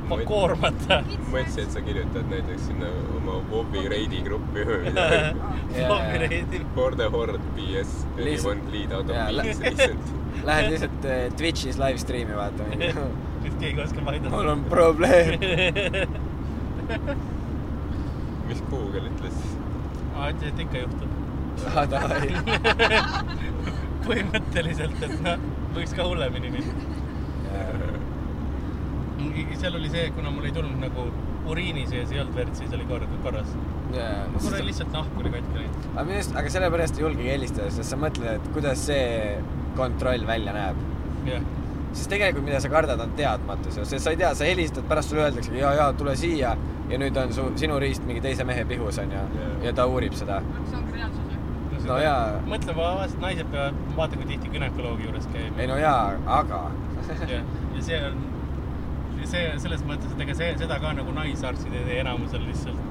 ma- 0.10 0.18
koormata. 0.26 1.02
ma 1.04 1.34
mõtlesin, 1.36 1.64
et 1.68 1.76
sa 1.76 1.82
kirjutad 1.86 2.30
näiteks 2.32 2.68
sinna 2.72 2.90
oma 3.20 3.38
Wovi 3.52 3.84
reidi 3.92 4.22
gruppi 4.26 4.64
või 4.68 4.80
midagi. 4.88 6.62
For 6.76 6.96
the 6.96 7.10
horde 7.14 7.38
PS, 7.58 7.92
Lihtsalt- 8.18 8.56
anyone 8.56 8.72
lead 8.74 8.94
out 8.98 9.10
of 9.12 9.44
peace 9.44 9.62
recent. 9.68 10.14
lähed 10.48 10.70
lihtsalt 10.72 11.06
eh, 11.12 11.26
Twitch'is 11.38 11.78
live 11.82 12.00
stream'i 12.02 12.36
vaatama. 12.38 12.78
nüüd 13.44 13.60
keegi 13.62 13.84
oskab 13.84 14.08
aidata. 14.14 14.34
mul 14.34 14.50
on 14.56 14.64
probleem. 14.72 15.38
mis 18.48 18.62
Google 18.72 19.06
ütles? 19.12 19.38
ma 20.16 20.30
ütlesin, 20.32 20.54
et 20.56 20.62
ikka 20.66 20.82
juhtub. 20.86 21.17
Ah 21.66 21.88
põhimõtteliselt, 24.08 25.02
et 25.04 25.16
noh, 25.26 25.42
võiks 25.76 25.94
ka 25.98 26.06
hullemini 26.08 26.50
minna. 26.54 26.74
seal 29.58 29.76
oli 29.76 29.90
see, 29.90 30.12
kuna 30.16 30.30
mul 30.32 30.46
ei 30.48 30.54
tulnud 30.56 30.80
nagu 30.80 31.10
uriini 31.50 31.86
sees 31.90 32.12
ei 32.14 32.22
olnud 32.22 32.36
verd, 32.38 32.56
siis 32.60 32.74
oli 32.78 32.86
kord 32.90 33.14
korras. 33.24 33.54
mul 33.90 34.54
oli 34.54 34.66
lihtsalt 34.70 34.92
nahk 34.94 35.22
oli 35.22 35.34
katki 35.34 35.62
läinud. 35.62 35.86
aga 35.94 36.06
minu 36.10 36.20
arust, 36.20 36.36
aga 36.42 36.54
sellepärast 36.56 37.00
ei 37.00 37.06
julgegi 37.06 37.32
helistada, 37.34 37.70
sest 37.74 37.94
sa 37.94 38.00
mõtled, 38.00 38.38
et 38.38 38.50
kuidas 38.56 38.86
see 38.90 39.38
kontroll 39.80 40.28
välja 40.30 40.56
näeb. 40.56 40.82
jah, 41.28 41.46
sest 41.92 42.12
tegelikult, 42.14 42.48
mida 42.48 42.62
sa 42.64 42.72
kardad, 42.72 43.04
on 43.04 43.14
teadmatus 43.20 43.80
ju, 43.82 43.86
sest 43.90 44.06
sa 44.06 44.14
ei 44.14 44.22
tea, 44.24 44.34
sa 44.38 44.50
helistad, 44.50 44.88
pärast 44.90 45.14
sulle 45.14 45.28
öeldaksegi 45.28 45.64
ja, 45.64 45.74
ja 45.82 45.92
tule 45.98 46.16
siia 46.20 46.56
ja 46.90 47.00
nüüd 47.02 47.18
on 47.20 47.34
su, 47.36 47.50
sinu 47.60 47.80
riist 47.84 48.06
mingi 48.08 48.24
teise 48.24 48.46
mehe 48.48 48.64
pihus 48.68 49.02
onju 49.04 49.18
Jaa. 49.18 49.56
ja 49.66 49.74
ta 49.76 49.88
uurib 49.90 50.16
seda. 50.16 50.40
see 50.70 50.80
ongi 50.80 51.00
reaalsus 51.00 51.27
ju. 51.88 51.94
no 51.94 52.00
jaa, 52.04 52.42
mõtle, 52.48 52.76
vahest 52.78 53.22
naised 53.24 53.54
peavad, 53.54 53.80
vaata 53.98 54.20
kui 54.20 54.30
tihti 54.34 54.52
günekoloogi 54.54 55.08
juures 55.08 55.30
käib. 55.34 55.62
ei 55.62 55.70
no 55.72 55.80
jaa, 55.82 56.18
aga 56.40 56.66
jah, 57.32 57.48
ja 57.76 57.88
see 57.90 58.04
on, 58.10 58.22
see 59.24 59.48
selles 59.64 59.84
mõttes, 59.88 60.14
et 60.14 60.28
ega 60.28 60.38
see, 60.38 60.54
seda 60.62 60.80
ka 60.84 60.94
nagu 61.00 61.16
naisarstid 61.16 61.74
ei 61.74 61.88
tee 61.88 62.00
enamusel 62.04 62.46
lihtsalt 62.48 62.86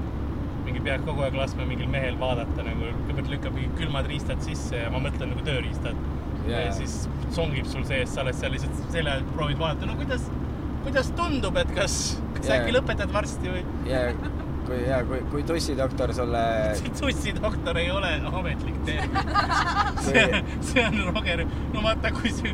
mingi 0.67 0.83
pead 0.83 1.05
kogu 1.07 1.23
aeg 1.23 1.37
laskma 1.39 1.65
mingil 1.67 1.87
mehel 1.91 2.17
vaadata 2.19 2.65
nagu, 2.65 2.89
kõigepealt 3.07 3.31
lükkab 3.31 3.55
mingid 3.55 3.77
külmad 3.79 4.09
riistad 4.11 4.41
sisse 4.43 4.81
ja 4.81 4.89
ma 4.93 4.99
mõtlen 5.03 5.31
nagu 5.31 5.45
tööriistad 5.47 6.01
Jaa. 6.47 6.65
ja 6.65 6.73
siis 6.75 7.05
songib 7.35 7.67
sul 7.71 7.85
sees, 7.87 8.11
sa 8.13 8.23
oled 8.23 8.35
seal 8.35 8.53
lihtsalt 8.55 8.81
selja 8.91 9.17
all 9.17 9.29
proovid 9.33 9.59
vaadata, 9.61 9.87
no 9.89 9.95
kuidas, 9.99 10.27
kuidas 10.85 11.11
tundub, 11.19 11.59
et 11.59 11.71
kas, 11.75 11.95
kas 12.35 12.51
Jaa. 12.51 12.59
äkki 12.59 12.75
lõpetad 12.75 13.15
varsti 13.15 13.55
või? 13.55 13.63
ja 13.87 14.03
kui 14.67 14.83
ja 14.83 14.99
kui, 15.07 15.21
kui 15.31 15.43
tussidoktor 15.47 16.13
sulle 16.15 16.43
tussidoktor 16.99 17.79
ei 17.79 17.89
ole 17.91 18.13
ametlik 18.27 18.77
termin. 18.85 19.33
see, 20.05 20.43
see 20.69 20.85
on 20.85 21.01
Roger, 21.13 21.43
no 21.73 21.83
vaata, 21.85 22.11
kui 22.17 22.31
see, 22.35 22.53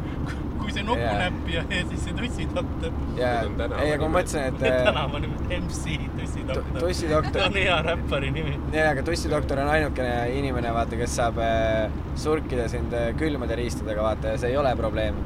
kui 0.62 0.74
see 0.76 0.86
nupunäpp 0.86 1.50
ja, 1.52 1.64
ja 1.74 1.84
siis 1.90 2.06
see 2.08 2.16
tussidoktor. 2.20 2.98
ja 3.18 3.34
on 3.48 3.58
tänava 3.60 3.86
ei, 3.86 3.96
aga 3.96 4.10
ma 4.10 4.20
mõtlesin, 4.20 4.48
et 4.52 4.66
äh, 4.70 4.80
tänavanimi 4.88 5.60
MC 5.60 5.98
tussidoktor. 6.20 6.80
tussidoktor 6.86 7.46
on 7.48 7.60
hea 7.60 7.80
räppari 7.90 8.32
nimi. 8.36 8.58
jaa, 8.76 8.92
aga 8.94 9.06
tussidoktor 9.10 9.64
on 9.66 9.74
ainukene 9.74 10.14
inimene, 10.40 10.74
vaata, 10.76 11.00
kes 11.00 11.18
saab 11.22 11.42
äh, 11.44 11.88
surkida 12.26 12.70
sind 12.72 12.94
äh, 12.98 13.10
külmade 13.20 13.58
riistadega, 13.60 14.06
vaata, 14.06 14.36
ja 14.36 14.44
see 14.44 14.54
ei 14.54 14.62
ole 14.62 14.76
probleem. 14.80 15.18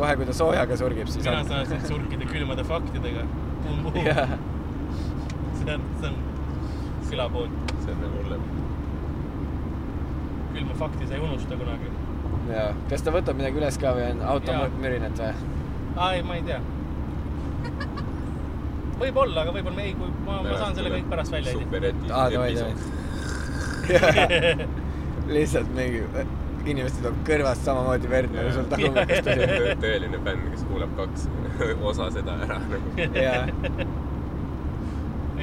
kohe, 0.00 0.14
kui 0.16 0.24
ta 0.24 0.32
soojaga 0.32 0.76
surgib, 0.80 1.10
siis 1.12 1.26
mina 1.26 1.42
on. 1.42 1.48
saan 1.50 1.66
sind 1.68 1.86
surkida 1.90 2.32
külmade 2.32 2.64
faktidega. 2.64 3.26
see 5.60 5.74
on, 5.74 5.82
see 6.00 6.08
on 6.08 6.29
külapood. 7.10 7.50
see 7.84 7.92
on 7.92 8.02
veel 8.04 8.12
hullem. 8.18 8.42
külma 10.54 10.74
fakti 10.82 11.06
sa 11.06 11.14
ei 11.14 11.24
unusta 11.26 11.58
kunagi. 11.62 11.88
jaa. 12.50 12.68
kas 12.90 13.06
ta 13.06 13.14
võtab 13.14 13.40
midagi 13.40 13.62
üles 13.62 13.80
ka 13.80 13.94
või 13.96 14.04
on 14.10 14.22
Jaa. 14.22 14.34
automürinet 14.34 15.22
või? 15.22 15.32
aa, 15.96 16.12
ei, 16.14 16.22
ma 16.26 16.38
ei 16.38 16.44
tea. 16.48 16.60
võib-olla, 19.00 19.38
aga 19.44 19.54
võib-olla 19.56 19.86
ei, 19.86 19.94
kui 19.98 20.12
ma, 20.26 20.42
ma 20.46 20.58
saan 20.58 20.76
selle 20.78 20.90
kõik 20.96 21.08
pärast 21.14 21.38
välja 21.38 21.56
superjäti 21.56 22.12
aa, 22.12 22.26
davai, 22.34 22.52
davai. 22.58 22.74
lihtsalt 25.34 25.70
mingi, 25.74 26.02
inimestel 26.68 27.02
tuleb 27.06 27.18
kõrvast 27.26 27.66
samamoodi 27.66 28.10
verd 28.10 28.34
nagu 28.34 28.52
sul 28.54 28.68
tagumikust 28.70 29.26
tuli. 29.30 29.74
tõeline 29.82 30.22
fänn, 30.26 30.46
kes 30.52 30.62
kuulab 30.68 30.94
kaks 30.98 31.26
osa 31.92 32.10
seda 32.14 32.36
ära 32.46 32.60
nagu. 32.70 32.86
jaa, 33.16 33.42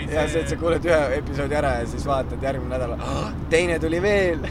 ja 0.05 0.27
see, 0.29 0.43
et 0.43 0.51
sa 0.51 0.57
kuuled 0.59 0.85
ühe 0.87 1.01
episoodi 1.17 1.55
ära 1.57 1.71
ja 1.81 1.87
siis 1.89 2.05
vaatad 2.07 2.43
järgmine 2.43 2.75
nädal 2.75 2.91
oh,, 2.97 3.29
teine 3.49 3.79
tuli 3.81 4.01
veel. 4.01 4.39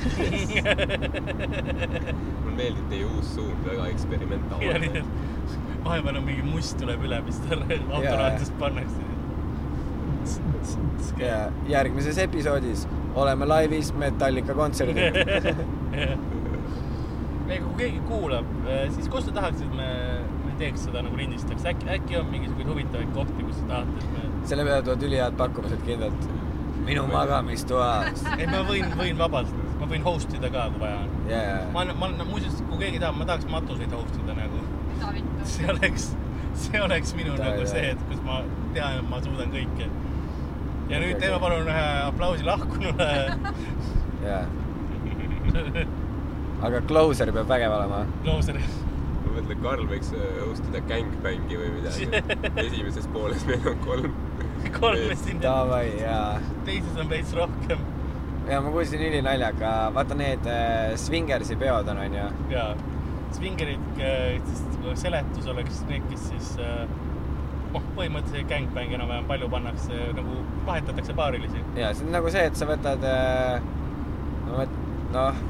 mulle 2.43 2.57
meeldib 2.57 2.87
teie 2.91 3.07
uus 3.07 3.35
suund, 3.35 3.61
väga 3.67 3.87
eksperimentaalne 3.95 5.05
vahepeal 5.87 6.19
on 6.19 6.25
mingi 6.27 6.43
must 6.47 6.79
tuleb 6.81 7.05
üle, 7.07 7.19
mis 7.27 7.39
talle 7.47 7.79
autoraadiosest 7.79 8.55
pannakse. 8.61 9.03
ja 11.21 11.37
järgmises 11.71 12.19
episoodis 12.19 12.89
oleme 13.15 13.47
laivis 13.47 13.93
Metallica 13.95 14.55
kontserdil. 14.55 15.17
ei, 17.49 17.61
kui 17.61 17.75
keegi 17.79 18.01
kuulab, 18.09 18.47
siis 18.95 19.09
kus 19.13 19.25
te 19.29 19.33
tahaksite, 19.37 19.69
et 19.71 19.77
me, 19.79 19.91
me 20.49 20.53
teeks 20.61 20.81
seda 20.89 20.99
nagu 21.07 21.17
lindistaks, 21.21 21.65
äkki, 21.73 21.87
äkki 21.99 22.13
on 22.21 22.27
mingisuguseid 22.33 22.73
huvitavaid 22.73 23.11
kohti, 23.15 23.41
kus 23.47 23.57
te 23.63 23.67
tahate, 23.71 23.97
et 24.03 24.09
me 24.17 24.23
selle 24.47 24.65
peale 24.67 24.83
tulevad 24.87 25.03
ülihead 25.09 25.37
pakkumised 25.39 25.83
kindlalt. 25.87 26.27
minu 26.87 27.03
magamistoas. 27.11 28.21
ei, 28.39 28.47
ma 28.47 28.61
võin, 28.69 28.93
võin 28.99 29.19
vabalt, 29.19 29.51
ma 29.81 29.87
võin 29.91 30.05
host 30.07 30.35
ida 30.39 30.51
ka, 30.55 30.69
kui 30.75 30.81
vaja 30.85 31.01
on. 31.03 31.15
ja, 31.31 31.41
ja, 31.51 31.57
ma 31.75 31.83
olen, 31.83 31.97
ma 31.99 32.07
olen, 32.11 32.27
muuseas, 32.31 32.61
kui 32.69 32.79
keegi 32.85 33.01
tahab, 33.03 33.19
ma 33.19 33.27
tahaks 33.33 33.49
matuseid 33.51 33.93
host 33.97 34.21
ida 34.23 34.37
nagu. 34.39 34.63
see 35.53 35.67
oleks, 35.73 36.07
see 36.67 36.81
oleks 36.83 37.15
minu 37.19 37.35
Ta- 37.37 37.49
nagu 37.49 37.65
ta- 37.67 37.73
see, 37.75 37.91
et 37.97 38.05
kus 38.11 38.23
ma 38.27 38.39
tean, 38.77 39.01
et 39.03 39.11
ma 39.11 39.19
suudan 39.25 39.51
kõike. 39.57 39.91
ja 40.93 41.01
nüüd 41.03 41.19
teeme 41.19 41.41
palun 41.43 41.67
ühe 41.75 41.85
aplausi 42.07 42.47
lahkunule. 42.47 43.11
ja. 44.29 44.41
aga 46.67 46.81
Closer 46.89 47.33
peab 47.35 47.49
vägev 47.51 47.75
olema. 47.81 48.05
Closer. 48.23 48.61
mõtlen, 49.37 49.61
Karl 49.65 49.91
võiks 49.91 50.13
host 50.43 50.71
ida 50.71 50.83
Gangbangi 50.89 51.61
või 51.61 51.75
midagi. 51.79 52.09
esimeses 52.67 53.11
pooles 53.15 53.45
meil 53.49 53.69
on 53.73 53.85
kolm. 53.85 54.17
kolm 54.81 55.13
siin, 55.23 55.43
Davai 55.43 55.85
ja, 56.01 56.19
teises 56.69 56.99
on 57.01 57.13
veits 57.13 57.37
rohkem 57.37 57.85
ja 58.51 58.61
ma 58.63 58.71
kuulsin 58.71 59.03
ülinaljaga, 59.03 59.73
vaata 59.95 60.15
need 60.19 60.47
äh, 60.51 60.95
Swingersi 61.01 61.57
peod 61.59 61.89
on, 61.91 61.99
onju. 62.05 62.29
ja 62.51 62.69
Swingerid, 63.35 63.99
siis 64.47 65.01
seletus 65.03 65.49
oleks 65.51 65.83
need, 65.91 66.05
kes 66.11 66.29
siis 66.31 66.53
äh, 66.63 66.85
noh, 67.75 67.89
põhimõtteliselt 67.97 68.49
gangbang 68.51 68.95
enam-vähem 68.97 69.27
palju 69.29 69.49
pannakse 69.53 69.99
nagu 70.17 70.39
vahetatakse 70.69 71.17
paarilisi. 71.19 71.65
ja 71.79 71.91
see 71.95 72.07
on 72.07 72.15
nagu 72.15 72.31
see, 72.33 72.47
et 72.51 72.59
sa 72.59 72.69
võtad 72.71 73.07
äh,, 73.11 73.59
noh, 75.17 75.43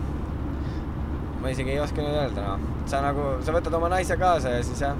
ma 1.42 1.52
isegi 1.52 1.76
ei 1.76 1.82
oska 1.84 2.00
nüüd 2.00 2.16
öelda, 2.24 2.48
noh. 2.54 2.75
Sa 2.86 3.02
nagu, 3.04 3.22
sa 3.44 3.54
võtad 3.54 3.74
oma 3.78 3.88
naise 3.92 4.14
kaasa 4.20 4.48
ja 4.56 4.64
siis 4.66 4.80
jah, 4.84 4.96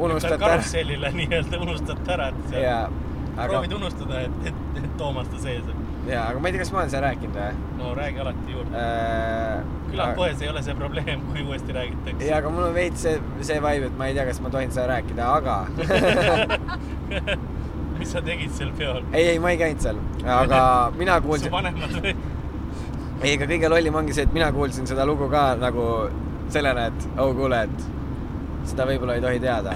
unustad 0.00 0.36
ära. 0.36 0.42
karussellile 0.46 1.08
nii-öelda 1.20 1.56
unustad 1.60 1.98
ära, 2.14 2.26
et 2.32 2.40
seal 2.52 2.62
ja, 2.64 2.78
aga 3.36 3.48
proovid 3.52 3.72
unustada, 3.80 4.14
et, 4.26 4.36
et, 4.50 4.58
et 4.80 4.90
Toomas 5.00 5.28
ta 5.32 5.38
sees 5.42 5.64
on. 5.66 5.70
jaa, 6.08 6.24
aga 6.30 6.38
ma 6.40 6.44
ei 6.48 6.52
tea, 6.56 6.62
kas 6.64 6.72
ma 6.74 6.78
olen 6.82 6.90
seda 6.94 7.02
rääkinud 7.08 7.34
või 7.40 7.50
no 7.80 7.86
räägi 7.98 8.18
alati 8.24 8.48
juurde. 8.56 8.86
äh,? 8.86 9.76
külapoes 9.90 10.38
ei 10.44 10.50
ole 10.52 10.60
see 10.62 10.74
probleem, 10.78 11.18
kui 11.30 11.40
uuesti 11.46 11.70
räägitakse. 11.76 12.26
jaa, 12.26 12.36
aga 12.38 12.48
mul 12.56 12.64
on 12.70 12.76
veits 12.76 13.00
see, 13.06 13.16
see 13.42 13.58
vibe, 13.66 13.84
et 13.90 13.96
ma 13.98 14.04
ei 14.10 14.14
tea, 14.18 14.26
kas 14.30 14.38
ma 14.44 14.48
tohin 14.54 14.70
seda 14.74 14.86
rääkida, 14.94 15.22
aga 15.40 15.56
mis 18.00 18.10
sa 18.14 18.18
tegid 18.24 18.52
seal 18.56 18.70
peol? 18.78 19.02
ei, 19.12 19.24
ei, 19.34 19.38
ma 19.42 19.48
ei 19.54 19.58
käinud 19.60 19.82
seal, 19.84 19.98
aga 20.38 20.60
mina 21.00 21.12
su 21.20 21.28
kuulsin, 21.28 21.52
vanemad 21.52 21.92
või? 21.98 22.12
ei, 23.20 23.34
aga 23.36 23.46
kõige 23.50 23.68
lollim 23.68 23.96
ongi 24.00 24.14
see, 24.16 24.24
et 24.28 24.34
mina 24.34 24.48
kuulsin 24.54 24.86
seda 24.88 25.04
lugu 25.08 25.28
ka 25.32 25.42
nagu 25.60 25.86
sellena, 26.52 26.86
et 26.90 27.00
oh 27.20 27.32
kuule, 27.36 27.58
et 27.68 27.78
seda 28.70 28.86
võib-olla 28.88 29.16
ei 29.18 29.24
tohi 29.24 29.40
teada. 29.42 29.72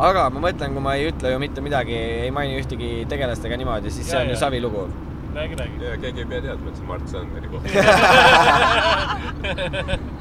aga 0.00 0.22
ma 0.32 0.38
mõtlen, 0.46 0.74
kui 0.76 0.84
ma 0.84 0.92
ei 0.96 1.10
ütle 1.10 1.32
ju 1.34 1.38
mitte 1.42 1.60
midagi, 1.64 1.96
ei 2.24 2.30
maini 2.34 2.58
ühtegi 2.60 2.90
tegelast 3.10 3.44
ega 3.44 3.56
niimoodi, 3.60 3.92
siis 3.92 4.06
see 4.08 4.16
Jaa, 4.16 4.24
on 4.24 4.30
ju 4.30 4.36
jaa. 4.36 4.42
räägi 4.46 4.60
lugu. 4.64 4.82
räägi, 5.34 5.54
räägi. 5.60 5.84
ja 5.84 5.96
keegi 6.04 6.20
ei 6.24 6.28
pea 6.32 6.40
teadma, 6.46 6.66
et 6.70 6.76
see 6.76 6.86
Mart 6.88 7.06
Sanderi 7.08 7.48
koht. 7.52 7.64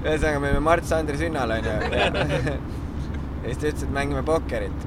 ühesõnaga, 0.05 0.39
me 0.39 0.47
olime 0.49 0.64
Mart 0.66 0.86
Sandri 0.89 1.18
sünnal 1.22 1.49
onju. 1.57 1.76
ja 1.93 2.07
siis 3.45 3.62
ta 3.62 3.70
ütles, 3.70 3.84
et 3.84 3.93
mängime 3.93 4.24
pokkerit. 4.26 4.80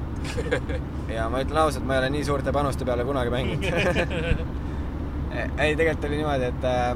ja 1.11 1.29
ma 1.31 1.41
ütlen 1.43 1.63
ausalt, 1.63 1.87
ma 1.87 1.97
ei 1.97 2.03
ole 2.03 2.11
nii 2.17 2.27
suurte 2.27 2.51
panuste 2.55 2.85
peale 2.87 3.07
kunagi 3.07 3.33
mänginud. 3.33 4.43
ei, 5.63 5.75
tegelikult 5.75 6.07
oli 6.07 6.19
niimoodi, 6.21 6.49
et 6.51 6.65
äh, 6.67 6.95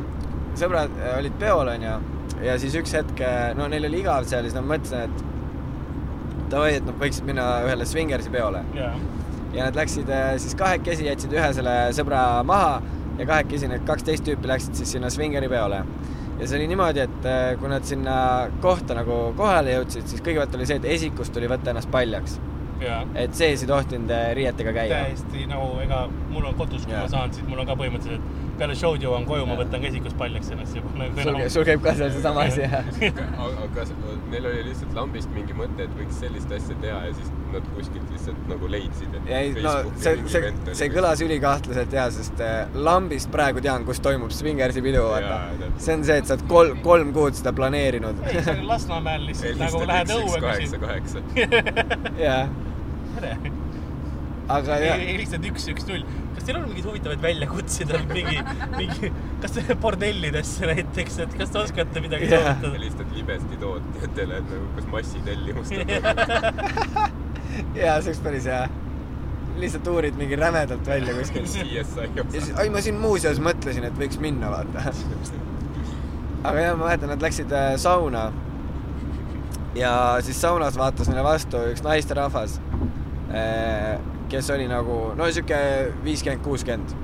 sõbrad 0.60 1.02
äh, 1.02 1.18
olid 1.22 1.40
peol 1.42 1.74
onju 1.76 1.96
ja 2.44 2.60
siis 2.62 2.76
üks 2.78 2.94
hetk, 2.94 3.24
no 3.58 3.66
neil 3.72 3.88
oli 3.88 4.04
igav 4.04 4.28
seal 4.30 4.46
ja 4.46 4.52
siis 4.52 4.60
ma 4.60 4.76
mõtlesin, 4.76 5.08
et 5.08 5.28
davai, 6.52 6.76
et 6.78 6.86
nad 6.88 6.98
võiksid 7.02 7.28
minna 7.28 7.48
ühele 7.68 7.88
Swingersi 7.88 8.32
peole 8.34 8.64
jaa. 8.76 8.94
ja 9.56 9.68
nad 9.68 9.80
läksid 9.80 10.10
äh, 10.14 10.36
siis 10.42 10.56
kahekesi, 10.60 11.08
jätsid 11.08 11.34
ühe 11.36 11.50
selle 11.56 11.76
sõbra 11.98 12.22
maha 12.48 12.78
ja 13.18 13.26
kahekesi 13.26 13.70
need 13.72 13.86
kaksteist 13.88 14.26
tüüpi 14.28 14.50
läksid 14.52 14.78
siis 14.80 14.96
sinna 14.96 15.12
Swingeri 15.14 15.50
peole. 15.52 15.84
ja 16.40 16.48
see 16.48 16.60
oli 16.60 16.68
niimoodi, 16.72 17.04
et 17.08 17.30
äh, 17.30 17.48
kui 17.60 17.72
nad 17.72 17.88
sinna 17.88 18.18
kohta 18.64 18.98
nagu 18.98 19.22
kohale 19.38 19.78
jõudsid, 19.78 20.08
siis 20.12 20.24
kõigepealt 20.24 20.60
oli 20.60 20.70
see, 20.70 20.80
et 20.82 20.92
esikust 20.98 21.34
tuli 21.36 21.50
võtta 21.52 21.74
ennast 21.74 21.92
paljaks. 21.92 22.40
et 23.16 23.34
sees 23.36 23.64
ei 23.64 23.72
tohtinud 23.72 24.12
äh, 24.14 24.30
riietega 24.38 24.74
käia. 24.74 25.04
täiesti 25.08 25.48
nagu, 25.50 25.80
ega 25.84 26.06
mul 26.30 26.52
on 26.52 26.60
kodus, 26.60 26.86
kui 26.86 26.96
Jaa. 26.96 27.08
ma 27.08 27.16
saan, 27.16 27.34
siis 27.34 27.48
mul 27.48 27.64
on 27.64 27.70
ka 27.70 27.76
põhimõtteliselt, 27.80 28.47
peale 28.60 28.76
show'd 28.78 29.04
jõuan 29.04 29.26
koju, 29.28 29.46
ma 29.48 29.56
Jaa. 29.56 29.64
võtan 29.64 29.84
käsikus 29.86 30.16
paljaks 30.20 30.52
ennast 30.54 30.78
juba 30.78 30.92
nagu 31.02 31.26
sul, 31.26 31.40
sul 31.56 31.66
käib 31.68 31.84
ka 31.86 31.94
seal 31.98 32.12
seesama 32.16 32.46
asi, 32.48 32.64
jah? 32.64 32.88
aga 33.46 33.68
kas 33.76 33.92
neil 34.32 34.48
oli 34.50 34.64
lihtsalt 34.70 34.96
lambist 34.98 35.32
mingi 35.36 35.58
mõte, 35.58 35.88
et 35.88 35.94
võiks 35.98 36.22
sellist 36.22 36.54
asja 36.58 36.78
teha 36.84 37.02
ja 37.08 37.14
siis 37.18 37.32
nad 37.54 37.68
kuskilt 37.76 38.14
lihtsalt 38.14 38.50
nagu 38.52 38.72
leidsid, 38.72 39.18
et 39.20 39.32
ei, 39.40 39.54
no 39.66 39.76
see, 39.96 40.16
see, 40.34 40.54
see 40.82 40.90
kõlas 40.94 41.24
ülikahtlaselt 41.26 41.98
ja, 42.00 42.08
sest 42.14 42.44
äh, 42.44 42.58
lambist 42.88 43.32
praegu 43.34 43.64
tean, 43.64 43.86
kus 43.88 44.02
toimub 44.04 44.34
Swingersi 44.36 44.84
pidu, 44.86 45.06
vaata 45.12 45.38
Jaa, 45.62 45.72
see 45.78 46.00
on 46.00 46.08
see, 46.08 46.20
et 46.24 46.30
sa 46.30 46.38
oled 46.38 46.48
kolm, 46.52 46.82
kolm 46.86 47.14
kuud 47.16 47.38
seda 47.38 47.54
planeerinud. 47.58 48.24
ei, 48.28 48.42
see 48.42 48.58
on 48.58 48.66
Lasnamäel 48.70 49.30
lihtsalt 49.30 49.62
nagu 49.62 49.86
lähed 49.94 50.18
õue 50.18 50.44
kaheksa, 50.44 50.82
kaheksa. 50.88 51.24
jah, 52.20 52.52
tere. 53.18 53.57
Aga 54.52 54.78
jah, 54.80 55.02
lihtsalt 55.20 55.46
üks, 55.50 55.68
üks, 55.74 55.86
null. 55.90 56.04
kas 56.36 56.48
teil 56.48 56.60
on 56.60 56.68
mingeid 56.70 56.88
huvitavaid 56.88 57.24
väljakutseid 57.24 57.92
mingi, 58.14 58.40
mingi, 58.78 59.12
kas 59.44 59.58
bordellidesse 59.84 60.70
näiteks, 60.72 61.20
et 61.26 61.38
kas 61.40 61.52
te 61.54 61.62
oskate 61.62 62.04
midagi 62.04 62.30
Jaa. 62.32 62.40
soovitada? 62.40 62.74
helistad 62.78 63.14
libesti 63.16 63.60
tootjatele, 63.64 64.42
et 64.42 64.52
nagu 64.54 64.70
kas 64.78 64.90
massitellimust 64.94 65.78
on. 65.82 65.94
jaa, 67.76 67.98
see 68.02 68.12
oleks 68.12 68.24
päris 68.24 68.48
hea. 68.52 68.64
lihtsalt 69.60 69.92
uurid 69.92 70.20
mingi 70.20 70.40
rämedalt 70.40 70.88
välja 70.88 71.16
siis, 71.28 72.52
ai 72.56 72.70
ma 72.72 72.84
siin 72.86 73.00
muuseas 73.04 73.42
mõtlesin, 73.44 73.88
et 73.90 74.00
võiks 74.00 74.20
minna, 74.24 74.52
vaata. 74.54 74.94
aga 76.44 76.60
jah, 76.62 76.78
ma 76.78 76.86
mäletan, 76.86 77.12
nad 77.12 77.26
läksid 77.26 77.52
äh, 77.52 77.74
sauna. 77.82 78.30
ja 79.76 79.92
siis 80.24 80.40
saunas 80.42 80.80
vaatas 80.80 81.12
neile 81.12 81.26
vastu 81.28 81.60
üks 81.74 81.84
naisterahvas, 81.84 82.62
kes 84.32 84.50
oli 84.56 84.68
nagu 84.72 84.98
no 85.18 85.28
sihuke 85.32 85.58
viiskümmend, 86.04 86.44
kuuskümmend 86.46 86.96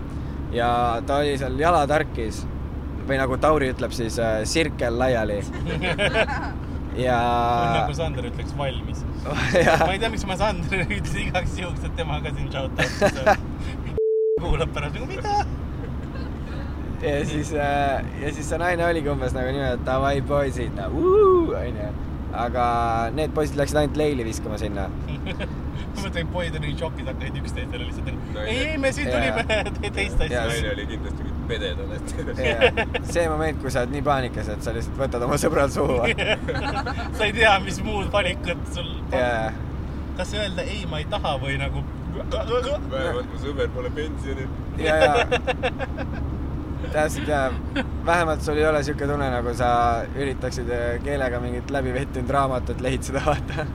ja 0.55 1.01
ta 1.07 1.19
oli 1.23 1.37
seal 1.39 1.57
jalatarkis 1.59 2.43
või 3.07 3.17
nagu 3.19 3.37
Tauri 3.41 3.71
ütleb 3.73 3.95
siis 3.95 4.19
äh, 4.21 4.43
sirkel 4.47 4.95
laiali 4.99 5.39
ja 7.05 7.17
nagu 7.79 7.95
Sander 7.97 8.27
ütleks 8.29 8.53
valmis. 8.57 9.01
ja 9.65 9.79
ma 9.81 9.91
ei 9.95 9.99
tea, 9.99 10.11
miks 10.13 10.25
ma 10.29 10.37
Sandrile 10.39 10.87
ütlesin 10.99 11.27
igaks 11.27 11.57
juhuks, 11.59 11.83
et 11.87 11.97
tema 11.99 12.21
ka 12.23 12.33
siin 12.37 12.51
shout 12.53 12.79
out'is. 12.79 13.43
kuulab 14.39 14.73
pärast 14.75 14.97
nagu 14.99 15.09
mida? 15.09 15.43
ja 17.03 17.17
siis, 17.27 17.51
ja 17.51 18.31
siis 18.31 18.47
see 18.47 18.61
naine 18.61 18.85
oligi 18.87 19.11
umbes 19.11 19.35
nagu 19.35 19.51
niimoodi, 19.51 19.81
et 19.81 19.85
davai 19.87 20.15
poisid, 20.27 20.79
onju. 20.79 21.91
aga 22.45 22.65
need 23.17 23.35
poisid 23.35 23.59
läksid 23.59 23.81
ainult 23.83 23.99
leili 23.99 24.27
viskama 24.27 24.61
sinna. 24.61 24.87
Ma 25.95 26.01
mõtlen, 26.07 26.19
et 26.25 26.31
poisid 26.33 26.57
olid 26.59 26.79
šokis, 26.83 27.07
hakkasid 27.11 27.39
üksteisele 27.41 27.87
lihtsalt 27.87 28.11
No 28.33 28.41
ei, 28.41 28.57
ei- 28.67 28.77
me 28.81 28.91
siin 28.95 29.09
tulime 29.13 29.43
te- 29.81 29.91
teist 29.99 30.21
asja. 30.25 30.43
Naine 30.49 30.71
oli 30.73 30.85
kindlasti 30.89 31.23
mingi 31.27 31.47
pededal, 31.47 31.91
et 31.97 33.11
see 33.13 33.25
moment, 33.29 33.59
kui 33.61 33.71
sa 33.73 33.83
oled 33.83 33.93
nii 33.93 34.05
paanikas, 34.07 34.49
et 34.55 34.63
sa 34.65 34.73
lihtsalt 34.75 34.97
võtad 35.03 35.25
oma 35.27 35.37
sõbral 35.41 35.69
suhu. 35.73 35.99
sa 37.17 37.27
ei 37.27 37.33
tea, 37.37 37.53
mis 37.65 37.77
muud 37.85 38.09
valikut 38.13 38.63
sul 38.73 38.89
ja, 39.13 39.51
kas 40.17 40.33
öelda 40.37 40.65
ei, 40.65 40.83
ma 40.89 41.01
ei 41.03 41.07
taha 41.13 41.35
või 41.41 41.57
nagu 41.61 41.83
vähemalt 42.13 43.29
mu 43.33 43.39
sõber 43.41 43.69
pole 43.73 43.89
pensionil. 43.95 44.49
ja, 44.81 44.95
ja 45.01 45.13
täpselt 46.93 47.27
ja 47.31 47.39
vähemalt 48.05 48.41
sul 48.45 48.57
ei 48.59 48.65
ole 48.69 48.83
siuke 48.85 49.07
tunne, 49.09 49.29
nagu 49.33 49.53
sa 49.57 49.69
üritaksid 50.19 50.69
keelega 51.05 51.39
mingit 51.41 51.71
läbivettinud 51.73 52.29
raamatut 52.35 52.81
lehitseda, 52.85 53.21
vaata. 53.25 53.65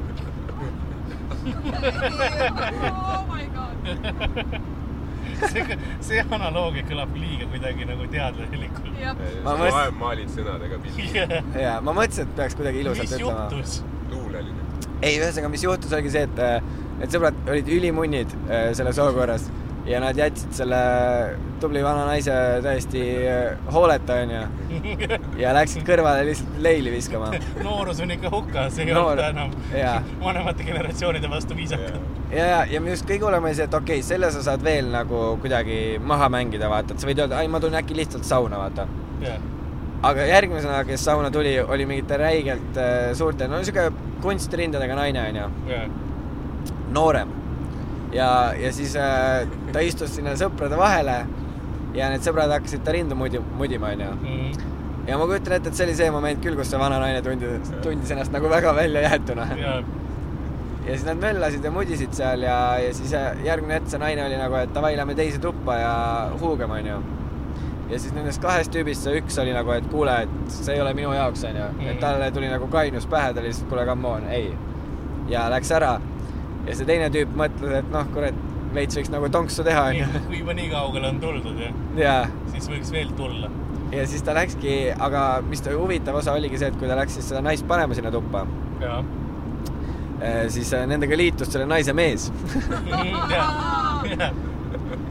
Oh 1.54 3.24
my 3.30 3.44
god. 3.54 3.74
see, 5.52 5.64
see 6.08 6.22
analoogia 6.34 6.84
kõlab 6.88 7.12
liiga 7.18 7.46
kuidagi 7.52 7.86
nagu 7.88 8.08
teadlelikult. 8.12 8.90
jah, 9.00 9.14
Ma 9.44 9.52
ma 9.52 9.56
mõtlesin- 9.64 9.98
maalid 10.02 10.32
sõnadega 10.34 10.80
pildi. 10.84 11.06
ja 11.62 11.76
ma 11.84 11.94
mõtlesin, 12.00 12.26
et 12.28 12.34
peaks 12.40 12.58
kuidagi 12.58 12.82
ilusalt 12.84 13.06
mis 13.06 13.14
ütlema. 13.20 13.46
luuleline. 14.12 14.66
ei, 15.02 15.14
ühesõnaga, 15.20 15.52
mis 15.54 15.64
juhtus, 15.68 15.92
oligi 15.94 16.10
see, 16.16 16.26
et 16.26 16.36
need 16.98 17.14
sõbrad 17.14 17.36
olid 17.52 17.68
ülimunnid 17.78 18.32
äh, 18.50 18.70
selles 18.74 18.98
olukorras 18.98 19.46
ja 19.88 20.00
nad 20.00 20.18
jätsid 20.18 20.52
selle 20.52 20.78
tubli 21.60 21.82
vana 21.84 22.04
naise 22.06 22.32
täiesti 22.62 23.02
äh, 23.28 23.72
hooleta, 23.72 24.18
onju. 24.22 24.42
ja 25.42 25.52
läksid 25.56 25.84
kõrvale 25.88 26.26
lihtsalt 26.28 26.58
leili 26.64 26.92
viskama. 26.92 27.30
noorus 27.64 28.02
on 28.04 28.12
ikka 28.14 28.30
hukas, 28.32 28.78
ei 28.78 28.90
Noor- 28.92 29.14
olda 29.16 29.30
enam 29.32 29.54
jaa. 29.72 29.98
vanemate 30.24 30.66
generatsioonide 30.68 31.30
vastu 31.30 31.56
viisakad. 31.56 31.96
ja, 32.32 32.44
ja, 32.44 32.58
ja 32.68 32.82
minu 32.84 32.94
arust 32.94 33.08
kõige 33.08 33.28
hullem 33.28 33.48
oli 33.48 33.56
see, 33.58 33.68
et 33.68 33.78
okei 33.80 34.00
okay,, 34.02 34.08
selle 34.10 34.32
sa 34.34 34.44
saad 34.50 34.64
veel 34.64 34.92
nagu 34.92 35.22
kuidagi 35.42 35.80
maha 36.04 36.28
mängida, 36.32 36.70
vaata, 36.72 36.94
et 36.94 37.00
sa 37.00 37.08
võid 37.08 37.24
öelda, 37.24 37.40
ai, 37.40 37.48
ma 37.48 37.62
tulen 37.62 37.80
äkki 37.80 37.96
lihtsalt 37.96 38.28
sauna, 38.28 38.60
vaata. 38.60 38.86
jah, 39.24 39.40
aga 40.12 40.28
järgmisena, 40.28 40.84
kes 40.88 41.08
sauna 41.08 41.32
tuli, 41.34 41.56
oli 41.64 41.88
mingite 41.88 42.20
räigelt 42.20 42.76
äh, 42.78 43.10
suurte, 43.18 43.48
no 43.48 43.64
sihuke 43.64 43.88
kunstrindadega 44.22 45.00
naine, 45.00 45.26
onju, 45.32 45.50
jah. 45.72 45.90
noorem. 46.92 47.37
ja, 48.12 48.28
ja 48.58 48.72
siis 48.72 48.96
äh, 48.96 49.46
ta 49.72 49.80
istus 49.84 50.14
sinna 50.16 50.32
sõprade 50.40 50.76
vahele 50.78 51.18
ja 51.96 52.08
need 52.12 52.24
sõbrad 52.24 52.50
hakkasid 52.52 52.82
ta 52.84 52.92
rindu 52.96 53.16
mudi-, 53.18 53.42
mudima, 53.58 53.92
onju. 53.96 54.10
Mm. 54.22 54.74
ja 55.08 55.18
ma 55.18 55.26
kujutan 55.28 55.56
ette, 55.58 55.68
et 55.72 55.74
see 55.78 55.86
oli 55.88 55.94
see 55.98 56.10
moment 56.14 56.42
küll, 56.44 56.56
kus 56.58 56.68
see 56.72 56.78
vana 56.80 56.98
naine 57.02 57.22
tundis, 57.24 57.70
tundis 57.84 58.10
ennast 58.14 58.32
nagu 58.34 58.48
väga 58.52 58.74
väljajäetuna. 58.76 59.46
ja, 59.60 59.76
ja 60.86 60.94
siis 60.96 61.04
nad 61.08 61.20
möllasid 61.20 61.64
ja 61.64 61.70
mudisid 61.72 62.12
seal 62.16 62.42
ja, 62.44 62.58
ja 62.80 62.90
siis 62.96 63.12
äh, 63.16 63.30
järgmine 63.44 63.78
hetk 63.80 63.88
see 63.92 64.00
naine 64.02 64.24
oli 64.26 64.36
nagu, 64.40 64.54
et 64.60 64.74
davai, 64.76 64.94
lähme 64.96 65.14
teise 65.18 65.40
tuppa 65.40 65.76
ja 65.80 65.94
huugame, 66.40 66.80
onju. 66.82 66.98
ja 67.90 67.98
siis 67.98 68.12
nendest 68.12 68.40
kahest 68.44 68.72
tüübist 68.72 69.04
see 69.08 69.16
üks 69.22 69.38
oli 69.40 69.52
nagu, 69.56 69.72
et 69.72 69.86
kuule, 69.92 70.12
et 70.26 70.52
see 70.52 70.74
ei 70.76 70.80
ole 70.84 70.92
minu 70.96 71.12
jaoks, 71.16 71.44
onju. 71.48 71.70
et 71.80 71.86
Mhm. 71.94 72.00
talle 72.04 72.30
tuli 72.36 72.48
nagu 72.52 72.68
kainus 72.72 73.06
pähe, 73.08 73.32
ta 73.32 73.40
oli 73.40 73.48
lihtsalt, 73.48 73.68
kuule, 73.72 73.86
come 73.88 74.08
on, 74.08 74.28
ei. 74.28 74.52
ja 75.28 75.48
läks 75.52 75.70
ära. 75.76 75.96
Ja 76.68 76.76
see 76.76 76.88
teine 76.88 77.08
tüüp 77.12 77.34
mõtles, 77.38 77.74
et 77.80 77.92
noh, 77.92 78.08
kurat, 78.14 78.42
veits 78.74 78.98
võiks 78.98 79.12
nagu 79.12 79.30
tonksu 79.32 79.64
teha, 79.66 79.86
onju. 79.92 80.08
kui 80.28 80.42
juba 80.42 80.56
nii 80.58 80.68
kaugele 80.72 81.12
on 81.12 81.20
tuldud 81.22 81.62
ja 81.62 81.70
ja, 81.98 82.16
siis 82.52 82.68
võiks 82.70 82.92
veel 82.94 83.14
tulla. 83.18 83.50
ja 83.94 84.04
siis 84.10 84.24
ta 84.26 84.36
läkski, 84.36 84.74
aga 85.08 85.28
mis 85.48 85.64
ta 85.64 85.72
huvitav 85.76 86.20
osa 86.20 86.36
oligi 86.36 86.60
see, 86.60 86.72
et 86.72 86.80
kui 86.80 86.90
ta 86.90 86.98
läks 86.98 87.16
siis 87.18 87.30
seda 87.32 87.42
naist 87.44 87.66
panema 87.68 87.96
sinna 87.96 88.12
tuppa, 88.14 88.44
ja, 88.82 89.00
siis 90.52 90.72
äh, 90.76 90.84
nendega 90.90 91.16
liitus 91.16 91.52
selle 91.52 91.66
naise 91.70 91.94
mees. 91.96 92.28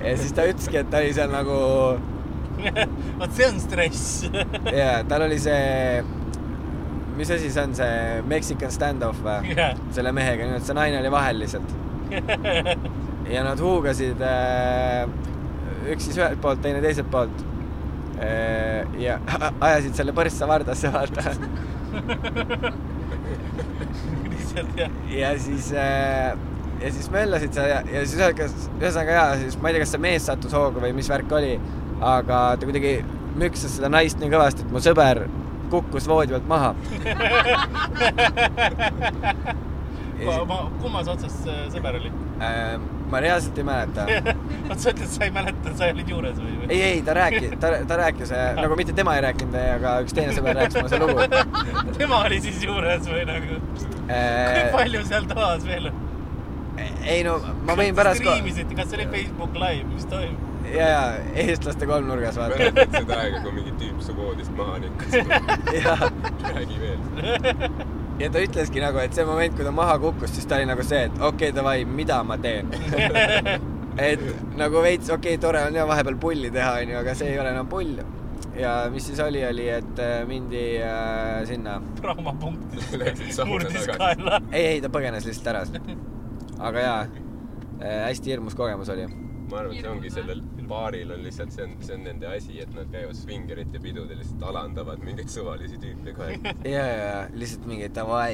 ja 0.04 0.14
siis 0.20 0.34
ta 0.36 0.46
ütleski, 0.48 0.82
et 0.82 0.92
ta 0.92 1.02
oli 1.02 1.16
seal 1.16 1.34
nagu 1.34 1.58
vot 3.20 3.34
see 3.38 3.48
on 3.48 3.60
stress. 3.62 4.26
ja 4.74 5.04
tal 5.10 5.26
oli 5.28 5.40
see, 5.42 6.04
mis 7.18 7.32
asi 7.34 7.50
see 7.54 7.64
on, 7.64 7.74
see 7.78 8.22
Mexican 8.30 8.72
stand-off 8.74 9.20
või? 9.26 9.56
jah, 9.58 9.78
selle 9.96 10.12
mehega, 10.16 10.48
nii 10.48 10.60
et 10.60 10.68
see 10.68 10.78
naine 10.78 10.98
oli 11.02 11.12
vahel 11.14 11.38
lihtsalt. 11.44 11.70
ja 13.34 13.40
nad 13.44 13.60
huugasid 13.62 14.22
äh, 14.24 15.06
üks 15.94 16.08
siis 16.08 16.20
ühelt 16.20 16.42
poolt, 16.44 16.62
teine 16.64 16.82
teiselt 16.84 17.10
poolt. 17.12 17.38
ja 18.98 19.20
ajasid 19.68 19.94
selle 19.98 20.14
põrssa 20.18 20.46
vardasse, 20.50 20.88
vaata. 20.94 21.22
lihtsalt 24.32 24.80
jah, 24.80 24.92
ja 25.14 25.34
siis 25.42 25.66
äh,, 25.78 26.32
ja 26.82 26.94
siis 26.94 27.12
möllasid 27.14 27.54
seal 27.54 27.70
ja, 27.72 27.82
ja 27.94 28.06
siis 28.06 28.22
ühesõnaga, 28.22 29.12
jaa, 29.20 29.36
siis 29.42 29.58
ma 29.62 29.70
ei 29.70 29.78
tea, 29.78 29.86
kas 29.86 29.94
see 29.96 30.06
mees 30.08 30.24
sattus 30.30 30.58
hoogu 30.58 30.78
või 30.84 30.92
mis 30.98 31.10
värk 31.12 31.30
oli, 31.38 31.54
aga 32.02 32.42
ta 32.58 32.70
kuidagi 32.70 32.94
müksas 33.38 33.78
seda 33.78 33.92
naist 33.94 34.18
nii 34.22 34.34
kõvasti, 34.34 34.66
et 34.66 34.74
mu 34.74 34.82
sõber 34.84 35.18
kukkus 35.72 36.08
voodi 36.10 36.36
pealt 36.36 36.48
maha. 36.50 36.74
kummas 40.82 41.08
otsas 41.12 41.36
sõber 41.74 42.00
oli? 42.00 42.10
Äh, 42.42 42.78
ma 43.12 43.22
reaalselt 43.24 43.58
ei 43.58 43.66
mäleta. 43.68 44.06
oot, 44.70 44.80
sa 44.80 44.92
ütled, 44.94 45.12
sa 45.12 45.28
ei 45.28 45.34
mäleta, 45.36 45.74
sa 45.78 45.92
olid 45.94 46.10
juures 46.14 46.42
või? 46.42 46.56
ei, 46.70 46.82
ei, 46.82 47.04
ta 47.06 47.16
rääkis, 47.18 47.54
ta, 47.62 47.72
ta 47.90 48.00
rääkis, 48.02 48.34
nagu 48.58 48.80
mitte 48.80 48.96
tema 48.98 49.16
ei 49.18 49.24
rääkinud, 49.28 49.56
aga 49.78 49.94
üks 50.06 50.18
teine 50.18 50.36
sõber 50.38 50.58
rääkis 50.58 50.80
mulle 50.80 50.92
seda 50.94 51.06
lugu. 51.06 51.20
tema 52.00 52.24
oli 52.26 52.42
siis 52.44 52.60
juures 52.66 53.08
või 53.12 53.24
nagu? 53.30 53.62
kui 53.78 54.18
ei, 54.18 54.68
palju 54.74 55.06
seal 55.08 55.30
toas 55.32 55.66
veel 55.68 55.92
on? 55.92 56.04
no 57.26 57.40
ma 57.68 57.78
võin 57.80 57.96
pärast 57.98 58.24
kas 58.78 58.92
see 58.92 59.00
oli 59.00 59.10
Facebook 59.14 59.58
Live, 59.58 59.88
mis 59.94 60.06
toimub? 60.12 60.47
ja, 60.74 60.88
ja 60.88 61.04
eestlaste 61.46 61.88
kolmnurgas 61.90 62.38
vaata. 62.40 62.58
mäletad 62.60 62.98
seda 63.00 63.20
aega, 63.22 63.44
kui 63.46 63.56
mingi 63.60 63.76
tüüp 63.82 64.02
su 64.04 64.16
voodist 64.18 64.52
maha 64.58 64.82
nikkus? 64.84 65.14
ja, 65.84 65.96
räägi 66.54 66.82
veel. 66.82 67.00
ja 68.20 68.30
ta 68.34 68.44
ütleski 68.44 68.84
nagu, 68.84 69.02
et 69.02 69.16
see 69.18 69.26
moment, 69.28 69.56
kui 69.58 69.66
ta 69.68 69.74
maha 69.76 69.98
kukkus, 70.02 70.34
siis 70.36 70.50
ta 70.50 70.60
oli 70.60 70.70
nagu 70.70 70.86
see, 70.86 71.08
et 71.10 71.18
okei 71.18 71.50
okay,, 71.50 71.56
davai, 71.56 71.80
mida 71.86 72.20
ma 72.28 72.38
teen. 72.42 72.72
et 74.10 74.24
nagu 74.58 74.84
veits 74.86 75.10
okei 75.10 75.36
okay,, 75.36 75.42
tore 75.42 75.64
on 75.68 75.78
ja 75.78 75.88
vahepeal 75.90 76.18
pulli 76.22 76.52
teha, 76.54 76.78
onju, 76.84 76.98
aga 77.02 77.18
see 77.18 77.34
ei 77.34 77.42
ole 77.42 77.54
enam 77.56 77.70
pull. 77.72 78.02
ja 78.58 78.74
mis 78.94 79.06
siis 79.06 79.20
oli, 79.22 79.44
oli, 79.46 79.68
et 79.70 80.00
äh, 80.02 80.20
mindi 80.30 80.66
äh, 80.82 81.46
sinna, 81.46 81.80
sauna 82.02 82.34
murdis 83.52 83.86
tagasi. 83.86 83.98
kaela. 83.98 84.42
ei, 84.52 84.66
ei 84.76 84.82
ta 84.82 84.90
põgenes 84.94 85.30
lihtsalt 85.30 85.54
ära. 85.54 85.66
aga 86.70 86.86
jaa 86.86 87.00
äh,, 87.06 88.06
hästi 88.08 88.34
hirmus 88.34 88.58
kogemus 88.58 88.90
oli. 88.94 89.08
ma 89.52 89.62
arvan, 89.62 89.76
et 89.76 89.86
see 89.86 89.92
ongi 89.94 90.14
sellel 90.14 90.42
baaril 90.70 91.12
on 91.16 91.24
lihtsalt, 91.26 91.54
see 91.56 91.68
on, 91.68 91.76
see 91.84 91.98
on 91.98 92.08
nende 92.08 92.30
asi, 92.30 92.58
et 92.64 92.74
nad 92.76 92.90
käivad 92.94 93.18
svingerite 93.18 93.82
pidudel, 93.84 94.20
lihtsalt 94.22 94.48
alandavad 94.52 95.04
mingeid 95.06 95.32
suvalisi 95.34 95.80
tüüpe 95.82 96.16
aeg. 96.28 96.50
ja, 96.68 96.88
ja, 96.88 97.14
lihtsalt 97.34 97.70
mingi 97.70 97.90
davai 97.96 98.34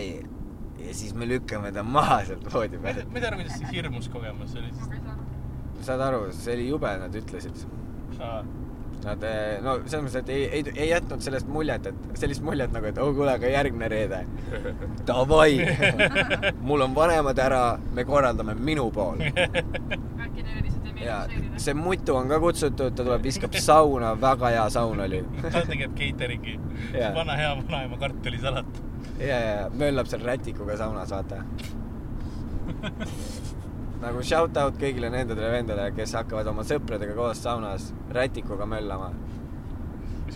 ja 0.88 0.96
siis 0.96 1.14
me 1.14 1.28
lükkame 1.30 1.72
ta 1.72 1.84
maha 1.84 2.24
sealt 2.26 2.50
voodi 2.54 2.82
pealt. 2.82 3.06
ma 3.12 3.20
ei 3.20 3.26
tea, 3.26 3.38
kuidas 3.38 3.56
see 3.60 3.72
hirmus 3.72 4.10
kogemus 4.14 4.58
oli 4.60 4.74
siis. 4.74 5.08
saad 5.88 6.04
aru, 6.10 6.26
see 6.36 6.58
oli 6.58 6.68
jube, 6.70 6.98
nad 7.06 7.16
ütlesid. 7.22 7.66
Nad, 9.04 9.24
no 9.60 9.74
selles 9.84 10.04
mõttes, 10.06 10.16
et 10.22 10.30
ei, 10.32 10.44
ei, 10.48 10.74
ei 10.78 10.86
jätnud 10.94 11.24
sellest 11.26 11.50
muljet, 11.52 11.90
et 11.90 12.20
sellist 12.22 12.44
muljet 12.46 12.72
nagu, 12.72 12.88
et 12.88 13.00
oh 13.04 13.10
kuule, 13.16 13.34
aga 13.36 13.50
järgmine 13.52 13.90
reede. 13.92 14.22
Davai, 15.10 15.58
mul 16.68 16.86
on 16.86 16.96
vanemad 16.96 17.42
ära, 17.44 17.64
me 17.92 18.06
korraldame 18.08 18.56
minu 18.56 18.88
pool. 18.96 19.20
äkki 20.24 20.46
lihtsalt 20.46 20.56
ei 20.56 20.64
ja 21.06 21.28
see 21.58 21.74
mutu 21.78 22.16
on 22.16 22.30
ka 22.32 22.40
kutsutud, 22.40 22.96
ta 22.96 23.04
tuleb, 23.04 23.24
viskab 23.24 23.54
sauna, 23.62 24.22
väga 24.22 24.48
hea 24.56 24.70
saun 24.74 25.00
oli. 25.04 25.24
ta 25.44 25.62
teeb 25.68 25.96
catering'i 26.00 26.58
Jaa., 26.94 27.14
vana 27.16 27.34
hea 27.40 27.52
vanaema 27.60 27.98
kartulisalat. 28.02 28.82
ja, 29.20 29.40
ja 29.40 29.70
möllab 29.70 30.08
seal 30.12 30.24
rätikuga 30.26 30.78
saunas, 30.78 31.12
vaata. 31.12 31.44
nagu 34.04 34.24
shout 34.24 34.58
out 34.60 34.80
kõigile 34.80 35.10
nendele 35.14 35.52
vendadele, 35.52 35.92
kes 35.98 36.16
hakkavad 36.20 36.48
oma 36.52 36.64
sõpradega 36.68 37.14
koos 37.18 37.44
saunas 37.44 37.94
rätikuga 38.12 38.66
möllama. 38.70 39.10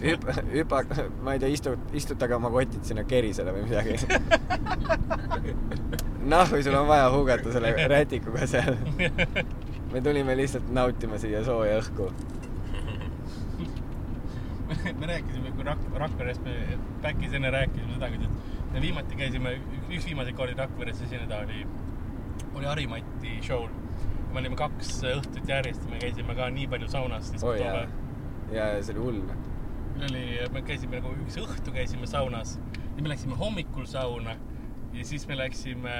hüp-, 0.01 0.27
hüpa-, 0.53 0.83
ma 1.23 1.29
ei 1.35 1.39
tea, 1.43 1.49
istu, 1.55 1.69
istutage 1.97 2.33
oma 2.35 2.49
kotid 2.53 2.83
sinna 2.85 3.03
kerisele 3.07 3.51
või 3.55 3.63
midagi. 3.69 3.97
noh, 6.31 6.45
või 6.51 6.63
sul 6.63 6.75
on 6.75 6.87
vaja 6.89 7.07
hugata 7.13 7.51
selle 7.55 7.69
rätikuga 7.89 8.47
seal. 8.49 8.75
me 9.97 10.01
tulime 10.01 10.35
lihtsalt 10.37 10.67
nautima 10.69 11.17
siia 11.17 11.39
sooja 11.45 11.79
õhku. 11.81 12.11
me 14.99 15.07
rääkisime, 15.09 15.51
kui 15.55 15.65
Rak-, 15.65 15.87
Rakveres 16.03 16.37
me 16.45 16.53
back'is 17.01 17.33
enne 17.33 17.49
rääkisime 17.55 17.95
seda, 17.95 18.09
kuidas 18.13 18.67
me 18.75 18.83
viimati 18.83 19.17
käisime, 19.17 19.55
üks 19.87 20.05
viimaseid 20.05 20.37
kordi 20.37 20.53
Rakveres 20.59 21.01
esineda 21.07 21.39
oli, 21.47 21.63
oli 22.53 22.69
Harimati 22.69 23.39
show'l. 23.47 23.73
me 24.33 24.41
olime 24.43 24.59
kaks 24.59 24.99
õhtut 25.15 25.49
järjest 25.49 25.81
ja 25.87 25.89
me 25.95 25.99
käisime 26.03 26.35
ka 26.37 26.49
nii 26.53 26.67
palju 26.69 26.89
saunas 26.93 27.31
siis 27.31 27.41
jaa 27.41 27.53
tolle. 27.57 27.87
ja 28.53 28.65
see 28.83 28.93
oli 28.93 29.05
hull. 29.05 29.21
meil 29.95 30.11
oli, 30.11 30.25
me 30.53 30.61
käisime 30.67 30.99
nagu 30.99 31.15
üks 31.23 31.39
õhtu 31.41 31.73
käisime 31.73 32.09
saunas 32.11 32.59
ja 32.83 33.01
me 33.01 33.09
läksime 33.09 33.39
hommikul 33.39 33.89
sauna 33.89 34.35
ja 34.93 35.07
siis 35.07 35.25
me 35.31 35.39
läksime 35.39 35.95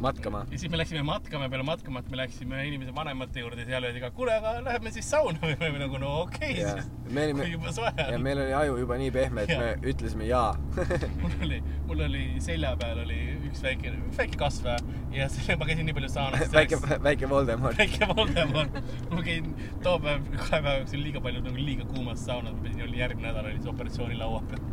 matkama. 0.00 0.46
ja 0.50 0.58
siis 0.58 0.70
me 0.70 0.78
läksime 0.78 1.02
matkama, 1.02 1.48
peale 1.48 1.64
matkamat 1.66 2.08
me 2.10 2.16
läksime 2.16 2.66
inimese 2.66 2.94
vanemate 2.94 3.40
juurde 3.40 3.62
ja 3.62 3.66
seal 3.66 3.86
öeldi 3.88 4.02
ka, 4.02 4.10
kuule, 4.10 4.34
aga 4.36 4.54
läheme 4.64 4.90
siis 4.94 5.08
sauna 5.10 5.38
või 5.42 5.54
me 5.60 5.68
olime 5.68 5.82
nagu 5.84 6.00
no 6.02 6.12
okei 6.24 6.50
okay, 6.50 6.60
ja 6.62 6.74
siis, 6.78 6.90
me 7.10 7.24
olime 7.28 7.46
kui, 7.46 7.52
juba 7.54 7.72
soe 7.76 7.92
ja 7.98 8.08
on. 8.16 8.24
meil 8.26 8.42
oli 8.42 8.56
aju 8.58 8.76
juba 8.82 8.98
nii 9.00 9.12
pehme, 9.14 9.46
et 9.46 9.54
Jaa. 9.54 9.62
me 9.62 9.92
ütlesime 9.92 10.28
jaa. 10.28 10.50
mul 11.22 11.38
oli, 11.46 11.62
mul 11.88 12.04
oli 12.08 12.24
selja 12.44 12.74
peal 12.80 13.02
oli 13.04 13.20
üks 13.50 13.64
väike, 13.64 13.94
väike 14.18 14.40
kasvaja 14.40 14.78
ja 15.14 15.28
selle 15.32 15.58
ma 15.60 15.70
käisin 15.70 15.88
nii 15.88 15.96
palju 15.96 16.12
saunas. 16.12 16.52
väike, 16.52 16.80
väike 17.08 17.30
Voldemort. 17.30 17.78
väike 17.78 18.08
Voldemort. 18.10 18.78
ma 19.10 19.26
käin 19.26 19.50
too 19.82 19.98
päev, 19.98 20.30
kahe 20.36 20.60
päeva 20.60 20.78
jooksul 20.80 21.04
liiga 21.06 21.24
palju 21.24 21.44
nagu 21.48 21.68
liiga 21.70 21.88
kuumas 21.90 22.24
saunas, 22.26 22.56
ma 22.56 22.66
pidin, 22.66 22.86
oli 22.88 23.02
järgmine 23.02 23.30
nädal 23.30 23.50
oli 23.52 23.60
see 23.62 23.74
operatsioonilaua 23.74 24.42
peal. 24.50 24.64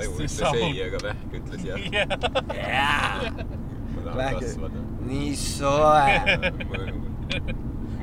aju 0.00 0.18
See 0.18 0.28
ütles 0.28 0.60
ei, 0.60 0.82
aga 0.84 1.06
vähk 1.08 1.38
ütles 1.40 1.64
jah. 1.64 1.80
jah. 2.60 3.32
ma 3.32 3.65
tahan 4.06 4.20
Vähk- 4.22 4.40
kasvada. 4.44 4.78
nii 5.10 5.32
soe. 5.36 6.10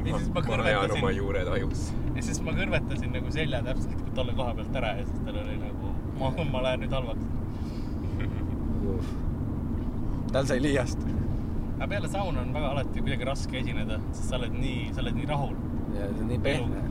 Ja 0.03 0.17
siis 0.19 0.31
ma 0.35 0.41
kõrvetasin- 0.43 0.97
oma 0.99 1.09
juured 1.15 1.47
ajus. 1.47 1.83
ja 2.15 2.21
siis 2.27 2.39
ma 2.43 2.51
kõrvetasin 2.57 3.13
nagu 3.15 3.29
selja 3.31 3.61
täpselt 3.63 3.93
nagu 3.95 4.11
tolle 4.17 4.33
koha 4.35 4.51
pealt 4.57 4.75
ära 4.75 4.89
ja 4.97 5.05
siis 5.07 5.21
tal 5.23 5.37
oli 5.39 5.53
nagu, 5.61 5.91
ma, 6.19 6.31
ma 6.51 6.63
lähen 6.65 6.81
nüüd 6.83 6.91
halvaks. 6.91 7.23
tal 10.33 10.45
sai 10.49 10.59
liiast. 10.63 10.99
aga 11.77 11.87
peale 11.93 12.09
sauna 12.11 12.41
on 12.43 12.51
väga 12.55 12.73
alati 12.73 12.99
kuidagi 13.05 13.25
raske 13.31 13.59
esineda, 13.61 13.99
sest 14.11 14.27
sa 14.29 14.35
oled 14.41 14.53
nii, 14.59 14.89
sa 14.93 15.01
oled 15.05 15.15
nii 15.21 15.29
rahul. 15.31 15.55
ja 15.95 16.09
see 16.11 16.21
on 16.25 16.29
nii 16.33 16.41
pehme. 16.49 16.83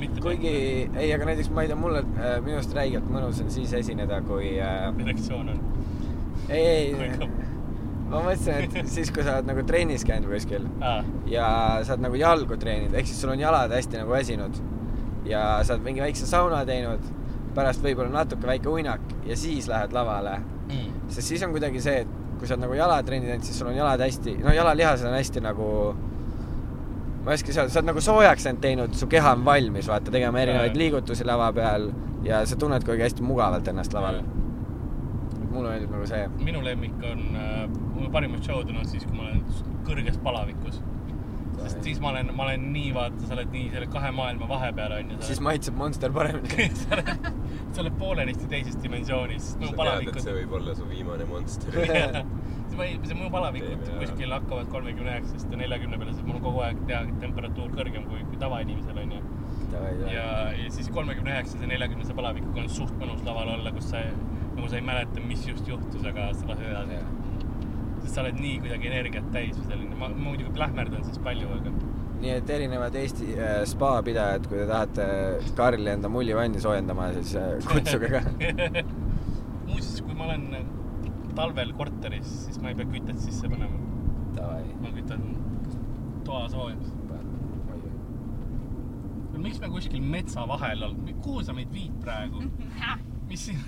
mitte 0.00 0.20
kuigi 0.24 0.54
ei, 0.96 1.12
aga 1.14 1.24
näiteks 1.28 1.50
ma 1.54 1.62
ei 1.66 1.68
tea, 1.70 1.76
mulle 1.84 2.00
äh, 2.16 2.38
minu 2.44 2.56
arust 2.58 2.72
räigelt 2.76 3.06
mõnus 3.12 3.40
on 3.44 3.50
siis 3.54 3.72
esineda, 3.76 4.22
kui 4.26 4.56
äh, 4.60 4.88
erektsioon 5.04 5.48
on. 5.52 5.60
ei, 6.48 6.92
ei 6.92 7.28
ma 8.14 8.20
mõtlesin, 8.22 8.76
et 8.78 8.90
siis, 8.92 9.10
kui 9.14 9.24
sa 9.26 9.38
oled 9.38 9.48
nagu 9.48 9.64
trennis 9.66 10.04
käinud 10.06 10.30
kuskil 10.30 10.66
ja 11.30 11.46
sa 11.86 11.94
oled 11.94 12.06
nagu 12.06 12.20
jalgu 12.20 12.58
treeninud, 12.60 12.94
ehk 12.98 13.10
siis 13.10 13.20
sul 13.24 13.32
on 13.34 13.42
jalad 13.42 13.72
hästi 13.74 14.00
nagu 14.02 14.14
väsinud 14.14 14.58
ja 15.28 15.44
sa 15.64 15.76
oled 15.76 15.86
mingi 15.86 16.04
väikse 16.04 16.28
sauna 16.28 16.62
teinud, 16.68 17.04
pärast 17.56 17.82
võib-olla 17.84 18.12
natuke 18.22 18.48
väike 18.48 18.70
uinak 18.70 19.02
ja 19.28 19.38
siis 19.38 19.68
lähed 19.70 19.94
lavale, 19.96 20.38
mm. 20.68 21.08
sest 21.08 21.32
siis 21.32 21.44
on 21.46 21.54
kuidagi 21.54 21.82
see, 21.82 22.04
et 22.04 22.38
kui 22.38 22.48
sa 22.48 22.56
oled 22.56 22.66
nagu 22.66 22.78
jalatrenni 22.78 23.30
teinud, 23.30 23.46
siis 23.46 23.60
sul 23.60 23.70
on 23.72 23.78
jalad 23.78 24.02
hästi, 24.04 24.36
no 24.44 24.54
jalalihased 24.54 25.08
on 25.08 25.16
hästi 25.18 25.44
nagu 25.44 25.68
ma 27.24 27.32
ei 27.32 27.38
oska 27.38 27.54
öelda, 27.54 27.72
sa 27.72 27.80
oled 27.80 27.88
nagu 27.88 28.04
soojaks 28.04 28.48
end 28.50 28.60
teinud, 28.62 28.96
su 28.98 29.08
keha 29.10 29.32
on 29.38 29.44
valmis, 29.46 29.88
vaata, 29.88 30.12
tegema 30.12 30.42
erinevaid 30.44 30.76
liigutusi 30.76 31.24
lava 31.26 31.48
peal 31.56 31.88
ja 32.26 32.44
sa 32.46 32.58
tunned 32.60 32.84
kuidagi 32.84 33.08
hästi 33.08 33.24
mugavalt 33.24 33.68
ennast 33.72 33.96
laval. 33.96 34.20
Mulle 35.54 35.74
meeldib 35.74 35.94
nagu 35.94 36.08
see. 36.10 36.26
minu 36.42 36.64
lemmik 36.64 37.06
on 37.10 37.22
äh,, 37.38 37.62
mu 37.94 38.10
parimad 38.14 38.42
show'd 38.46 38.68
on 38.72 38.80
olnud 38.80 38.90
siis, 38.90 39.06
kui 39.08 39.18
ma 39.18 39.28
olen 39.28 39.44
kõrges 39.88 40.18
palavikus. 40.24 40.80
sest 41.64 41.86
siis 41.86 42.00
ma 42.02 42.10
olen, 42.10 42.32
ma 42.36 42.48
olen 42.48 42.64
nii, 42.74 42.90
vaata, 42.96 43.26
sa 43.28 43.36
oled 43.36 43.52
nii 43.54 43.68
selle 43.72 43.86
kahe 43.92 44.10
maailma 44.16 44.48
vahepeal 44.50 44.96
onju. 44.98 45.20
siis 45.28 45.40
maitseb 45.44 45.78
Monster 45.78 46.12
paremini. 46.12 46.68
sa 46.82 46.98
oled, 46.98 47.28
sa 47.76 47.84
oled 47.84 48.00
poolenisti 48.00 48.50
teises 48.50 48.76
dimensioonis, 48.82 49.52
sa 49.54 49.60
tead, 49.60 49.70
et 49.70 49.78
palavikud 49.82 50.20
see. 50.26 50.36
võib 50.42 50.58
olla 50.60 50.74
su 50.78 50.88
viimane 50.90 51.28
monster. 51.30 51.78
see 52.74 52.78
ma 52.78 52.88
ei, 52.88 52.98
see 53.06 53.16
mu 53.18 53.30
palavikud 53.32 53.84
Teeme 53.84 54.02
kuskil 54.02 54.34
hakkavad 54.34 54.70
kolmekümne 54.72 55.14
üheksast 55.14 55.52
ja 55.52 55.60
neljakümne 55.60 55.98
peale, 56.00 56.14
sest 56.16 56.26
mul 56.26 56.40
on 56.40 56.44
kogu 56.48 56.62
aeg 56.66 56.80
tea 56.90 57.00
temperatuur 57.22 57.74
kõrgem 57.78 58.06
kui, 58.10 58.22
kui 58.30 58.40
tavainimesel 58.40 59.00
onju. 59.04 59.20
ja, 60.10 60.28
ja 60.58 60.70
siis 60.74 60.90
kolmekümne 60.94 61.36
üheksase 61.36 61.62
ja 61.62 61.70
neljakümnese 61.70 62.16
palavikuga 62.18 62.64
on 62.64 62.72
suht 62.80 62.94
mõnus 63.00 63.22
laval 63.26 63.54
olla, 63.56 63.72
kus 63.76 63.92
sa 63.94 64.02
nagu 64.54 64.70
sa 64.70 64.78
ei 64.78 64.86
mäleta, 64.86 65.24
mis 65.28 65.44
just 65.48 65.68
juhtus, 65.68 66.06
aga 66.10 66.30
sa 66.36 66.48
lased 66.50 66.64
edasi. 66.70 67.00
sest 68.04 68.14
sa 68.14 68.22
oled 68.22 68.40
nii 68.40 68.56
kuidagi 68.62 68.90
energiat 68.90 69.28
täis 69.32 69.58
või 69.58 69.68
selline, 69.70 69.98
ma 70.00 70.10
muidugi 70.12 70.52
plähmerdan 70.56 71.04
siis 71.06 71.20
palju, 71.24 71.50
aga 71.58 71.74
nii 72.24 72.32
et 72.38 72.50
erinevad 72.56 72.94
Eesti 72.96 73.32
äh, 73.36 73.56
spa 73.68 73.96
pidajad, 74.06 74.46
kui 74.48 74.60
te 74.60 74.66
tahate 74.70 75.06
Karli 75.58 75.90
enda 75.92 76.08
mullivanni 76.12 76.62
soojendama, 76.62 77.10
siis 77.18 77.34
äh, 77.40 77.56
kutsuge 77.68 78.10
ka. 78.12 78.22
muuseas, 79.68 80.00
kui 80.00 80.16
ma 80.16 80.28
olen 80.30 80.46
talvel 81.36 81.74
korteris, 81.76 82.30
siis 82.46 82.60
ma 82.62 82.72
ei 82.72 82.78
pea 82.78 82.88
kütet 82.94 83.20
sisse 83.20 83.50
panema. 83.50 83.80
Davai, 84.34 84.62
ma 84.82 84.92
kütan 84.94 85.26
toasoojus. 86.26 86.92
miks 89.44 89.58
me 89.60 89.68
kuskil 89.68 90.00
metsa 90.00 90.46
vahel 90.48 90.86
oleme, 90.86 91.12
kuhu 91.24 91.42
sa 91.44 91.52
meid 91.52 91.72
viid 91.74 91.96
praegu? 92.00 92.46
mis 93.28 93.42
siin, 93.50 93.60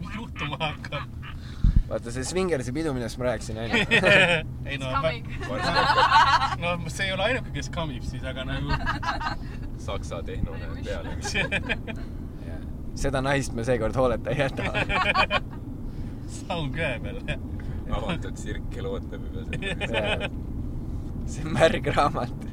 mis 0.00 0.14
juhtuma 0.16 0.56
hakkab? 0.60 1.20
vaata 1.90 2.12
see 2.14 2.24
Swingersi 2.24 2.72
pidu, 2.72 2.92
millest 2.94 3.18
ma 3.18 3.24
rääkisin, 3.24 3.58
onju. 3.58 3.78
ei 4.70 4.78
no, 4.78 4.90
no 6.62 6.90
see 6.90 7.06
ei 7.08 7.12
ole 7.16 7.24
ainuke, 7.26 7.50
kes 7.56 7.70
kamib 7.74 8.04
siis, 8.06 8.24
aga 8.30 8.44
nagu 8.46 8.68
saksa 9.86 10.22
tehno 10.26 10.54
läheb 10.54 10.84
peale. 10.86 11.10
seda 13.00 13.22
naist 13.24 13.56
me 13.58 13.64
seekord 13.66 13.96
hooleta 13.98 14.30
ei 14.30 14.38
jäta. 14.44 14.62
saun 16.36 16.70
käe 16.76 17.00
peal. 17.02 17.18
avatud 17.90 18.38
tsirkel 18.38 18.86
ootab 18.92 19.26
juba 19.26 19.40
seda. 19.50 20.30
see 21.26 21.42
on 21.46 21.52
märgraamat. 21.58 22.46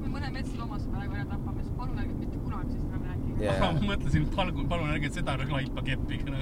kui 0.00 0.10
mõne 0.10 0.28
metsloomasse 0.40 0.90
praegu 0.90 1.14
ära 1.20 1.26
tapame, 1.30 1.62
siis 1.62 1.74
palun 1.78 2.02
ärge 2.02 2.14
mitte 2.18 2.38
kunagi 2.42 2.74
rääkige. 3.36 3.60
Jaa. 3.60 3.72
ma 3.72 3.80
mõtlesin, 3.92 4.26
palun, 4.34 4.68
palun 4.68 4.90
ärge 4.90 5.10
seda 5.12 5.36
laipa 5.50 5.82
keppige 5.82 6.24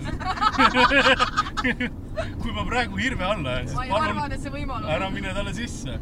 kui 2.42 2.52
ma 2.52 2.64
praegu 2.64 2.96
hirve 2.96 3.24
alla 3.24 3.50
jään, 3.50 3.68
ma 3.74 3.84
siis 3.84 3.90
palun 3.90 4.32
et 4.32 4.40
see 4.40 4.50
ära 4.94 5.10
mine 5.10 5.34
talle 5.34 5.54
sisse. 5.54 5.98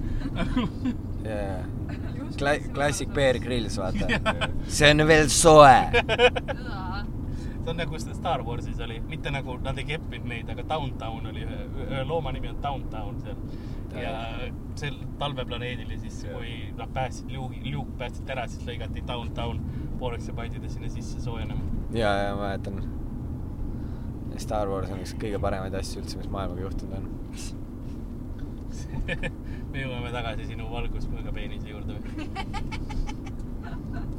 Kla-, 2.38 2.72
klassik 2.74 3.08
Bear 3.14 3.38
Grylls, 3.38 3.78
vaata. 3.78 4.06
see 4.68 4.68
see 4.68 4.90
on 4.90 5.06
veel 5.08 5.28
soe. 5.28 5.90
on 7.66 7.76
nagu 7.76 7.98
Star 7.98 8.42
Warsis 8.42 8.80
oli, 8.80 9.00
mitte 9.08 9.30
nagu 9.30 9.58
nad 9.62 9.78
ei 9.78 9.84
keppinud 9.84 10.26
neid, 10.28 10.48
aga 10.50 10.62
Downtown 10.68 11.26
oli, 11.30 11.46
ühe 11.86 12.04
looma 12.04 12.32
nimi 12.32 12.48
on 12.50 12.62
Downtown 12.62 13.20
seal. 13.22 13.36
Ja 14.00 14.12
sel 14.78 14.96
talveplaneedil 15.20 15.90
ja 15.94 15.98
siis, 16.00 16.22
kui 16.32 16.54
nad 16.78 16.92
päästsid 16.94 17.30
liugi, 17.32 17.60
liuk 17.66 17.92
päästsid 18.00 18.30
ära, 18.34 18.46
siis 18.50 18.66
lõigati 18.68 19.04
Downtown 19.08 19.60
pooleks 20.00 20.28
ja 20.30 20.36
pandi 20.36 20.60
ta 20.62 20.70
sinna 20.72 20.90
sisse 20.92 21.20
soojenema. 21.20 21.60
ja, 21.96 22.12
ja 22.24 22.34
ma 22.36 22.48
mäletan. 22.48 22.82
Star 24.40 24.68
Wars 24.68 24.90
on 24.90 25.02
üks 25.02 25.12
kõige 25.20 25.38
paremaid 25.42 25.74
asju 25.76 26.00
üldse, 26.00 26.16
mis 26.18 26.30
maailmaga 26.32 26.64
juhtunud 26.64 26.94
on. 26.96 27.10
me 29.72 29.82
jõuame 29.82 30.12
tagasi 30.14 30.48
sinu 30.48 30.70
valguspõõga 30.72 31.34
peenise 31.36 31.68
juurde 31.68 31.98
või? 31.98 32.28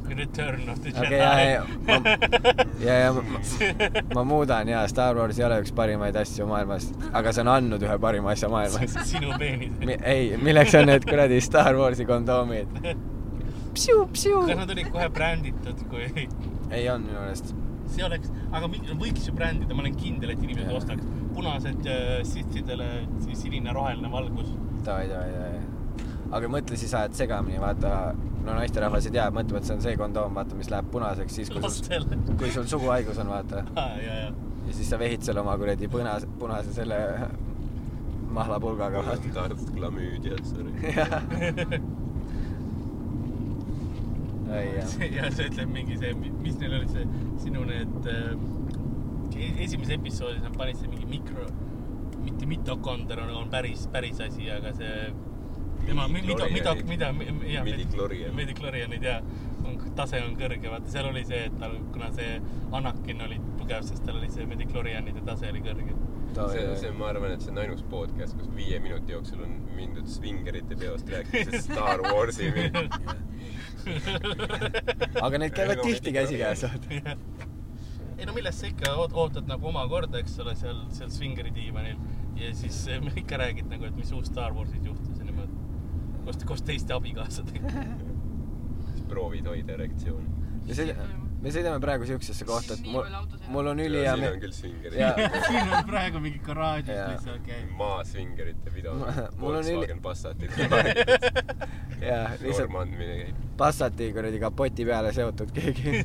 Return 0.08 0.68
of 0.68 0.80
the 0.84 0.90
Jedi 0.92 1.06
okei, 1.06 1.18
ja, 1.18 1.38
ja, 1.48 2.00
ja, 2.84 2.94
ja 3.04 3.12
ma, 3.16 3.22
ma 4.14 4.24
muudan 4.28 4.68
ja 4.68 4.82
Star 4.90 5.16
Wars 5.16 5.38
ei 5.40 5.44
ole 5.46 5.58
üks 5.64 5.72
parimaid 5.74 6.16
asju 6.20 6.46
maailmas, 6.50 6.90
aga 7.12 7.32
see 7.32 7.42
on 7.44 7.50
andnud 7.54 7.82
ühe 7.86 7.96
parima 8.02 8.34
asja 8.34 8.48
maailmas. 8.52 8.94
sinu 9.12 9.32
peenis. 9.40 9.72
ei, 10.02 10.36
milleks 10.42 10.74
on 10.80 10.86
need 10.92 11.06
kuradi 11.08 11.40
Star 11.44 11.74
Warsi 11.80 12.06
kondoomid? 12.08 12.68
kas 13.74 14.56
nad 14.60 14.70
olid 14.70 14.90
kohe 14.94 15.08
bränditud, 15.10 15.80
kui 15.90 16.06
ei 16.70 16.88
on 16.92 17.02
minu 17.08 17.18
meelest. 17.20 17.54
see 17.94 18.04
oleks, 18.06 18.30
aga 18.54 18.68
mi- 18.70 18.82
võiks 19.00 19.26
ju 19.28 19.34
brändida, 19.36 19.74
ma 19.74 19.82
olen 19.84 19.96
kindel, 19.98 20.30
et 20.34 20.42
inimesed 20.42 20.70
ostaks 20.78 21.02
punased 21.34 21.86
äh, 21.90 22.20
sitsidele 22.26 22.86
si- 23.24 23.34
sinine-roheline 23.42 24.10
valgus. 24.12 24.52
davai, 24.86 25.08
davai, 25.10 25.30
davai. 25.34 25.62
Aga 26.34 26.50
mõtle, 26.50 26.78
siis 26.78 26.94
ajad 26.96 27.14
segamini, 27.18 27.60
vaata, 27.62 27.90
no 28.44 28.56
naisterahvas 28.58 29.08
ei 29.08 29.14
tea, 29.14 29.26
mõtleb, 29.34 29.60
et 29.60 29.68
see 29.68 29.76
on 29.76 29.82
see 29.84 29.98
kondoom, 30.00 30.34
vaata, 30.38 30.58
mis 30.58 30.70
läheb 30.72 30.88
punaseks 30.92 31.38
siis, 31.40 31.52
kui 31.52 31.70
sul, 31.70 32.06
kui 32.40 32.50
sul 32.54 32.66
suguhaigus 32.70 33.20
on, 33.22 33.30
vaata. 33.30 33.64
ja, 33.78 33.88
ja, 34.02 34.14
ja 34.66 34.76
siis 34.76 34.90
sa 34.90 34.98
vehid 35.00 35.22
seal 35.26 35.38
oma 35.42 35.54
kuradi 35.60 35.90
punase, 35.92 36.30
punase 36.40 36.74
selle 36.74 36.98
mahlapulgaga, 38.38 39.04
vaata. 39.06 39.30
standard 39.30 39.74
klamüüdiad, 39.76 40.42
sorry. 40.48 40.72
ja 44.54 45.30
see 45.34 45.46
ütleb 45.50 45.70
mingi 45.72 45.98
see, 46.00 46.14
mis 46.14 46.58
neil 46.60 46.74
oli 46.80 46.88
see 46.90 47.04
sinu 47.42 47.64
need 47.68 48.10
äh, 48.10 48.34
esimeses 49.64 49.94
episoodis 49.96 50.42
nad 50.44 50.54
panid 50.58 50.78
see 50.78 50.90
mingi 50.90 51.06
mikro, 51.10 51.46
mitte 52.24 52.46
mitokonder 52.48 53.22
on, 53.24 53.32
on 53.44 53.48
päris, 53.52 53.86
päris 53.92 54.20
asi, 54.24 54.50
aga 54.52 54.74
see 54.76 54.94
tema, 55.86 56.06
mida, 56.08 56.48
mida, 56.50 56.74
mida, 56.88 57.12
mida, 57.12 57.64
Midi-klorian. 57.64 58.34
Midi-klorianid 58.36 59.02
ja 59.04 59.18
on, 59.64 59.78
tase 59.96 60.20
on 60.24 60.34
kõrge, 60.38 60.70
vaata 60.70 60.90
seal 60.92 61.08
oli 61.10 61.24
see, 61.28 61.44
et 61.48 61.56
tal, 61.60 61.76
kuna 61.94 62.10
see 62.16 62.40
Anakin 62.74 63.22
oli 63.26 63.38
tugev, 63.60 63.84
siis 63.86 64.02
tal 64.04 64.18
oli 64.20 64.30
see 64.32 64.46
Midi-klorianide 64.50 65.24
tase 65.26 65.50
oli 65.52 65.62
kõrge. 65.64 65.96
see, 66.34 66.66
see, 66.82 66.90
ma 66.98 67.10
arvan, 67.12 67.36
et 67.36 67.44
see 67.44 67.54
on 67.54 67.62
ainus 67.62 67.84
podcast, 67.90 68.36
kus 68.38 68.50
viie 68.56 68.80
minuti 68.82 69.14
jooksul 69.14 69.44
on 69.46 69.56
mindud 69.76 70.08
Swingerite 70.10 70.76
peost 70.80 71.08
rääkides 71.14 71.64
Star 71.68 72.02
Warsini. 72.08 72.70
aga 75.26 75.38
need 75.40 75.54
käivad 75.56 75.82
tihti 75.84 76.12
käsikäes, 76.12 76.64
vaata. 76.66 77.16
ei 78.18 78.26
no 78.26 78.34
millest 78.34 78.62
sa 78.62 78.68
ikka 78.70 78.92
oot- 79.00 79.16
ootad 79.18 79.48
nagu 79.50 79.68
oma 79.68 79.82
korda, 79.90 80.20
eks 80.22 80.38
ole, 80.44 80.54
seal, 80.58 80.84
seal 80.94 81.10
Swingeri 81.10 81.50
diivanil 81.54 81.96
ja 82.38 82.50
siis 82.54 82.84
ikka 83.16 83.38
räägid 83.42 83.70
nagu, 83.70 83.84
et 83.88 83.96
mis 83.96 84.12
uus 84.12 84.30
Star 84.30 84.54
Warsis 84.54 84.84
juhtus. 84.86 85.13
koos, 86.24 86.40
koos 86.48 86.62
teiste 86.66 86.94
abikaasadega. 86.96 87.70
siis 88.94 89.04
proovid 89.08 89.46
hoida 89.50 89.76
erektsiooni. 89.78 90.28
me 90.66 90.74
sõidame, 90.78 91.06
me 91.44 91.52
sõidame 91.52 91.80
praegu 91.82 92.06
siuksesse 92.08 92.44
kohta, 92.48 92.74
et 92.78 92.86
mul 92.88 93.04
mul 93.52 93.66
on 93.74 93.80
ülihea 93.84 94.14
siin 94.16 94.28
on 94.32 94.38
küll 94.40 94.54
Swingerid 94.56 94.98
ja. 95.00 95.10
siin 95.48 95.72
on 95.76 95.84
praegu 95.90 96.20
mingi 96.24 96.40
garaažis 96.46 96.94
Jaa. 96.96 97.10
lihtsalt 97.12 97.44
käib. 97.46 97.70
maa 97.78 97.98
Swingerite 98.08 98.70
pidu. 98.74 98.94
Mul 99.42 99.58
on 99.60 99.68
üli- 99.74 99.98
Passatid. 100.02 100.50
ja 102.08 102.22
lihtsalt 102.40 102.70
normandmine 102.70 103.18
käib. 103.24 103.42
Passati 103.60 104.08
kuradi 104.16 104.40
kapoti 104.42 104.84
peale 104.88 105.12
seotud 105.14 105.52
keegi. 105.54 106.00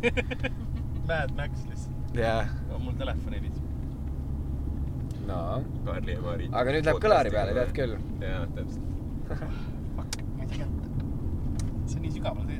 Mad 1.09 1.31
Max 1.39 1.63
lihtsalt. 1.69 2.13
ja, 2.19 2.35
on 2.75 2.83
mul 2.85 2.99
telefon 2.99 3.33
heliseb. 3.33 3.65
no. 5.31 5.39
Karli 5.87 6.13
ja 6.13 6.21
Mari. 6.27 6.49
Aga 6.51 6.75
nüüd 6.75 6.85
läheb 6.91 7.01
kõlari 7.07 7.33
peale, 7.33 7.55
tead 7.57 7.73
küll. 7.79 7.97
jaa, 8.21 8.45
täpselt. 8.59 9.78
Ma 12.19 12.19
ei 12.19 12.19
tea. 12.19 12.19
see 12.19 12.19
on 12.19 12.19
nii 12.19 12.19
sügaval 12.19 12.45
see. 12.47 12.59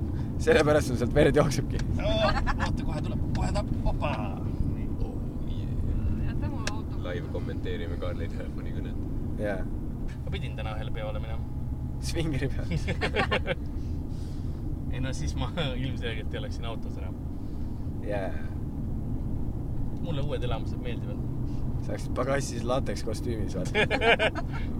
sellepärast 0.44 0.86
sul 0.86 0.96
sealt 0.96 1.14
verd 1.14 1.36
jooksebki. 1.36 1.76
oota, 2.04 2.84
kohe 2.84 3.02
tuleb, 3.02 3.18
kohe 3.36 3.52
tuleb, 3.52 3.66
opa. 3.84 4.36
live 7.00 7.28
kommenteerime 7.32 7.96
Karli 7.96 8.28
telefonikõnet. 8.28 8.96
ja, 9.40 9.56
ma 10.24 10.30
pidin 10.30 10.56
täna 10.56 10.74
ühele 10.76 10.90
peole 10.94 11.18
minema. 11.22 11.44
svingeri 12.00 12.48
peal. 12.48 12.66
ei 14.92 15.00
no 15.00 15.12
siis 15.16 15.36
ma 15.38 15.52
ilmselgelt 15.74 16.34
ei 16.34 16.38
oleks 16.42 16.54
siin 16.60 16.68
autos 16.70 16.98
enam. 16.98 17.14
ja, 18.06 18.20
mulle 20.00 20.20
uued 20.22 20.42
elamused 20.48 20.78
meeldivad. 20.82 21.29
Sa 21.84 21.92
läksid 21.94 22.14
pagassis 22.16 22.64
lateks 22.66 23.04
kostüümis, 23.06 23.56
vaata. 23.56 23.84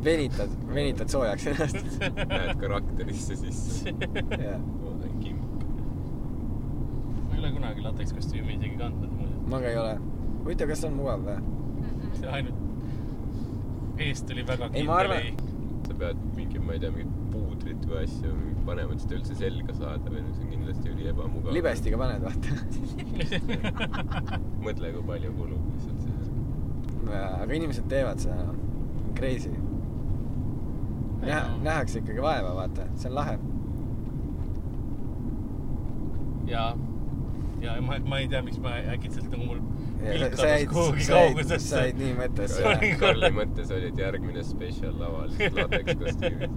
venitad, 0.05 0.55
venitad 0.75 1.13
soojaks 1.13 1.47
ennast. 1.53 1.79
Näed 2.01 2.57
karakterisse 2.61 3.37
sisse. 3.41 3.95
kimp. 5.21 5.63
ma 7.29 7.35
ei 7.35 7.39
ole 7.39 7.53
kunagi 7.59 7.87
latekskostüümi 7.89 8.57
isegi 8.59 8.77
kandnud 8.81 9.13
muidu. 9.19 9.45
ma 9.53 9.61
ka 9.63 9.73
ei 9.73 9.79
ole. 9.85 9.95
huvitav, 10.45 10.73
kas 10.73 10.85
see 10.85 10.91
on 10.91 10.99
mugav 11.01 11.25
või? 11.29 11.39
see 12.19 12.35
ainult 12.39 12.67
eest 14.01 14.31
oli 14.33 14.45
väga 14.47 14.71
Ei, 14.73 14.85
ma 14.89 15.01
arvan- 15.03 15.25
kindel 15.25 15.51
sa 15.91 15.97
pead 15.99 16.21
mingi, 16.37 16.59
ma 16.63 16.77
ei 16.77 16.81
tea, 16.83 16.91
mingit 16.95 17.17
puudrit 17.33 17.87
või 17.91 18.03
asju 18.05 18.35
panema, 18.67 18.95
et 18.95 19.03
seda 19.05 19.17
üldse 19.19 19.37
selga 19.39 19.75
saada 19.75 20.13
või 20.13 20.23
no 20.23 20.35
see 20.37 20.45
on 20.45 20.53
kindlasti 20.55 20.93
üli 20.93 21.09
ebamugav. 21.11 21.55
libestiga 21.57 21.99
paned, 22.01 22.23
vaata. 22.27 22.51
mõtle, 24.67 24.93
kui 24.95 25.05
palju 25.11 25.33
kulub 25.39 25.90
lihtsalt 27.11 27.37
see. 27.37 27.43
aga 27.45 27.59
inimesed 27.61 27.89
teevad 27.91 28.23
seda, 28.23 28.55
crazy. 29.19 29.55
Näha, 31.21 31.57
nähakse 31.63 32.01
ikkagi 32.01 32.23
vaeva, 32.23 32.55
vaata, 32.57 32.87
see 32.97 33.11
on 33.11 33.15
lahe. 33.19 33.39
ja, 36.51 36.77
ja 37.61 37.81
ma, 37.83 37.99
ma 38.05 38.19
ei 38.19 38.29
tea, 38.29 38.43
miks 38.43 38.59
ma 38.63 38.79
äkitselt 38.95 39.31
nagu 39.31 39.45
mul 39.45 39.61
sa 40.01 40.07
jäid, 40.07 40.37
sa 40.37 40.47
jäid, 40.49 40.69
kaugusesse 40.73 41.69
sa 41.69 41.83
jäid 41.85 41.99
nii 42.01 42.15
mõttesse. 42.19 42.75
Karli 43.01 43.31
mõttes 43.37 43.73
oli, 43.75 43.91
et 43.93 44.01
järgmine 44.01 44.45
spetsial 44.47 44.97
laval 44.99 45.35
latekskostüümis. 45.59 46.57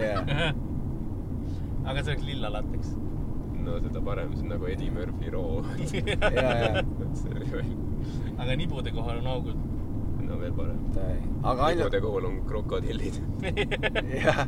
jaa, 0.00 0.50
aga 1.88 2.02
see 2.02 2.12
oleks 2.14 2.26
lilla 2.26 2.52
lateks. 2.56 2.92
no 3.60 3.78
seda 3.84 4.02
parem, 4.04 4.34
see 4.34 4.46
on 4.48 4.54
nagu 4.56 4.70
Eddie 4.72 4.90
Murphy 4.94 5.30
roo. 5.30 5.62
aga 8.40 8.56
nibude 8.56 8.94
kohal 8.96 9.22
on 9.22 9.30
augud. 9.36 9.69
No 10.30 10.38
veel 10.38 10.52
parem. 10.54 10.78
aga 11.42 11.62
ainult, 11.68 11.90
nibude 11.90 12.00
kohal 12.04 12.24
on 12.28 12.36
krokodillid. 12.48 13.16
jah, 14.24 14.42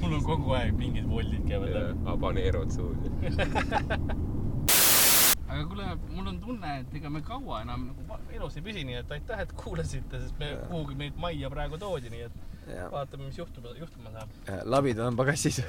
mul 0.00 0.12
on 0.18 0.22
kogu 0.26 0.48
aeg 0.58 0.72
mingid 0.78 1.06
voldid 1.10 1.42
käivad 1.48 1.68
ja 1.72 1.76
läbi. 1.88 1.98
habaneerod 2.10 2.70
suus. 2.74 2.98
aga 5.50 5.62
kuule, 5.70 5.84
mul 6.12 6.26
on 6.32 6.38
tunne, 6.42 6.70
et 6.82 6.90
ega 7.00 7.08
me 7.12 7.20
kaua 7.26 7.54
enam 7.66 7.80
nagu 7.90 8.00
elus 8.38 8.54
ei 8.58 8.64
püsi, 8.66 8.82
nii 8.86 8.98
et 9.02 9.10
aitäh, 9.18 9.38
et 9.46 9.52
kuulasite, 9.58 10.14
sest 10.22 10.36
me 10.42 10.48
kuhugi 10.70 10.94
meid 11.02 11.14
majja 11.22 11.48
praegu 11.52 11.76
toodi, 11.82 12.08
nii 12.12 12.24
et 12.28 12.36
jah, 12.70 12.86
vaatame, 12.92 13.22
mis 13.28 13.38
juhtuma, 13.42 13.68
juhtuma 13.78 14.08
saab. 14.16 14.28
labid 14.76 14.98
on 15.02 15.18
pagassis. 15.18 15.56